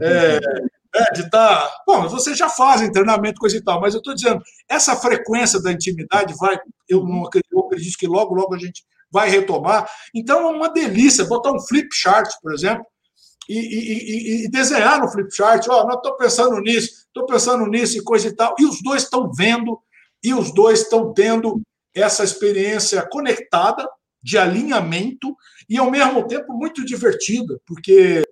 [0.00, 0.38] É,
[0.94, 1.60] é, de estar.
[1.60, 1.82] Tá...
[1.86, 5.72] Bom, vocês já fazem treinamento, coisa e tal, mas eu estou dizendo, essa frequência da
[5.72, 6.58] intimidade vai.
[6.88, 9.88] Eu, não acredito, eu acredito que logo, logo a gente vai retomar.
[10.14, 12.84] Então, é uma delícia botar um flip chart, por exemplo,
[13.48, 15.66] e, e, e, e desenhar no flip chart.
[15.68, 18.54] Ó, oh, não estou pensando nisso, estou pensando nisso e coisa e tal.
[18.58, 19.80] E os dois estão vendo,
[20.22, 21.60] e os dois estão tendo
[21.94, 23.88] essa experiência conectada,
[24.22, 25.34] de alinhamento,
[25.68, 28.22] e ao mesmo tempo muito divertida, porque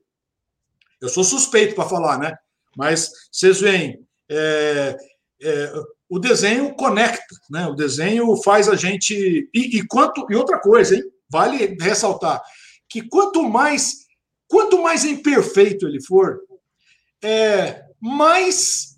[1.00, 2.36] eu sou suspeito para falar, né?
[2.78, 3.98] Mas vocês veem,
[4.30, 4.96] é,
[5.42, 5.72] é,
[6.08, 7.66] o desenho conecta, né?
[7.66, 9.50] O desenho faz a gente.
[9.52, 11.02] E, e, quanto e outra coisa, hein?
[11.28, 12.40] Vale ressaltar
[12.88, 14.06] que quanto mais
[14.46, 16.38] quanto mais imperfeito ele for,
[17.22, 18.96] é, mais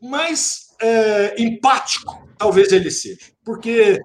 [0.00, 4.00] mais é, empático talvez ele seja, porque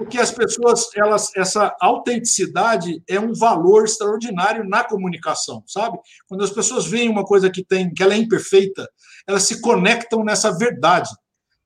[0.00, 5.98] porque as pessoas elas essa autenticidade é um valor extraordinário na comunicação, sabe?
[6.26, 8.88] Quando as pessoas veem uma coisa que tem que ela é imperfeita,
[9.28, 11.10] elas se conectam nessa verdade.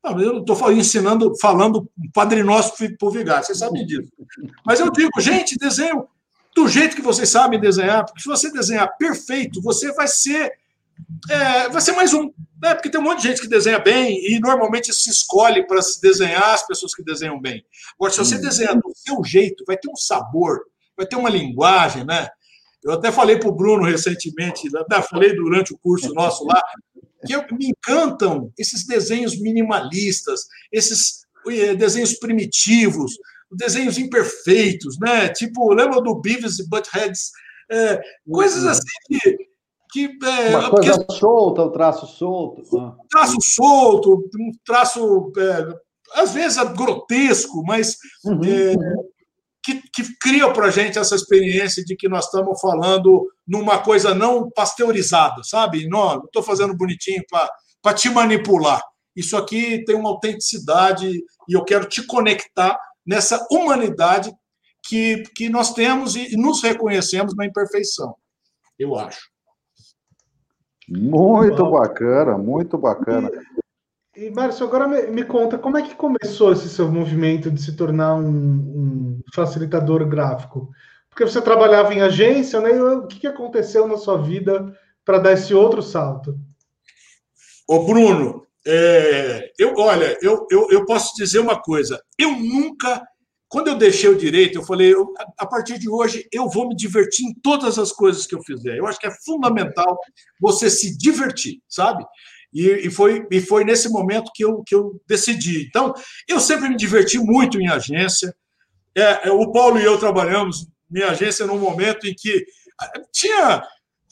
[0.02, 4.11] Não, eu não estou ensinando, falando Padre Nosso para o Vigário, vocês sabem disso.
[4.66, 6.09] Mas eu digo, gente, desenho
[6.56, 10.52] do jeito que vocês sabem desenhar, porque se você desenhar perfeito, você vai ser
[11.31, 12.31] é, vai ser mais um.
[12.62, 12.75] Né?
[12.75, 16.01] Porque tem um monte de gente que desenha bem e normalmente se escolhe para se
[16.01, 17.65] desenhar as pessoas que desenham bem.
[17.95, 18.41] Agora, se você hum.
[18.41, 20.61] desenhar do seu jeito, vai ter um sabor,
[20.97, 22.29] vai ter uma linguagem, né?
[22.83, 26.62] Eu até falei para o Bruno recentemente, até falei durante o curso nosso lá,
[27.27, 33.15] que me encantam esses desenhos minimalistas, esses eh, desenhos primitivos,
[33.51, 35.31] desenhos imperfeitos, né?
[35.31, 37.31] Tipo, lembra do Beavis e Buttheads?
[37.71, 37.99] É,
[38.31, 38.69] coisas uhum.
[38.69, 39.37] assim que
[39.95, 42.62] que é, uma coisa porque, solta, o traço solto.
[42.77, 48.41] Um traço solto, um traço é, às vezes é grotesco, mas uhum.
[48.45, 48.75] é,
[49.62, 54.12] que, que cria para a gente essa experiência de que nós estamos falando numa coisa
[54.12, 55.89] não pasteurizada, sabe?
[55.89, 57.23] Não estou fazendo bonitinho
[57.81, 58.83] para te manipular.
[59.15, 61.09] Isso aqui tem uma autenticidade
[61.49, 62.77] e eu quero te conectar
[63.07, 64.33] nessa humanidade
[64.89, 68.16] que, que nós temos e nos reconhecemos na imperfeição,
[68.77, 69.33] eu acho.
[70.89, 73.31] Muito bacana, muito bacana.
[74.16, 77.61] E, e Márcio, agora me, me, conta, como é que começou esse seu movimento de
[77.61, 80.70] se tornar um, um facilitador gráfico?
[81.09, 82.70] Porque você trabalhava em agência, né?
[82.82, 86.36] O que, que aconteceu na sua vida para dar esse outro salto?
[87.69, 92.02] Ô, Bruno, é, eu, olha, eu, eu, eu posso dizer uma coisa.
[92.19, 93.02] Eu nunca
[93.55, 96.74] quando eu deixei o direito, eu falei, eu, a partir de hoje eu vou me
[96.74, 98.76] divertir em todas as coisas que eu fizer.
[98.76, 99.97] Eu acho que é fundamental
[100.40, 102.05] você se divertir, sabe?
[102.52, 105.68] E, e, foi, e foi nesse momento que eu, que eu decidi.
[105.68, 105.94] Então,
[106.28, 108.35] eu sempre me diverti muito em agência.
[108.93, 112.44] É, é o Paulo e eu trabalhamos em agência num momento em que
[112.81, 113.62] ah, tinha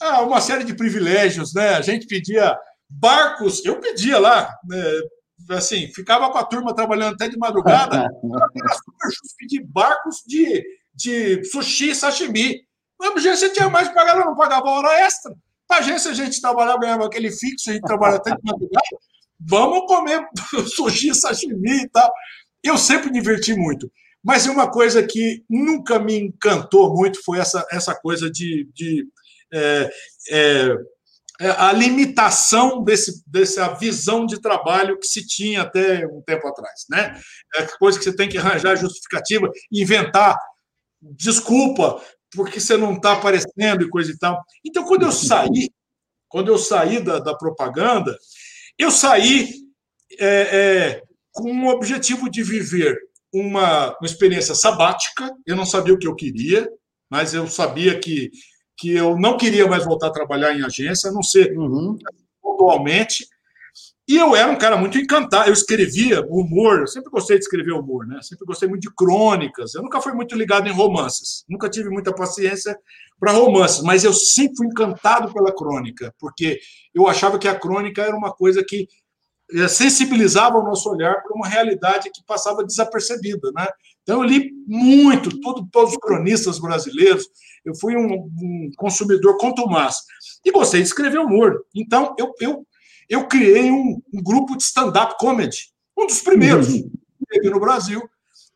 [0.01, 1.75] ah, uma série de privilégios, né?
[1.75, 2.57] A gente pedia
[2.89, 5.01] barcos, eu pedia lá, né?
[5.49, 7.97] Assim, ficava com a turma trabalhando até de madrugada,
[8.55, 12.61] era super justo pedir barcos de, de sushi e sashimi.
[12.99, 15.35] Na agência tinha mais que pagar, não pagava hora extra.
[15.67, 18.85] Para agência a gente trabalhava, ganhava aquele fixo, a gente trabalha até de madrugada.
[19.39, 20.25] Vamos comer
[20.75, 22.11] sushi, sashimi e tal.
[22.63, 23.91] Eu sempre diverti muito.
[24.23, 29.05] Mas uma coisa que nunca me encantou muito foi essa, essa coisa de, de
[29.53, 29.89] é,
[30.31, 30.77] é,
[31.51, 36.85] a limitação desse, dessa visão de trabalho que se tinha até um tempo atrás.
[36.89, 37.19] Né?
[37.55, 40.37] É coisa que você tem que arranjar justificativa, inventar
[41.01, 42.01] desculpa
[42.35, 44.41] porque você não está aparecendo e coisa e tal.
[44.65, 45.69] Então, quando eu saí,
[46.27, 48.17] quando eu saí da, da propaganda,
[48.77, 49.53] eu saí
[50.19, 51.01] é, é,
[51.31, 52.97] com o objetivo de viver
[53.31, 55.29] uma, uma experiência sabática.
[55.45, 56.67] Eu não sabia o que eu queria,
[57.09, 58.31] mas eu sabia que
[58.83, 61.97] que eu não queria mais voltar a trabalhar em agência, a não ser uhum.
[62.41, 63.25] pontualmente.
[64.05, 67.71] E eu era um cara muito encantado, eu escrevia humor, eu sempre gostei de escrever
[67.71, 68.19] humor, né?
[68.21, 69.73] Sempre gostei muito de crônicas.
[69.73, 72.77] Eu nunca fui muito ligado em romances, nunca tive muita paciência
[73.17, 76.59] para romances, mas eu sempre fui encantado pela crônica, porque
[76.93, 78.89] eu achava que a crônica era uma coisa que
[79.53, 83.65] eh, sensibilizava o nosso olhar para uma realidade que passava desapercebida, né?
[84.01, 87.25] Então eu li muito, todo, todos os cronistas brasileiros.
[87.65, 89.95] Eu fui um, um consumidor contumaz
[90.45, 91.65] e gostei de escrever humor.
[91.73, 92.65] Então eu, eu
[93.09, 96.89] eu criei um, um grupo de stand-up comedy, um dos primeiros uhum.
[96.89, 98.01] que teve no Brasil,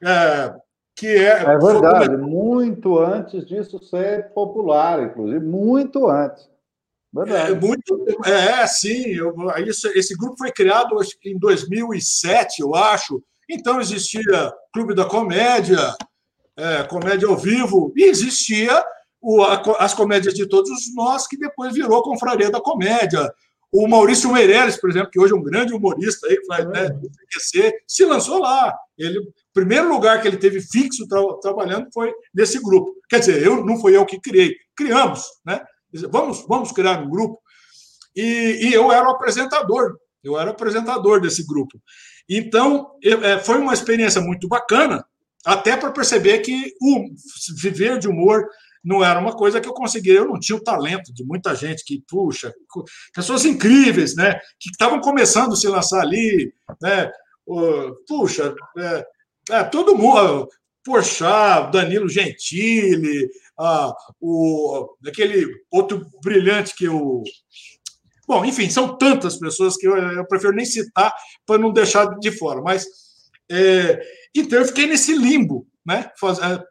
[0.03, 0.53] é,
[0.95, 1.43] que é.
[1.43, 6.49] É verdade, muito antes disso ser popular, inclusive, muito antes.
[7.13, 7.51] Verdade.
[7.51, 9.13] É, muito, é, sim.
[9.13, 13.23] Eu, esse, esse grupo foi criado em 2007, eu acho.
[13.49, 15.95] Então existia Clube da Comédia,
[16.55, 18.83] é, Comédia ao Vivo, e existia
[19.27, 23.29] o, a, as comédias de todos nós, que depois virou Confraria da Comédia.
[23.69, 26.87] O Maurício Meirelles, por exemplo, que hoje é um grande humorista aí, que faz né,
[26.89, 28.73] CQC, se lançou lá.
[28.97, 32.95] Ele, o primeiro lugar que ele teve fixo tra trabalhando foi nesse grupo.
[33.09, 35.61] Quer dizer, eu não fui eu que criei, criamos, né?
[36.09, 37.37] Vamos, vamos criar um grupo.
[38.15, 41.81] E, e eu era o apresentador, eu era apresentador desse grupo.
[42.29, 45.05] Então, eu, é, foi uma experiência muito bacana,
[45.45, 47.09] até para perceber que o
[47.57, 48.47] viver de humor
[48.87, 51.83] não era uma coisa que eu conseguia, eu não tinha o talento de muita gente
[51.83, 52.53] que, puxa,
[53.13, 57.11] pessoas incríveis, né, que estavam começando a se lançar ali, né,
[58.07, 59.05] puxa, é,
[59.49, 60.47] é, todo mundo,
[60.85, 67.23] Porchat, Danilo Gentili, ah, o, aquele outro brilhante que o...
[68.25, 71.13] Bom, enfim, são tantas pessoas que eu, eu prefiro nem citar
[71.45, 72.85] para não deixar de fora, mas...
[73.51, 73.99] É,
[74.33, 76.63] então eu fiquei nesse limbo, né, faz, é,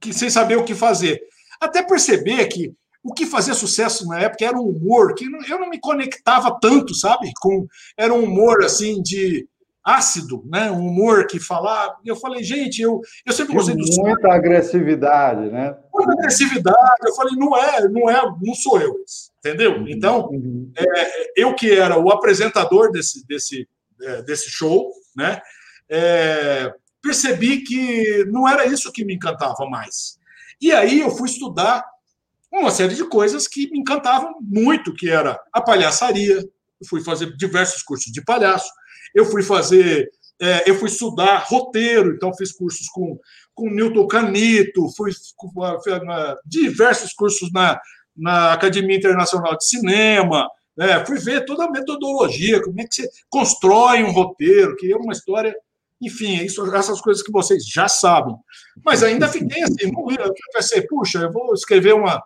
[0.00, 1.20] que, sem saber o que fazer.
[1.60, 2.72] Até perceber que
[3.02, 6.94] o que fazia sucesso na época era um humor que eu não me conectava tanto,
[6.94, 7.32] sabe?
[7.40, 7.66] Com
[7.96, 9.48] era um humor assim de
[9.84, 10.70] ácido, né?
[10.70, 11.96] Um humor que falava.
[12.04, 15.74] Eu falei, gente, eu, eu sempre gostei do muita agressividade, né?
[15.94, 17.06] Muita agressividade.
[17.06, 18.94] Eu falei, não é, não é, não sou eu,
[19.38, 19.78] entendeu?
[19.78, 20.70] Uhum, então, uhum.
[20.76, 23.66] É, eu que era o apresentador desse desse
[24.02, 25.40] é, desse show, né?
[25.88, 26.72] É,
[27.02, 30.17] percebi que não era isso que me encantava mais.
[30.60, 31.84] E aí eu fui estudar
[32.52, 36.38] uma série de coisas que me encantavam muito, que era a palhaçaria.
[36.38, 38.70] Eu fui fazer diversos cursos de palhaço.
[39.14, 40.10] Eu fui fazer,
[40.40, 43.18] é, eu fui estudar roteiro, então fiz cursos com
[43.58, 45.10] com Newton Canito, fui
[46.46, 47.76] diversos cursos na,
[48.16, 51.04] na Academia Internacional de Cinema, né?
[51.04, 55.12] fui ver toda a metodologia, como é que você constrói um roteiro, que é uma
[55.12, 55.52] história
[56.00, 58.34] enfim, é isso, essas coisas que vocês já sabem.
[58.84, 62.22] Mas ainda fiquei assim, não ia, pensei, puxa, eu vou escrever uma.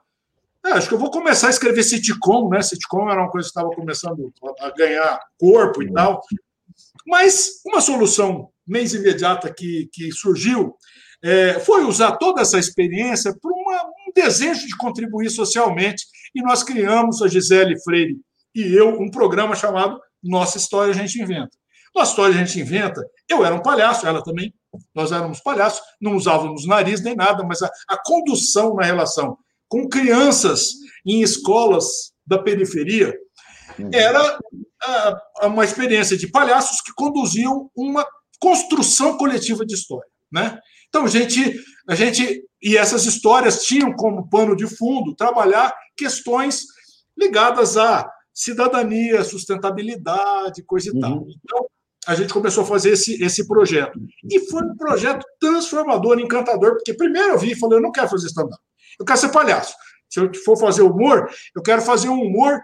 [0.64, 2.62] É, acho que eu vou começar a escrever sitcom, né?
[2.62, 6.20] Sitcom era uma coisa que estava começando a ganhar corpo e tal.
[7.06, 10.76] Mas uma solução mês imediata que, que surgiu
[11.22, 16.04] é, foi usar toda essa experiência para um desejo de contribuir socialmente.
[16.34, 18.20] E nós criamos, a Gisele Freire
[18.54, 21.56] e eu, um programa chamado Nossa História a Gente Inventa.
[21.94, 23.04] Nossa história a gente inventa.
[23.28, 24.52] Eu era um palhaço, ela também.
[24.94, 29.36] Nós éramos palhaços, não usávamos nariz nem nada, mas a, a condução na relação
[29.68, 30.68] com crianças
[31.04, 33.14] em escolas da periferia
[33.78, 33.90] uhum.
[33.92, 34.38] era
[35.42, 38.06] uma experiência de palhaços que conduziam uma
[38.38, 40.58] construção coletiva de história, né?
[40.88, 41.58] Então, a gente,
[41.88, 46.64] a gente e essas histórias tinham como pano de fundo trabalhar questões
[47.18, 51.00] ligadas à cidadania, sustentabilidade, coisa e uhum.
[51.00, 51.26] tal.
[51.28, 51.66] Então,
[52.06, 53.98] a gente começou a fazer esse, esse projeto.
[54.30, 58.08] E foi um projeto transformador, encantador, porque primeiro eu vi e falei, eu não quero
[58.08, 58.60] fazer stand-up,
[58.98, 59.74] eu quero ser palhaço.
[60.08, 62.60] Se eu for fazer humor, eu quero fazer um humor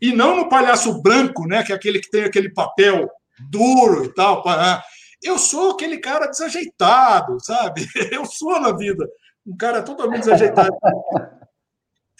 [0.00, 3.08] e não no palhaço branco, né, que é aquele que tem aquele papel
[3.50, 4.42] duro e tal.
[4.46, 4.82] Ah,
[5.22, 7.86] eu sou aquele cara desajeitado, sabe?
[8.10, 9.08] Eu sou na vida
[9.46, 10.76] um cara totalmente desajeitado.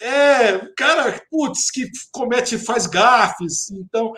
[0.01, 3.71] É, cara, putz, que comete, faz gafes.
[3.71, 4.13] Então,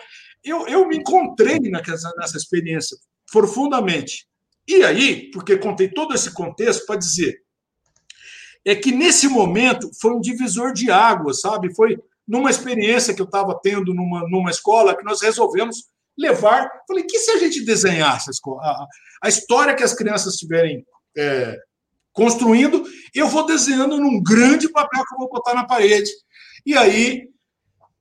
[0.45, 2.97] eu, eu me encontrei nessa, nessa experiência
[3.31, 4.27] profundamente.
[4.67, 7.41] E aí, porque contei todo esse contexto para dizer,
[8.63, 11.73] é que nesse momento foi um divisor de águas, sabe?
[11.75, 11.97] Foi
[12.27, 15.85] numa experiência que eu estava tendo numa, numa escola que nós resolvemos
[16.17, 16.69] levar.
[16.87, 18.87] Falei, que se a gente desenhasse a, escola, a,
[19.23, 20.85] a história que as crianças estiverem
[21.15, 21.59] é,
[22.11, 26.09] construindo, eu vou desenhando num grande papel que eu vou botar na parede.
[26.65, 27.29] E aí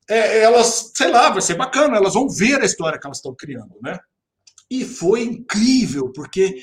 [0.09, 3.35] é, elas, sei lá, vai ser bacana, elas vão ver a história que elas estão
[3.35, 3.99] criando, né?
[4.71, 6.57] E foi incrível, porque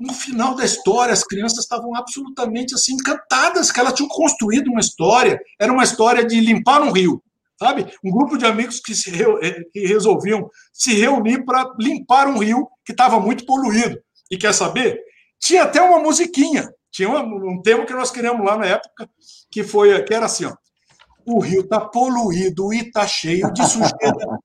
[0.00, 4.80] no final da história as crianças estavam absolutamente assim encantadas que elas tinham construído uma
[4.80, 7.22] história, era uma história de limpar um rio.
[7.58, 7.86] sabe?
[8.04, 12.68] Um grupo de amigos que, se, eh, que resolviam se reunir para limpar um rio
[12.84, 13.96] que estava muito poluído.
[14.30, 15.00] E quer saber?
[15.38, 19.08] Tinha até uma musiquinha, tinha um, um tema que nós queríamos lá na época,
[19.50, 20.56] que foi que era assim, ó.
[21.24, 24.38] O rio está poluído e está cheio de sujeira.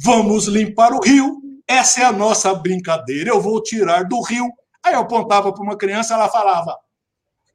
[0.00, 1.40] Vamos limpar o rio.
[1.66, 3.30] Essa é a nossa brincadeira.
[3.30, 4.50] Eu vou tirar do rio.
[4.84, 6.76] Aí eu apontava para uma criança, ela falava: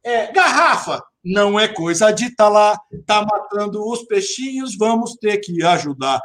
[0.03, 5.37] é, garrafa, não é coisa de estar tá lá, tá matando os peixinhos, vamos ter
[5.37, 6.19] que ajudar.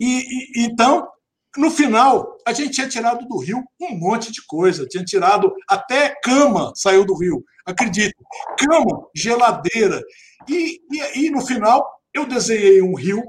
[0.00, 1.08] E, e, então,
[1.56, 6.14] no final, a gente tinha tirado do rio um monte de coisa, tinha tirado até
[6.22, 8.16] cama saiu do rio, acredito,
[8.58, 10.02] cama, geladeira.
[10.48, 13.22] E, e, e no final, eu desenhei um rio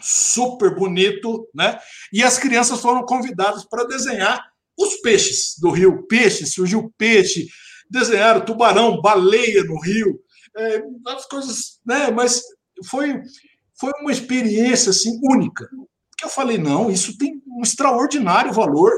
[0.00, 1.78] super bonito, né?
[2.12, 7.48] E as crianças foram convidadas para desenhar os peixes do rio, peixe, surgiu peixe,
[7.90, 10.18] desenharam tubarão, baleia no rio,
[10.56, 12.10] é, as coisas, né?
[12.10, 12.42] Mas
[12.86, 13.20] foi,
[13.78, 15.68] foi uma experiência assim única.
[16.16, 18.90] Que eu falei, não, isso tem um extraordinário valor.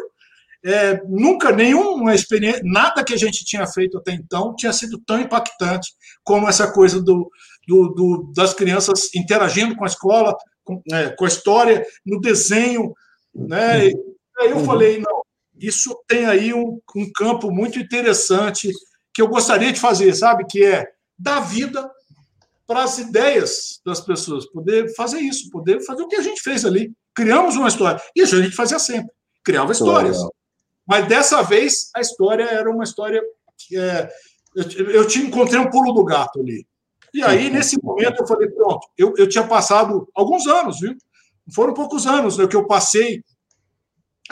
[0.64, 5.20] É, nunca nenhuma experiência, nada que a gente tinha feito até então tinha sido tão
[5.20, 7.28] impactante como essa coisa do,
[7.66, 12.94] do, do das crianças interagindo com a escola, com, é, com a história, no desenho,
[13.34, 13.88] né?
[13.88, 13.96] E
[14.38, 15.22] aí eu falei, não,
[15.58, 18.70] isso tem aí um, um campo muito interessante
[19.12, 20.44] que eu gostaria de fazer, sabe?
[20.48, 20.86] Que é
[21.18, 21.90] dar vida
[22.66, 26.64] para as ideias das pessoas, poder fazer isso, poder fazer o que a gente fez
[26.64, 26.92] ali.
[27.14, 28.00] Criamos uma história.
[28.16, 29.12] Isso a gente fazia sempre,
[29.44, 30.16] criava histórias.
[30.86, 33.22] Mas dessa vez a história era uma história
[33.56, 34.10] que é,
[34.54, 36.66] eu, eu te encontrei um pulo do gato ali.
[37.14, 40.96] E aí, nesse momento, eu falei: pronto, eu, eu tinha passado alguns anos, viu?
[41.54, 43.22] Foram poucos anos né, que eu passei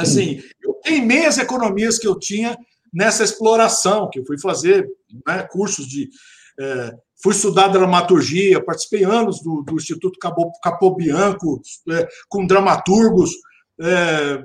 [0.01, 2.57] Assim, eu queimei as economias que eu tinha
[2.93, 4.89] nessa exploração, que eu fui fazer
[5.27, 6.09] né, cursos de.
[6.59, 10.19] É, fui estudar dramaturgia, participei anos do, do Instituto
[10.63, 11.61] Capobianco,
[11.91, 13.31] é, com dramaturgos,
[13.81, 14.43] é,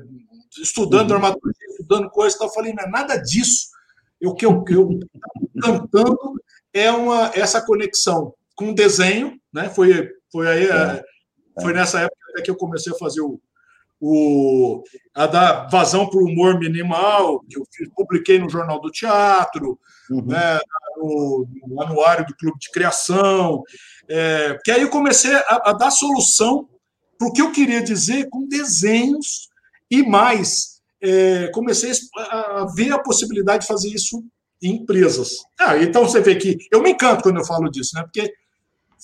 [0.62, 1.08] estudando uhum.
[1.08, 3.68] dramaturgia, estudando coisas, então eu falei, não é nada disso.
[4.24, 5.00] O que eu, eu
[5.62, 6.34] cantando
[6.74, 9.70] é uma, essa conexão com o desenho, né?
[9.70, 11.62] Foi, foi aí, é, é.
[11.62, 13.40] foi nessa época que eu comecei a fazer o,
[14.02, 14.84] o,
[15.14, 19.80] a dar vazão para o humor minimal, que eu publiquei no Jornal do Teatro,
[20.10, 20.26] uhum.
[20.26, 20.60] né,
[20.98, 23.64] no, no, anuário do Clube de Criação,
[24.10, 26.68] é, que aí eu comecei a, a dar solução
[27.18, 29.50] para o que eu queria dizer com desenhos
[29.90, 30.75] e mais.
[31.06, 34.24] É, comecei a, ver a possibilidade de fazer isso
[34.62, 35.38] em empresas.
[35.60, 38.04] Ah, então você vê que eu me encanto quando eu falo disso, né?
[38.04, 38.34] Porque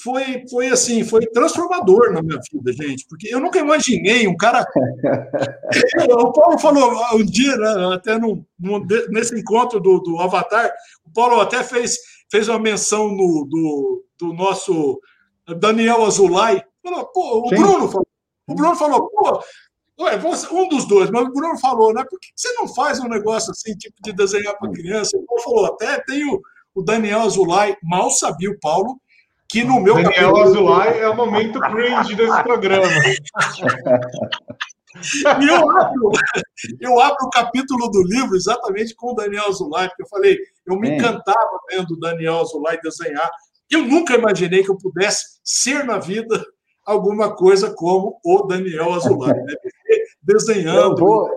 [0.01, 4.65] foi, foi assim, foi transformador na minha vida, gente, porque eu nunca imaginei um cara.
[6.09, 10.71] o Paulo falou um dia, né, até no, no, nesse encontro do, do Avatar,
[11.05, 11.97] o Paulo até fez,
[12.31, 14.99] fez uma menção no, do, do nosso
[15.59, 16.63] Daniel Azulay.
[16.83, 17.55] Falou, o Sim.
[17.55, 18.07] Bruno falou,
[18.47, 19.43] o Bruno falou, pô,
[20.01, 20.19] Ué,
[20.51, 22.03] um dos dois, mas o Bruno falou, né?
[22.09, 25.15] Por que você não faz um negócio assim, tipo de desenhar para criança?
[25.15, 26.41] O Paulo falou, até tem o,
[26.73, 28.99] o Daniel Azulay, mal sabia o Paulo,
[29.47, 30.41] que no meu Daniel capítulo...
[30.41, 32.87] Azulay é o momento cringe desse programa.
[35.39, 36.11] e eu abro,
[36.79, 40.79] eu abro o capítulo do livro exatamente com o Daniel Azulay, porque eu falei, eu
[40.79, 43.29] me encantava vendo o Daniel Azulay desenhar.
[43.69, 46.43] Eu nunca imaginei que eu pudesse ser na vida
[46.85, 49.53] alguma coisa como o Daniel Azulay, né?
[50.21, 50.91] desenhando.
[50.91, 51.29] Eu vou,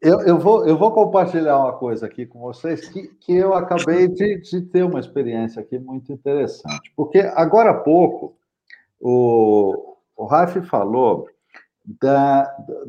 [0.00, 4.40] eu, vou, eu vou compartilhar uma coisa aqui com vocês que, que eu acabei de,
[4.40, 6.92] de ter uma experiência aqui muito interessante.
[6.96, 8.36] Porque agora há pouco
[9.00, 11.26] o, o Raif falou
[12.00, 12.44] da,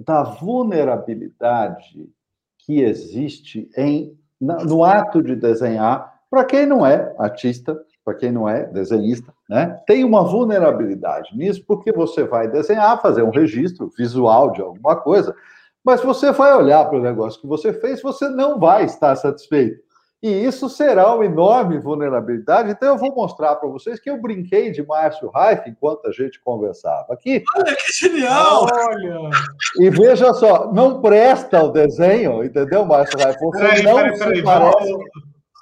[0.05, 2.09] da vulnerabilidade
[2.57, 8.47] que existe em, no ato de desenhar, para quem não é artista, para quem não
[8.47, 9.81] é desenhista, né?
[9.87, 15.35] Tem uma vulnerabilidade nisso, porque você vai desenhar, fazer um registro visual de alguma coisa,
[15.83, 19.89] mas você vai olhar para o negócio que você fez, você não vai estar satisfeito.
[20.21, 22.69] E isso será uma enorme vulnerabilidade.
[22.69, 26.41] Então, eu vou mostrar para vocês que eu brinquei de Márcio Raif enquanto a gente
[26.41, 27.41] conversava aqui.
[27.55, 28.67] Olha que genial!
[28.69, 29.29] Olha!
[29.79, 33.39] E veja só, não presta o desenho, entendeu, Márcio Raif?
[33.39, 34.93] Você peraí, não peraí, peraí, se parece.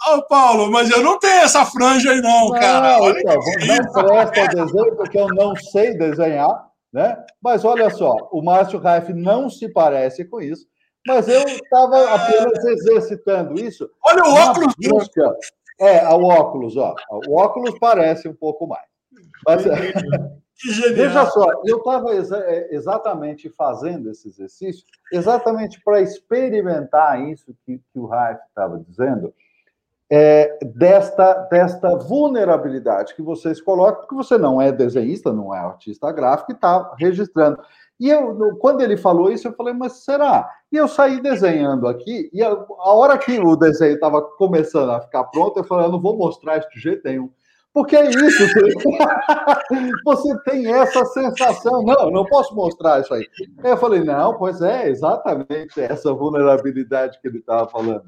[0.06, 3.02] Ô, oh, Paulo, mas eu não tenho essa franja aí, não, não cara.
[3.02, 6.68] Olha então, não presta o desenho, porque eu não sei desenhar.
[6.94, 7.18] Né?
[7.42, 10.66] Mas olha só, o Márcio Raif não se parece com isso,
[11.06, 13.90] mas eu estava apenas exercitando isso.
[14.04, 14.74] Olha o óculos!
[14.88, 15.36] Busca.
[15.80, 16.96] É, o óculos, ó.
[17.28, 18.88] O óculos parece um pouco mais.
[19.46, 19.64] Mas,
[20.60, 20.96] que genial.
[20.96, 27.78] Veja só, eu estava exa é, exatamente fazendo esse exercício, exatamente para experimentar isso que,
[27.78, 29.34] que o Raif estava dizendo,
[30.10, 36.12] é, desta, desta vulnerabilidade que vocês colocam, porque você não é desenhista, não é artista
[36.12, 37.60] gráfico e está registrando.
[38.00, 40.50] E eu, quando ele falou isso, eu falei, mas será?
[40.72, 45.02] E eu saí desenhando aqui, e a, a hora que o desenho estava começando a
[45.02, 47.30] ficar pronto, eu falei, eu não vou mostrar isso de jeito nenhum.
[47.74, 48.44] Porque é isso,
[50.04, 51.84] você tem essa sensação.
[51.84, 53.14] Não, não posso mostrar isso.
[53.14, 53.24] Aí
[53.64, 58.06] eu falei, não, pois é, exatamente essa vulnerabilidade que ele estava falando.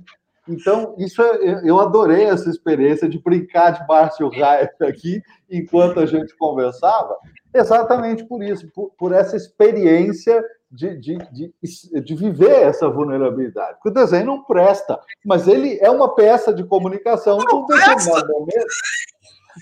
[0.50, 6.06] Então, isso é, eu adorei essa experiência de brincar de Márcio Raia aqui enquanto a
[6.06, 7.16] gente conversava,
[7.54, 13.74] exatamente por isso, por, por essa experiência de, de, de, de, viver essa vulnerabilidade.
[13.74, 18.66] Porque o desenho não presta, mas ele é uma peça de comunicação não determinado momento.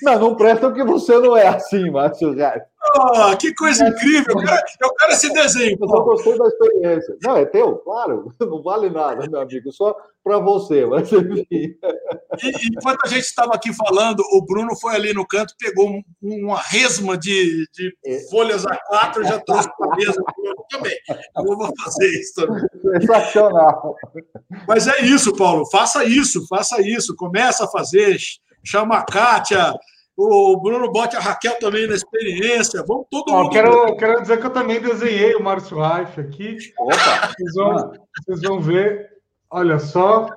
[0.03, 2.61] Não, não presta porque você não é assim, Márcio Reis.
[2.95, 4.35] Oh, que coisa é incrível!
[4.39, 5.77] Eu quero, eu quero esse desenho.
[5.79, 7.17] Eu só gostei da experiência.
[7.23, 8.33] Não, é teu, claro.
[8.39, 9.71] Não vale nada, meu amigo.
[9.71, 11.45] Só para você, mas enfim.
[12.43, 16.03] E, enquanto a gente estava aqui falando, o Bruno foi ali no canto, pegou um,
[16.21, 18.19] uma resma de, de é.
[18.29, 20.23] folhas A4 e já trouxe para a mesa.
[20.43, 20.97] Eu também.
[21.09, 22.63] Eu vou fazer isso também.
[22.99, 23.95] Sensacional.
[24.67, 25.65] Mas é isso, Paulo.
[25.65, 27.15] Faça isso, faça isso.
[27.15, 28.17] Começa a fazer
[28.67, 29.73] chama a Kátia,
[30.17, 32.83] o Bruno bote a Raquel também na experiência.
[32.87, 33.51] Vamos todo mundo.
[33.51, 36.57] Quero, quero dizer que eu também desenhei o Márcio Reif aqui.
[36.79, 37.27] Opa!
[37.27, 37.93] Vocês vão,
[38.25, 39.09] vocês vão ver.
[39.51, 40.27] Olha só.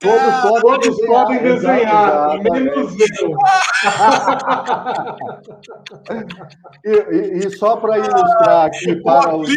[0.00, 3.36] Todos, ah, podem, todos desenhar, podem desenhar, menos eu.
[6.84, 9.48] E, e, e, só para ilustrar aqui para, os,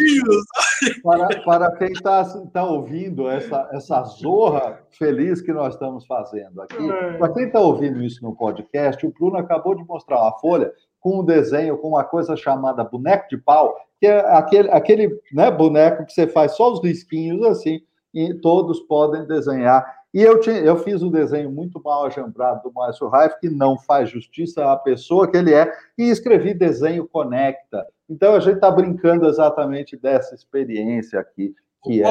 [1.02, 6.90] para, para quem está tá ouvindo essa, essa zorra feliz que nós estamos fazendo aqui,
[6.90, 7.12] é.
[7.14, 11.20] para quem está ouvindo isso no podcast, o Bruno acabou de mostrar uma folha com
[11.20, 16.06] um desenho, com uma coisa chamada boneco de pau, que é aquele, aquele né, boneco
[16.06, 17.80] que você faz só os risquinhos assim,
[18.14, 22.72] e todos podem desenhar e eu, tinha, eu fiz um desenho muito mal ajambrado do
[22.72, 27.86] Márcio Raif, que não faz justiça à pessoa que ele é, e escrevi desenho conecta.
[28.08, 32.06] Então a gente está brincando exatamente dessa experiência aqui, que é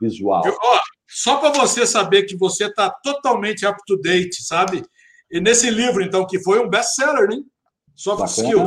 [0.00, 0.42] visual.
[0.44, 0.78] Eu, ó,
[1.08, 4.82] só para você saber que você está totalmente up to date, sabe?
[5.30, 7.42] E nesse livro, então, que foi um best-seller, né?
[7.94, 8.48] Soft Bacana.
[8.48, 8.64] Skill.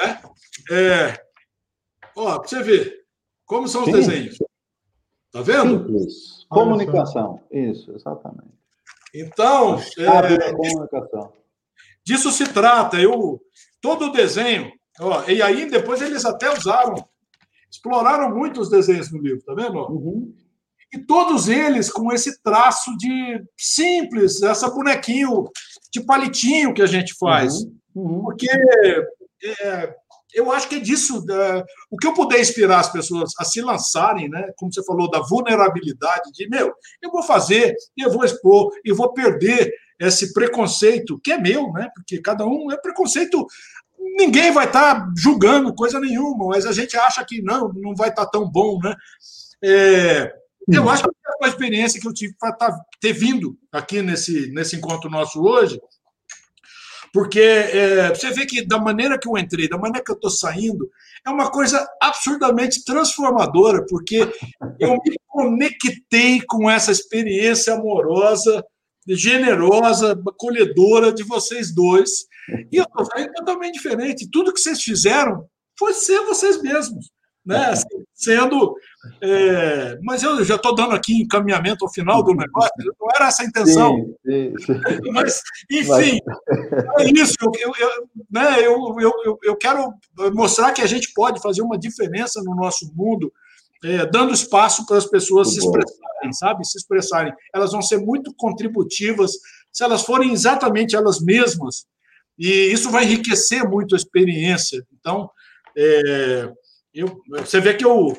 [0.00, 0.22] Né?
[0.70, 1.22] É,
[2.16, 3.02] ó, para você ver
[3.44, 3.92] como são os Sim.
[3.92, 4.38] desenhos.
[5.32, 5.78] Tá vendo?
[5.78, 6.46] Simples.
[6.48, 8.52] Comunicação, isso, exatamente.
[9.14, 11.32] Então, é, comunicação.
[12.04, 13.00] Disso se trata.
[13.00, 13.40] Eu,
[13.80, 16.94] todo o desenho, ó, e aí depois eles até usaram,
[17.70, 19.78] exploraram muito os desenhos no livro, tá vendo?
[19.90, 20.34] Uhum.
[20.92, 25.48] E todos eles com esse traço de simples, essa bonequinho
[25.90, 27.54] de palitinho que a gente faz.
[27.54, 27.72] Uhum.
[27.94, 28.22] Uhum.
[28.24, 28.48] Porque
[29.60, 29.94] é,
[30.34, 31.24] eu acho que é disso.
[31.24, 34.50] Da, o que eu puder inspirar as pessoas a se lançarem, né?
[34.56, 39.12] Como você falou, da vulnerabilidade, de meu, eu vou fazer, eu vou expor, e vou
[39.12, 41.88] perder esse preconceito, que é meu, né?
[41.94, 43.46] Porque cada um é preconceito.
[44.18, 48.08] Ninguém vai estar tá julgando coisa nenhuma, mas a gente acha que não, não vai
[48.08, 48.94] estar tá tão bom, né?
[49.62, 50.32] É,
[50.68, 51.10] eu acho que
[51.42, 55.80] a experiência que eu tive para tá, ter vindo aqui nesse, nesse encontro nosso hoje
[57.12, 60.30] porque é, você vê que da maneira que eu entrei, da maneira que eu estou
[60.30, 60.90] saindo,
[61.26, 64.20] é uma coisa absurdamente transformadora, porque
[64.80, 68.64] eu me conectei com essa experiência amorosa,
[69.06, 72.26] generosa, acolhedora de vocês dois.
[72.72, 74.30] E eu estou saindo totalmente diferente.
[74.30, 75.46] Tudo que vocês fizeram
[75.78, 77.12] foi ser vocês mesmos
[77.44, 77.66] né?
[77.66, 78.74] Assim, sendo.
[79.20, 83.42] É, mas eu já estou dando aqui encaminhamento ao final do negócio, não era essa
[83.42, 83.96] a intenção.
[84.24, 84.80] Sim, sim.
[85.12, 86.18] Mas, enfim,
[86.98, 87.34] é isso.
[87.40, 89.92] Eu, eu, eu, né, eu, eu, eu quero
[90.32, 93.32] mostrar que a gente pode fazer uma diferença no nosso mundo.
[93.84, 96.32] É, dando espaço para as pessoas muito se expressarem, bom.
[96.32, 96.64] sabe?
[96.64, 97.32] Se expressarem.
[97.52, 99.32] Elas vão ser muito contributivas
[99.72, 101.86] se elas forem exatamente elas mesmas,
[102.38, 104.86] e isso vai enriquecer muito a experiência.
[104.92, 105.30] Então,
[105.76, 106.52] é,
[106.94, 108.16] eu, você vê que eu,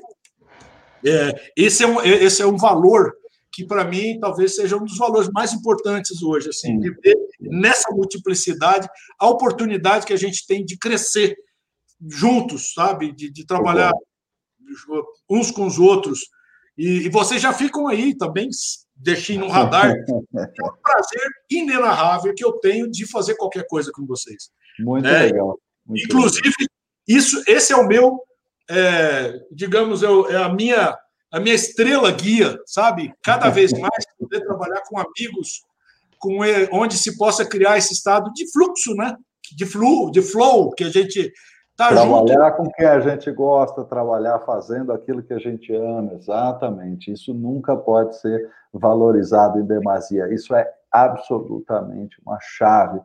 [1.06, 3.14] é, esse, é um, esse é um valor
[3.52, 7.92] que, para mim, talvez seja um dos valores mais importantes hoje, assim, de ver nessa
[7.92, 8.88] multiplicidade
[9.20, 11.36] a oportunidade que a gente tem de crescer
[12.10, 13.12] juntos, sabe?
[13.12, 13.94] De, de trabalhar
[15.30, 16.20] uns com os outros.
[16.76, 18.50] E, e, vocês já ficam aí também,
[18.96, 19.94] deixem no radar.
[20.36, 24.50] É um prazer inenarrável que eu tenho de fazer qualquer coisa com vocês.
[24.80, 25.60] Muito é, legal.
[25.86, 26.68] Muito inclusive, legal.
[27.08, 28.20] Isso, esse é o meu
[28.70, 30.98] é, digamos, eu, é a minha
[31.32, 33.12] a minha estrela guia, sabe?
[33.24, 35.64] Cada vez mais poder trabalhar com amigos,
[36.20, 36.38] com
[36.72, 39.18] onde se possa criar esse estado de fluxo, né?
[39.56, 41.34] De fluxo, de flow que a gente
[41.76, 42.58] Tá trabalhar junto.
[42.58, 47.12] com quem a gente gosta, trabalhar fazendo aquilo que a gente ama, exatamente.
[47.12, 50.32] Isso nunca pode ser valorizado em demasia.
[50.32, 53.02] Isso é absolutamente uma chave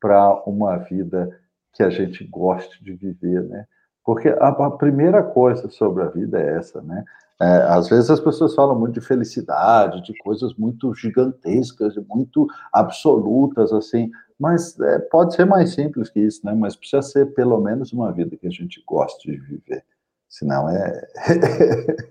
[0.00, 1.28] para uma vida
[1.74, 3.66] que a gente goste de viver, né?
[4.06, 7.04] Porque a, a primeira coisa sobre a vida é essa, né?
[7.40, 13.72] É, às vezes as pessoas falam muito de felicidade, de coisas muito gigantescas, muito absolutas,
[13.72, 16.54] assim, mas é, pode ser mais simples que isso, né?
[16.54, 19.84] Mas precisa ser pelo menos uma vida que a gente goste de viver,
[20.28, 21.08] senão é.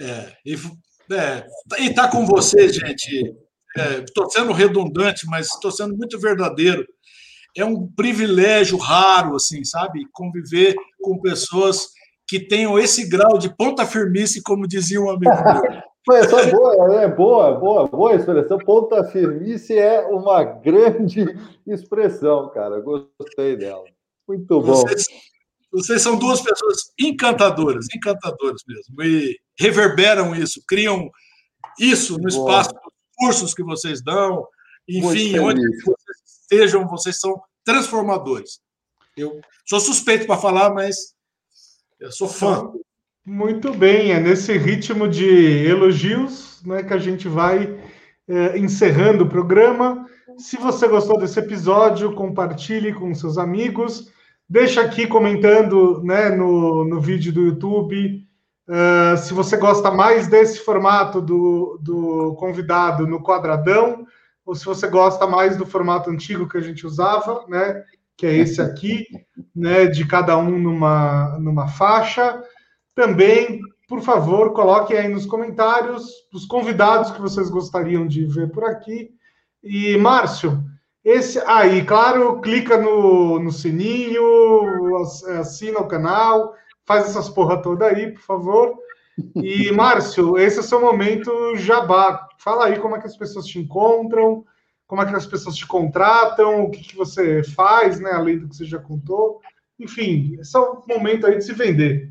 [0.00, 0.54] é, e,
[1.14, 1.46] é,
[1.78, 3.32] e tá com você, gente.
[4.04, 6.84] Estou é, sendo redundante, mas estou sendo muito verdadeiro.
[7.56, 10.06] É um privilégio raro, assim, sabe?
[10.12, 11.88] Conviver com pessoas
[12.26, 15.82] que tenham esse grau de ponta firmice, como dizia um amigo meu.
[16.10, 18.56] É boa, é boa, boa, boa expressão.
[18.56, 21.26] Ponta firmice é uma grande
[21.66, 22.80] expressão, cara.
[22.80, 23.84] Gostei dela.
[24.26, 24.72] Muito bom.
[24.72, 25.04] Vocês,
[25.70, 31.10] vocês são duas pessoas encantadoras, encantadoras mesmo, e reverberam isso, criam
[31.78, 34.46] isso no espaço dos cursos que vocês dão,
[34.88, 35.97] enfim, onde vocês
[36.50, 38.60] estejam, vocês são transformadores.
[39.16, 41.14] Eu sou suspeito para falar, mas
[42.00, 42.72] eu sou fã.
[43.26, 47.78] Muito bem, é nesse ritmo de elogios né, que a gente vai
[48.26, 50.06] é, encerrando o programa.
[50.38, 54.10] Se você gostou desse episódio, compartilhe com seus amigos.
[54.48, 58.26] Deixa aqui comentando né, no, no vídeo do YouTube.
[58.66, 64.06] Uh, se você gosta mais desse formato do, do convidado no quadradão,
[64.48, 67.84] ou se você gosta mais do formato antigo que a gente usava, né?
[68.16, 69.06] que é esse aqui,
[69.54, 72.42] né, de cada um numa, numa faixa.
[72.94, 78.64] Também, por favor, coloquem aí nos comentários os convidados que vocês gostariam de ver por
[78.64, 79.10] aqui.
[79.62, 80.64] E, Márcio,
[81.04, 84.96] esse aí, claro, clica no, no sininho,
[85.38, 86.54] assina o canal,
[86.86, 88.74] faz essas porra toda aí, por favor.
[89.36, 92.28] E, Márcio, esse é o seu momento jabá.
[92.38, 94.44] Fala aí como é que as pessoas te encontram,
[94.86, 98.48] como é que as pessoas te contratam, o que, que você faz, né, além do
[98.48, 99.40] que você já contou.
[99.78, 102.10] Enfim, esse é o momento aí de se vender.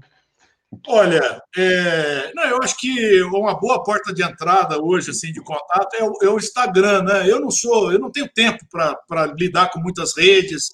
[0.88, 5.96] Olha, é, não, eu acho que uma boa porta de entrada hoje, assim, de contato
[5.96, 7.30] é o, é o Instagram, né?
[7.30, 10.70] Eu não sou, eu não tenho tempo para lidar com muitas redes,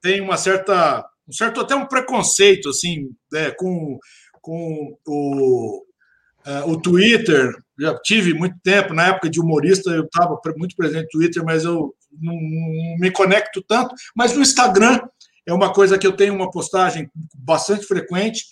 [0.00, 3.98] tenho uma certa, um certo até um preconceito, assim, é, com,
[4.40, 5.84] com o,
[6.44, 11.04] é, o Twitter, já tive muito tempo, na época de humorista, eu estava muito presente
[11.04, 13.94] no Twitter, mas eu não, não, me conecto tanto.
[14.14, 15.00] Mas no Instagram
[15.46, 18.44] é uma coisa que eu tenho uma postagem bastante frequente.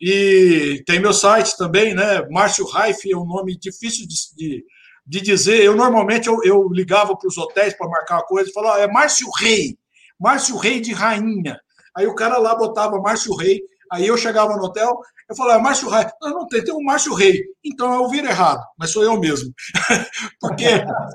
[0.00, 2.26] E tem meu site também, né?
[2.30, 4.64] Márcio Raif é um nome difícil de, de,
[5.06, 5.62] de dizer.
[5.62, 8.88] Eu normalmente eu, eu ligava para os hotéis para marcar uma coisa e falava, é
[8.88, 9.78] Márcio Rei,
[10.18, 11.60] Márcio Rei de Rainha.
[11.96, 14.98] Aí o cara lá botava Márcio Rei, aí eu chegava no hotel,
[15.28, 16.04] eu falei, ah, Márcio Rei.
[16.20, 17.42] Não, não tem, tem um Márcio Rei.
[17.64, 19.50] Então eu ouvi errado, mas sou eu mesmo.
[20.40, 20.66] Porque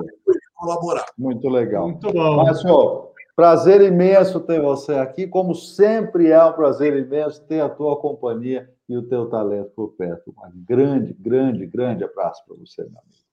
[0.54, 1.06] colaborar.
[1.16, 1.88] Muito legal.
[1.90, 2.44] Muito bom.
[2.44, 5.26] Márcio, Prazer imenso ter você aqui.
[5.26, 9.88] Como sempre é um prazer imenso ter a tua companhia e o teu talento por
[9.88, 10.30] perto.
[10.30, 13.26] Um grande, grande, grande abraço para você, meu amigo.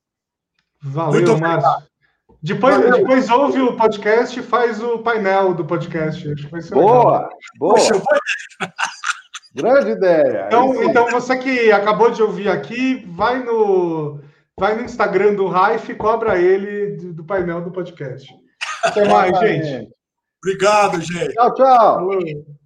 [0.82, 1.88] Valeu, Márcio.
[2.42, 2.98] Depois, Valeu.
[2.98, 6.30] depois ouve o podcast e faz o painel do podcast.
[6.30, 7.38] Acho que vai ser boa, legal.
[7.56, 7.78] boa.
[9.54, 10.46] Grande ideia.
[10.48, 14.20] Então, então, você que acabou de ouvir aqui, vai no,
[14.58, 18.43] vai no Instagram do Raif e cobra ele do, do painel do podcast.
[18.84, 19.88] Até mais, gente.
[20.42, 21.32] Obrigado, gente.
[21.32, 22.63] Tchau, tchau.